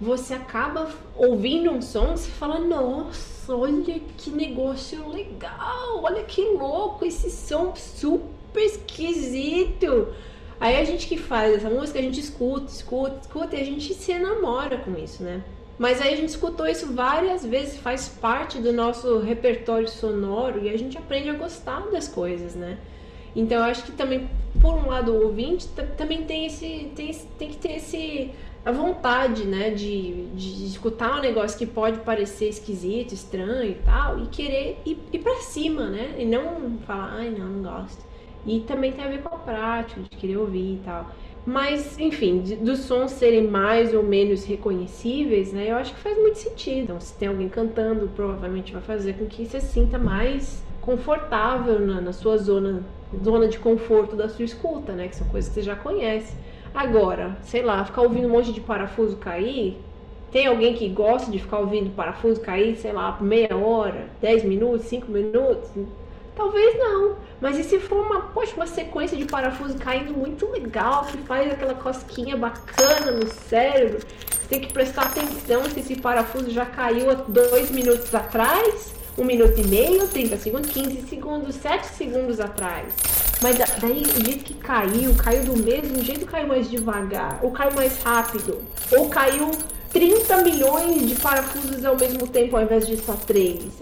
você 0.00 0.34
acaba 0.34 0.88
ouvindo 1.16 1.72
um 1.72 1.82
som 1.82 2.14
e 2.14 2.18
fala, 2.18 2.60
nossa, 2.60 3.52
olha 3.52 3.98
que 4.16 4.30
negócio 4.30 5.08
legal, 5.08 6.00
olha 6.00 6.22
que 6.22 6.42
louco 6.42 7.04
esse 7.04 7.28
som 7.28 7.74
super 7.74 8.62
esquisito. 8.62 10.14
Aí 10.60 10.76
a 10.76 10.84
gente 10.84 11.08
que 11.08 11.16
faz 11.16 11.56
essa 11.56 11.68
música, 11.68 11.98
a 11.98 12.02
gente 12.02 12.20
escuta, 12.20 12.70
escuta, 12.70 13.18
escuta 13.20 13.56
e 13.56 13.60
a 13.60 13.64
gente 13.64 13.92
se 13.92 14.12
enamora 14.12 14.78
com 14.78 14.96
isso, 14.96 15.24
né? 15.24 15.42
Mas 15.78 16.00
aí 16.00 16.14
a 16.14 16.16
gente 16.16 16.28
escutou 16.28 16.66
isso 16.66 16.92
várias 16.92 17.44
vezes, 17.44 17.76
faz 17.78 18.08
parte 18.08 18.58
do 18.58 18.72
nosso 18.72 19.18
repertório 19.18 19.88
sonoro 19.88 20.62
e 20.62 20.70
a 20.70 20.78
gente 20.78 20.96
aprende 20.96 21.28
a 21.28 21.34
gostar 21.34 21.80
das 21.90 22.06
coisas, 22.06 22.54
né? 22.54 22.78
Então 23.34 23.58
eu 23.58 23.64
acho 23.64 23.82
que 23.82 23.92
também, 23.92 24.28
por 24.60 24.74
um 24.74 24.86
lado, 24.86 25.12
o 25.12 25.24
ouvinte 25.24 25.68
também 25.96 26.22
tem 26.22 26.46
esse, 26.46 26.92
tem, 26.94 27.12
tem 27.36 27.50
que 27.50 27.56
ter 27.56 27.72
esse 27.76 28.30
a 28.64 28.72
vontade, 28.72 29.44
né, 29.44 29.68
de, 29.70 30.26
de, 30.28 30.66
escutar 30.66 31.18
um 31.18 31.20
negócio 31.20 31.58
que 31.58 31.66
pode 31.66 31.98
parecer 32.00 32.48
esquisito, 32.48 33.12
estranho 33.12 33.70
e 33.70 33.74
tal, 33.74 34.18
e 34.20 34.26
querer 34.28 34.80
ir, 34.86 34.98
ir 35.12 35.18
pra 35.18 35.34
cima, 35.40 35.90
né? 35.90 36.14
E 36.18 36.24
não 36.24 36.78
falar, 36.86 37.12
ai 37.12 37.28
não, 37.28 37.46
não 37.46 37.62
gosto. 37.62 38.02
E 38.46 38.60
também 38.60 38.92
tem 38.92 39.04
a 39.04 39.08
ver 39.08 39.22
com 39.22 39.34
a 39.34 39.38
prática, 39.38 40.00
de 40.00 40.08
querer 40.08 40.38
ouvir 40.38 40.76
e 40.76 40.80
tal. 40.82 41.10
Mas, 41.46 41.98
enfim, 41.98 42.40
dos 42.40 42.80
sons 42.80 43.10
serem 43.12 43.46
mais 43.46 43.92
ou 43.92 44.02
menos 44.02 44.44
reconhecíveis, 44.44 45.52
né? 45.52 45.70
Eu 45.70 45.76
acho 45.76 45.94
que 45.94 46.00
faz 46.00 46.16
muito 46.16 46.38
sentido. 46.38 46.84
Então, 46.84 47.00
se 47.00 47.12
tem 47.18 47.28
alguém 47.28 47.48
cantando, 47.50 48.08
provavelmente 48.08 48.72
vai 48.72 48.80
fazer 48.80 49.14
com 49.14 49.26
que 49.26 49.44
você 49.44 49.60
sinta 49.60 49.98
mais 49.98 50.64
confortável 50.80 51.78
na, 51.80 52.00
na 52.00 52.12
sua 52.12 52.38
zona, 52.38 52.82
zona 53.22 53.46
de 53.48 53.58
conforto 53.58 54.16
da 54.16 54.28
sua 54.28 54.44
escuta, 54.44 54.92
né? 54.94 55.08
Que 55.08 55.16
são 55.16 55.28
coisas 55.28 55.50
que 55.50 55.60
você 55.60 55.62
já 55.62 55.76
conhece. 55.76 56.34
Agora, 56.72 57.36
sei 57.42 57.62
lá, 57.62 57.84
ficar 57.84 58.02
ouvindo 58.02 58.26
um 58.26 58.30
monte 58.30 58.52
de 58.52 58.60
parafuso 58.60 59.16
cair. 59.18 59.78
Tem 60.30 60.46
alguém 60.46 60.74
que 60.74 60.88
gosta 60.88 61.30
de 61.30 61.38
ficar 61.38 61.58
ouvindo 61.58 61.90
parafuso 61.94 62.40
cair, 62.40 62.76
sei 62.76 62.92
lá, 62.92 63.16
meia 63.20 63.56
hora, 63.56 64.08
10 64.20 64.44
minutos, 64.44 64.86
5 64.86 65.10
minutos? 65.10 65.70
Talvez 66.36 66.78
não. 66.78 67.16
Mas 67.40 67.58
e 67.58 67.64
se 67.64 67.78
for 67.78 68.04
uma, 68.04 68.22
poxa, 68.22 68.54
uma 68.56 68.66
sequência 68.66 69.16
de 69.16 69.24
parafuso 69.24 69.76
caindo 69.76 70.12
muito 70.12 70.50
legal, 70.50 71.04
que 71.06 71.18
faz 71.18 71.52
aquela 71.52 71.74
cosquinha 71.74 72.36
bacana 72.36 73.12
no 73.12 73.26
cérebro, 73.26 74.00
você 74.00 74.48
tem 74.48 74.60
que 74.60 74.72
prestar 74.72 75.02
atenção 75.02 75.64
se 75.70 75.80
esse 75.80 75.96
parafuso 75.96 76.50
já 76.50 76.66
caiu 76.66 77.10
há 77.10 77.14
dois 77.14 77.70
minutos 77.70 78.14
atrás, 78.14 78.94
um 79.16 79.24
minuto 79.24 79.58
e 79.60 79.64
meio, 79.64 80.08
30 80.08 80.36
segundos, 80.38 80.70
15 80.70 81.08
segundos, 81.08 81.54
7 81.56 81.86
segundos 81.86 82.40
atrás. 82.40 82.94
Mas 83.40 83.58
daí 83.58 84.02
o 84.02 84.24
jeito 84.24 84.44
que 84.44 84.54
caiu, 84.54 85.14
caiu 85.14 85.44
do 85.44 85.56
mesmo 85.56 86.02
jeito, 86.02 86.26
caiu 86.26 86.48
mais 86.48 86.68
devagar, 86.68 87.38
ou 87.42 87.52
caiu 87.52 87.74
mais 87.74 88.02
rápido, 88.02 88.62
ou 88.90 89.08
caiu 89.08 89.50
30 89.94 90.42
milhões 90.42 91.08
de 91.08 91.14
parafusos 91.14 91.84
ao 91.84 91.96
mesmo 91.96 92.26
tempo 92.26 92.56
ao 92.56 92.64
invés 92.64 92.84
de 92.84 92.96
só 92.96 93.12
três. 93.14 93.80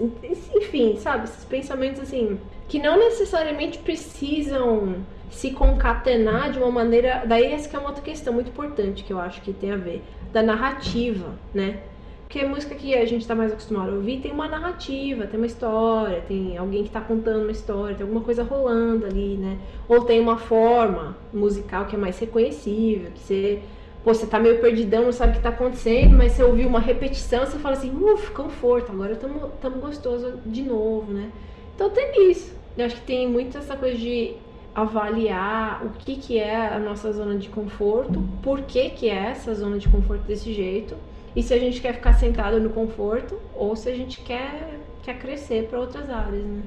Enfim, 0.54 0.96
sabe? 0.98 1.24
Esses 1.24 1.42
pensamentos 1.44 2.02
assim, 2.02 2.38
que 2.68 2.78
não 2.78 2.98
necessariamente 2.98 3.78
precisam 3.78 4.96
se 5.30 5.52
concatenar 5.52 6.52
de 6.52 6.58
uma 6.58 6.70
maneira. 6.70 7.24
Daí 7.26 7.46
essa 7.46 7.66
que 7.66 7.74
é 7.74 7.78
uma 7.78 7.88
outra 7.88 8.04
questão 8.04 8.34
muito 8.34 8.50
importante 8.50 9.02
que 9.02 9.10
eu 9.10 9.18
acho 9.18 9.40
que 9.40 9.54
tem 9.54 9.72
a 9.72 9.76
ver, 9.76 10.02
da 10.30 10.42
narrativa, 10.42 11.34
né? 11.54 11.80
Porque 12.24 12.44
a 12.44 12.48
música 12.48 12.74
que 12.74 12.94
a 12.94 13.04
gente 13.06 13.22
está 13.22 13.34
mais 13.34 13.50
acostumado 13.50 13.90
a 13.90 13.94
ouvir 13.94 14.20
tem 14.20 14.32
uma 14.32 14.48
narrativa, 14.48 15.26
tem 15.26 15.40
uma 15.40 15.46
história, 15.46 16.22
tem 16.28 16.58
alguém 16.58 16.82
que 16.82 16.88
está 16.88 17.00
contando 17.00 17.42
uma 17.42 17.52
história, 17.52 17.94
tem 17.94 18.04
alguma 18.04 18.22
coisa 18.22 18.42
rolando 18.42 19.06
ali, 19.06 19.36
né? 19.36 19.58
Ou 19.88 20.04
tem 20.04 20.20
uma 20.20 20.36
forma 20.36 21.16
musical 21.32 21.86
que 21.86 21.96
é 21.96 21.98
mais 21.98 22.18
reconhecível, 22.18 23.10
que 23.12 23.20
você 23.20 23.62
Pô, 24.04 24.12
você 24.12 24.26
tá 24.26 24.38
meio 24.38 24.60
perdidão, 24.60 25.04
não 25.04 25.12
sabe 25.12 25.32
o 25.32 25.36
que 25.36 25.42
tá 25.42 25.50
acontecendo, 25.50 26.16
mas 26.16 26.32
você 26.32 26.42
ouviu 26.42 26.68
uma 26.68 26.80
repetição, 26.80 27.46
você 27.46 27.58
fala 27.58 27.76
assim, 27.76 27.94
uff, 27.94 28.32
conforto, 28.32 28.90
agora 28.90 29.14
tamo, 29.14 29.48
tamo 29.60 29.76
gostoso 29.78 30.40
de 30.44 30.62
novo, 30.62 31.12
né? 31.12 31.30
Então 31.74 31.88
tem 31.88 32.30
isso. 32.30 32.52
Eu 32.76 32.86
acho 32.86 32.96
que 32.96 33.02
tem 33.02 33.28
muito 33.28 33.56
essa 33.56 33.76
coisa 33.76 33.96
de 33.96 34.34
avaliar 34.74 35.84
o 35.86 35.90
que, 35.90 36.16
que 36.16 36.38
é 36.38 36.66
a 36.74 36.78
nossa 36.78 37.12
zona 37.12 37.36
de 37.36 37.48
conforto, 37.48 38.26
por 38.42 38.62
que, 38.62 38.90
que 38.90 39.08
é 39.08 39.30
essa 39.30 39.54
zona 39.54 39.78
de 39.78 39.88
conforto 39.88 40.22
desse 40.22 40.52
jeito, 40.52 40.96
e 41.36 41.42
se 41.42 41.54
a 41.54 41.58
gente 41.58 41.80
quer 41.80 41.94
ficar 41.94 42.14
sentado 42.14 42.58
no 42.58 42.70
conforto 42.70 43.38
ou 43.54 43.76
se 43.76 43.88
a 43.88 43.94
gente 43.94 44.20
quer, 44.22 44.80
quer 45.02 45.18
crescer 45.18 45.68
para 45.68 45.78
outras 45.78 46.10
áreas, 46.10 46.44
né? 46.44 46.62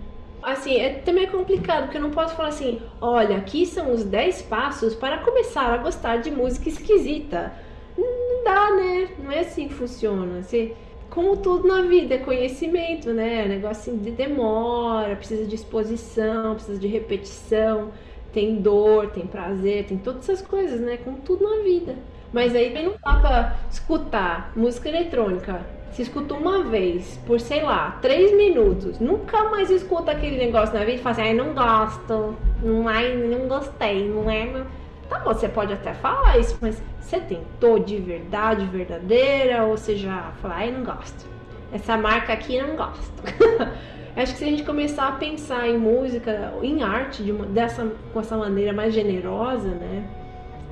Assim, 0.46 0.78
é 0.78 0.90
também 0.94 1.28
complicado, 1.28 1.84
porque 1.84 1.98
eu 1.98 2.02
não 2.02 2.12
posso 2.12 2.36
falar 2.36 2.50
assim, 2.50 2.82
olha, 3.02 3.38
aqui 3.38 3.66
são 3.66 3.92
os 3.92 4.04
10 4.04 4.44
passos 4.44 4.96
para 4.96 5.18
começar 5.20 5.74
a 5.74 5.78
gostar 5.78 6.18
de 6.18 6.32
música 6.32 6.70
esquisita. 6.70 7.52
Não 7.98 8.44
dá, 8.44 8.72
né? 8.76 9.10
Não 9.20 9.32
é 9.32 9.40
assim 9.40 9.68
que 9.68 9.74
funciona. 9.74 10.42
Você, 10.42 10.74
como 11.10 11.38
tudo 11.38 11.68
na 11.68 11.82
vida, 11.82 12.16
é 12.16 12.18
conhecimento, 12.20 13.12
né? 13.12 13.46
É 13.46 13.48
negócio 13.48 13.96
de 13.98 14.12
demora, 14.12 15.16
precisa 15.16 15.46
de 15.46 15.56
exposição, 15.56 16.56
precisa 16.56 16.80
de 16.80 16.88
repetição, 16.88 17.92
tem 18.32 18.56
dor, 18.62 19.12
tem 19.12 19.26
prazer, 19.26 19.86
tem 19.86 19.98
todas 19.98 20.30
essas 20.30 20.46
coisas, 20.46 20.80
né? 20.80 20.98
Como 20.98 21.18
tudo 21.18 21.44
na 21.44 21.64
vida. 21.64 21.96
Mas 22.32 22.54
aí 22.54 22.72
não 22.84 22.94
dá 23.04 23.20
pra 23.20 23.60
escutar 23.72 24.52
música 24.56 24.90
eletrônica 24.90 25.66
se 25.96 26.02
escuta 26.02 26.34
uma 26.34 26.62
vez 26.62 27.18
por, 27.26 27.40
sei 27.40 27.64
lá, 27.64 27.98
três 28.02 28.36
minutos, 28.36 29.00
nunca 29.00 29.46
mais 29.46 29.70
escuta 29.70 30.12
aquele 30.12 30.38
negócio 30.38 30.78
na 30.78 30.82
vida 30.82 30.98
e 30.98 30.98
fala 30.98 31.14
assim, 31.14 31.22
ai, 31.22 31.34
não 31.34 31.54
gosto, 31.54 32.36
não, 32.62 32.86
ai, 32.86 33.16
não 33.16 33.48
gostei, 33.48 34.10
não 34.10 34.30
é. 34.30 34.66
Tá 35.08 35.20
bom, 35.20 35.34
você 35.34 35.48
pode 35.48 35.72
até 35.72 35.94
falar 35.94 36.38
isso, 36.38 36.58
mas 36.60 36.84
você 37.00 37.18
tentou 37.22 37.80
de 37.80 37.96
verdade, 37.96 38.66
verdadeira, 38.66 39.64
ou 39.64 39.78
você 39.78 39.96
já 39.96 40.34
fala, 40.42 40.56
ai, 40.56 40.70
não 40.70 40.84
gosto. 40.84 41.26
Essa 41.72 41.96
marca 41.96 42.34
aqui 42.34 42.62
não 42.62 42.76
gosto. 42.76 43.24
Acho 44.18 44.34
que 44.34 44.40
se 44.40 44.44
a 44.44 44.48
gente 44.48 44.64
começar 44.64 45.08
a 45.08 45.12
pensar 45.14 45.66
em 45.70 45.78
música, 45.78 46.54
em 46.62 46.84
arte, 46.84 47.24
de 47.24 47.32
uma, 47.32 47.46
dessa, 47.46 47.90
com 48.12 48.20
essa 48.20 48.36
maneira 48.36 48.74
mais 48.74 48.94
generosa, 48.94 49.70
né? 49.70 50.04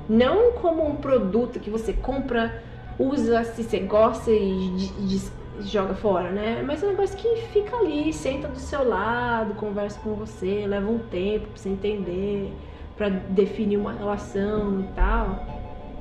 Não 0.10 0.52
como 0.52 0.86
um 0.86 0.98
produto 0.98 1.62
que 1.62 1.70
você 1.70 1.94
compra 1.94 2.62
usa 3.00 3.44
se 3.44 3.64
você 3.64 3.80
gosta 3.80 4.32
e 4.32 4.90
joga 5.62 5.94
fora, 5.94 6.32
né? 6.32 6.64
Mas 6.66 6.82
é 6.84 6.88
um 6.88 6.90
negócio 6.90 7.18
que 7.18 7.36
fica 7.52 7.76
ali, 7.78 8.12
senta 8.12 8.48
do 8.48 8.58
seu 8.58 8.88
lado, 8.88 9.54
conversa 9.56 10.00
com 10.00 10.16
você, 10.16 10.66
leva 10.68 10.90
um 10.90 11.00
tempo 11.00 11.48
pra 11.48 11.58
você 11.58 11.70
entender, 11.70 12.52
para 12.98 13.10
definir 13.10 13.78
uma 13.78 13.94
relação 13.94 14.82
e 14.82 14.96
tal. 14.96 15.46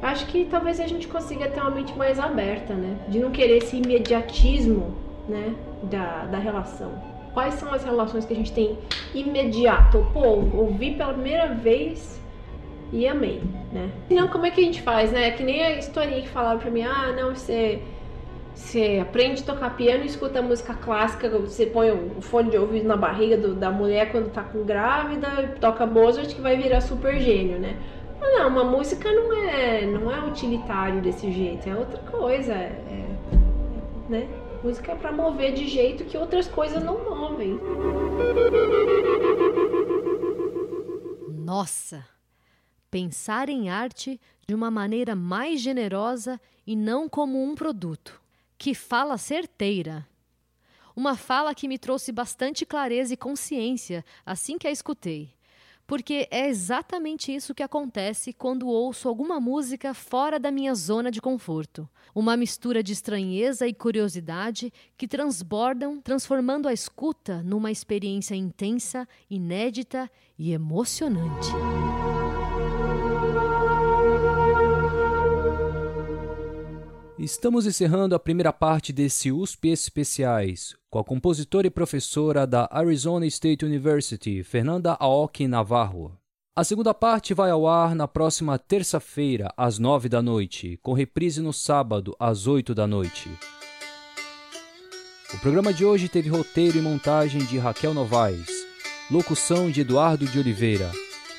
Acho 0.02 0.26
que 0.26 0.44
talvez 0.46 0.80
a 0.80 0.86
gente 0.86 1.06
consiga 1.06 1.48
ter 1.48 1.60
uma 1.60 1.70
mente 1.70 1.96
mais 1.96 2.18
aberta, 2.18 2.74
né? 2.74 2.98
De 3.08 3.18
não 3.18 3.30
querer 3.30 3.58
esse 3.58 3.76
imediatismo, 3.76 4.96
né? 5.28 5.54
Da, 5.84 6.24
da 6.26 6.38
relação. 6.38 6.92
Quais 7.32 7.54
são 7.54 7.72
as 7.72 7.84
relações 7.84 8.24
que 8.24 8.32
a 8.32 8.36
gente 8.36 8.52
tem 8.52 8.78
imediato? 9.14 10.06
Pô, 10.12 10.44
ouvi 10.54 10.92
pela 10.92 11.14
primeira 11.14 11.54
vez 11.54 12.20
e 12.92 13.08
amei, 13.08 13.42
né? 13.72 13.90
Não, 14.10 14.28
como 14.28 14.44
é 14.44 14.50
que 14.50 14.60
a 14.60 14.64
gente 14.64 14.82
faz, 14.82 15.10
né? 15.10 15.30
Que 15.30 15.42
nem 15.42 15.62
a 15.62 15.78
historinha 15.78 16.20
que 16.20 16.28
falaram 16.28 16.60
pra 16.60 16.70
mim, 16.70 16.82
ah, 16.82 17.10
não, 17.16 17.34
você, 17.34 17.82
você 18.54 18.98
aprende 19.00 19.42
a 19.42 19.46
tocar 19.46 19.74
piano 19.74 20.04
e 20.04 20.06
escuta 20.06 20.42
música 20.42 20.74
clássica, 20.74 21.28
você 21.30 21.64
põe 21.64 21.90
o 21.90 22.20
fone 22.20 22.50
de 22.50 22.58
ouvido 22.58 22.86
na 22.86 22.96
barriga 22.96 23.36
do, 23.36 23.54
da 23.54 23.70
mulher 23.70 24.12
quando 24.12 24.30
tá 24.30 24.42
com 24.42 24.62
grávida, 24.62 25.56
toca 25.58 25.86
Mozart 25.86 26.34
que 26.34 26.40
vai 26.42 26.56
virar 26.56 26.82
super 26.82 27.18
gênio, 27.18 27.58
né? 27.58 27.76
Não, 28.20 28.48
uma 28.48 28.64
música 28.64 29.10
não 29.10 29.32
é, 29.32 29.86
não 29.86 30.10
é 30.10 30.20
utilitário 30.28 31.00
desse 31.00 31.32
jeito, 31.32 31.68
é 31.68 31.74
outra 31.74 31.98
coisa, 31.98 32.52
é, 32.52 32.72
é 32.88 33.12
né? 34.08 34.28
Música 34.62 34.92
é 34.92 34.94
para 34.94 35.10
mover 35.10 35.54
de 35.54 35.66
jeito 35.66 36.04
que 36.04 36.16
outras 36.16 36.46
coisas 36.46 36.84
não 36.84 37.02
movem. 37.02 37.58
Nossa! 41.28 42.04
Pensar 42.92 43.48
em 43.48 43.70
arte 43.70 44.20
de 44.46 44.54
uma 44.54 44.70
maneira 44.70 45.16
mais 45.16 45.62
generosa 45.62 46.38
e 46.66 46.76
não 46.76 47.08
como 47.08 47.42
um 47.42 47.54
produto. 47.54 48.20
Que 48.58 48.74
fala 48.74 49.16
certeira! 49.16 50.06
Uma 50.94 51.16
fala 51.16 51.54
que 51.54 51.66
me 51.66 51.78
trouxe 51.78 52.12
bastante 52.12 52.66
clareza 52.66 53.14
e 53.14 53.16
consciência 53.16 54.04
assim 54.26 54.58
que 54.58 54.68
a 54.68 54.70
escutei 54.70 55.34
porque 55.92 56.26
é 56.30 56.48
exatamente 56.48 57.34
isso 57.34 57.54
que 57.54 57.62
acontece 57.62 58.32
quando 58.32 58.66
ouço 58.66 59.08
alguma 59.08 59.38
música 59.38 59.92
fora 59.92 60.38
da 60.38 60.50
minha 60.50 60.74
zona 60.74 61.10
de 61.10 61.20
conforto. 61.20 61.86
Uma 62.14 62.34
mistura 62.34 62.82
de 62.82 62.92
estranheza 62.92 63.66
e 63.66 63.74
curiosidade 63.74 64.72
que 64.96 65.06
transbordam, 65.06 66.00
transformando 66.00 66.66
a 66.66 66.72
escuta 66.72 67.42
numa 67.42 67.70
experiência 67.70 68.34
intensa, 68.34 69.06
inédita 69.28 70.10
e 70.38 70.52
emocionante. 70.52 71.50
Estamos 77.22 77.66
encerrando 77.66 78.16
a 78.16 78.18
primeira 78.18 78.52
parte 78.52 78.92
desse 78.92 79.30
USP 79.30 79.68
Especiais 79.68 80.74
com 80.90 80.98
a 80.98 81.04
compositora 81.04 81.68
e 81.68 81.70
professora 81.70 82.44
da 82.44 82.68
Arizona 82.68 83.24
State 83.26 83.64
University, 83.64 84.42
Fernanda 84.42 84.96
Aoki 84.98 85.46
Navarro. 85.46 86.18
A 86.56 86.64
segunda 86.64 86.92
parte 86.92 87.32
vai 87.32 87.48
ao 87.48 87.68
ar 87.68 87.94
na 87.94 88.08
próxima 88.08 88.58
terça-feira, 88.58 89.54
às 89.56 89.78
nove 89.78 90.08
da 90.08 90.20
noite, 90.20 90.80
com 90.82 90.94
reprise 90.94 91.40
no 91.40 91.52
sábado, 91.52 92.12
às 92.18 92.48
oito 92.48 92.74
da 92.74 92.88
noite. 92.88 93.30
O 95.32 95.38
programa 95.38 95.72
de 95.72 95.84
hoje 95.84 96.08
teve 96.08 96.28
roteiro 96.28 96.76
e 96.76 96.82
montagem 96.82 97.44
de 97.44 97.56
Raquel 97.56 97.94
Novaes, 97.94 98.50
locução 99.08 99.70
de 99.70 99.82
Eduardo 99.82 100.26
de 100.26 100.40
Oliveira 100.40 100.90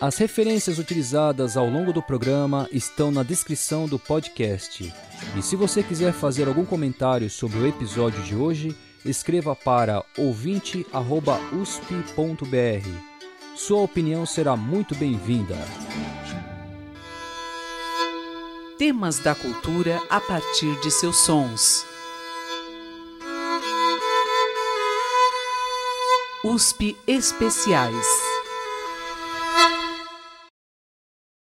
As 0.00 0.18
referências 0.18 0.80
utilizadas 0.80 1.56
ao 1.56 1.70
longo 1.70 1.92
do 1.92 2.02
programa 2.02 2.68
estão 2.72 3.12
na 3.12 3.22
descrição 3.22 3.86
do 3.86 4.00
podcast. 4.00 4.92
E 5.36 5.42
se 5.42 5.54
você 5.54 5.84
quiser 5.84 6.12
fazer 6.12 6.48
algum 6.48 6.64
comentário 6.64 7.30
sobre 7.30 7.58
o 7.58 7.68
episódio 7.68 8.20
de 8.24 8.34
hoje, 8.34 8.76
escreva 9.04 9.54
para 9.54 10.04
ouvinte@usp.br. 10.18 13.13
Sua 13.56 13.82
opinião 13.82 14.26
será 14.26 14.56
muito 14.56 14.96
bem-vinda. 14.96 15.56
Temas 18.76 19.20
da 19.20 19.32
cultura 19.34 20.02
a 20.10 20.20
partir 20.20 20.78
de 20.80 20.90
seus 20.90 21.16
sons. 21.18 21.86
USP 26.42 26.96
Especiais. 27.06 28.33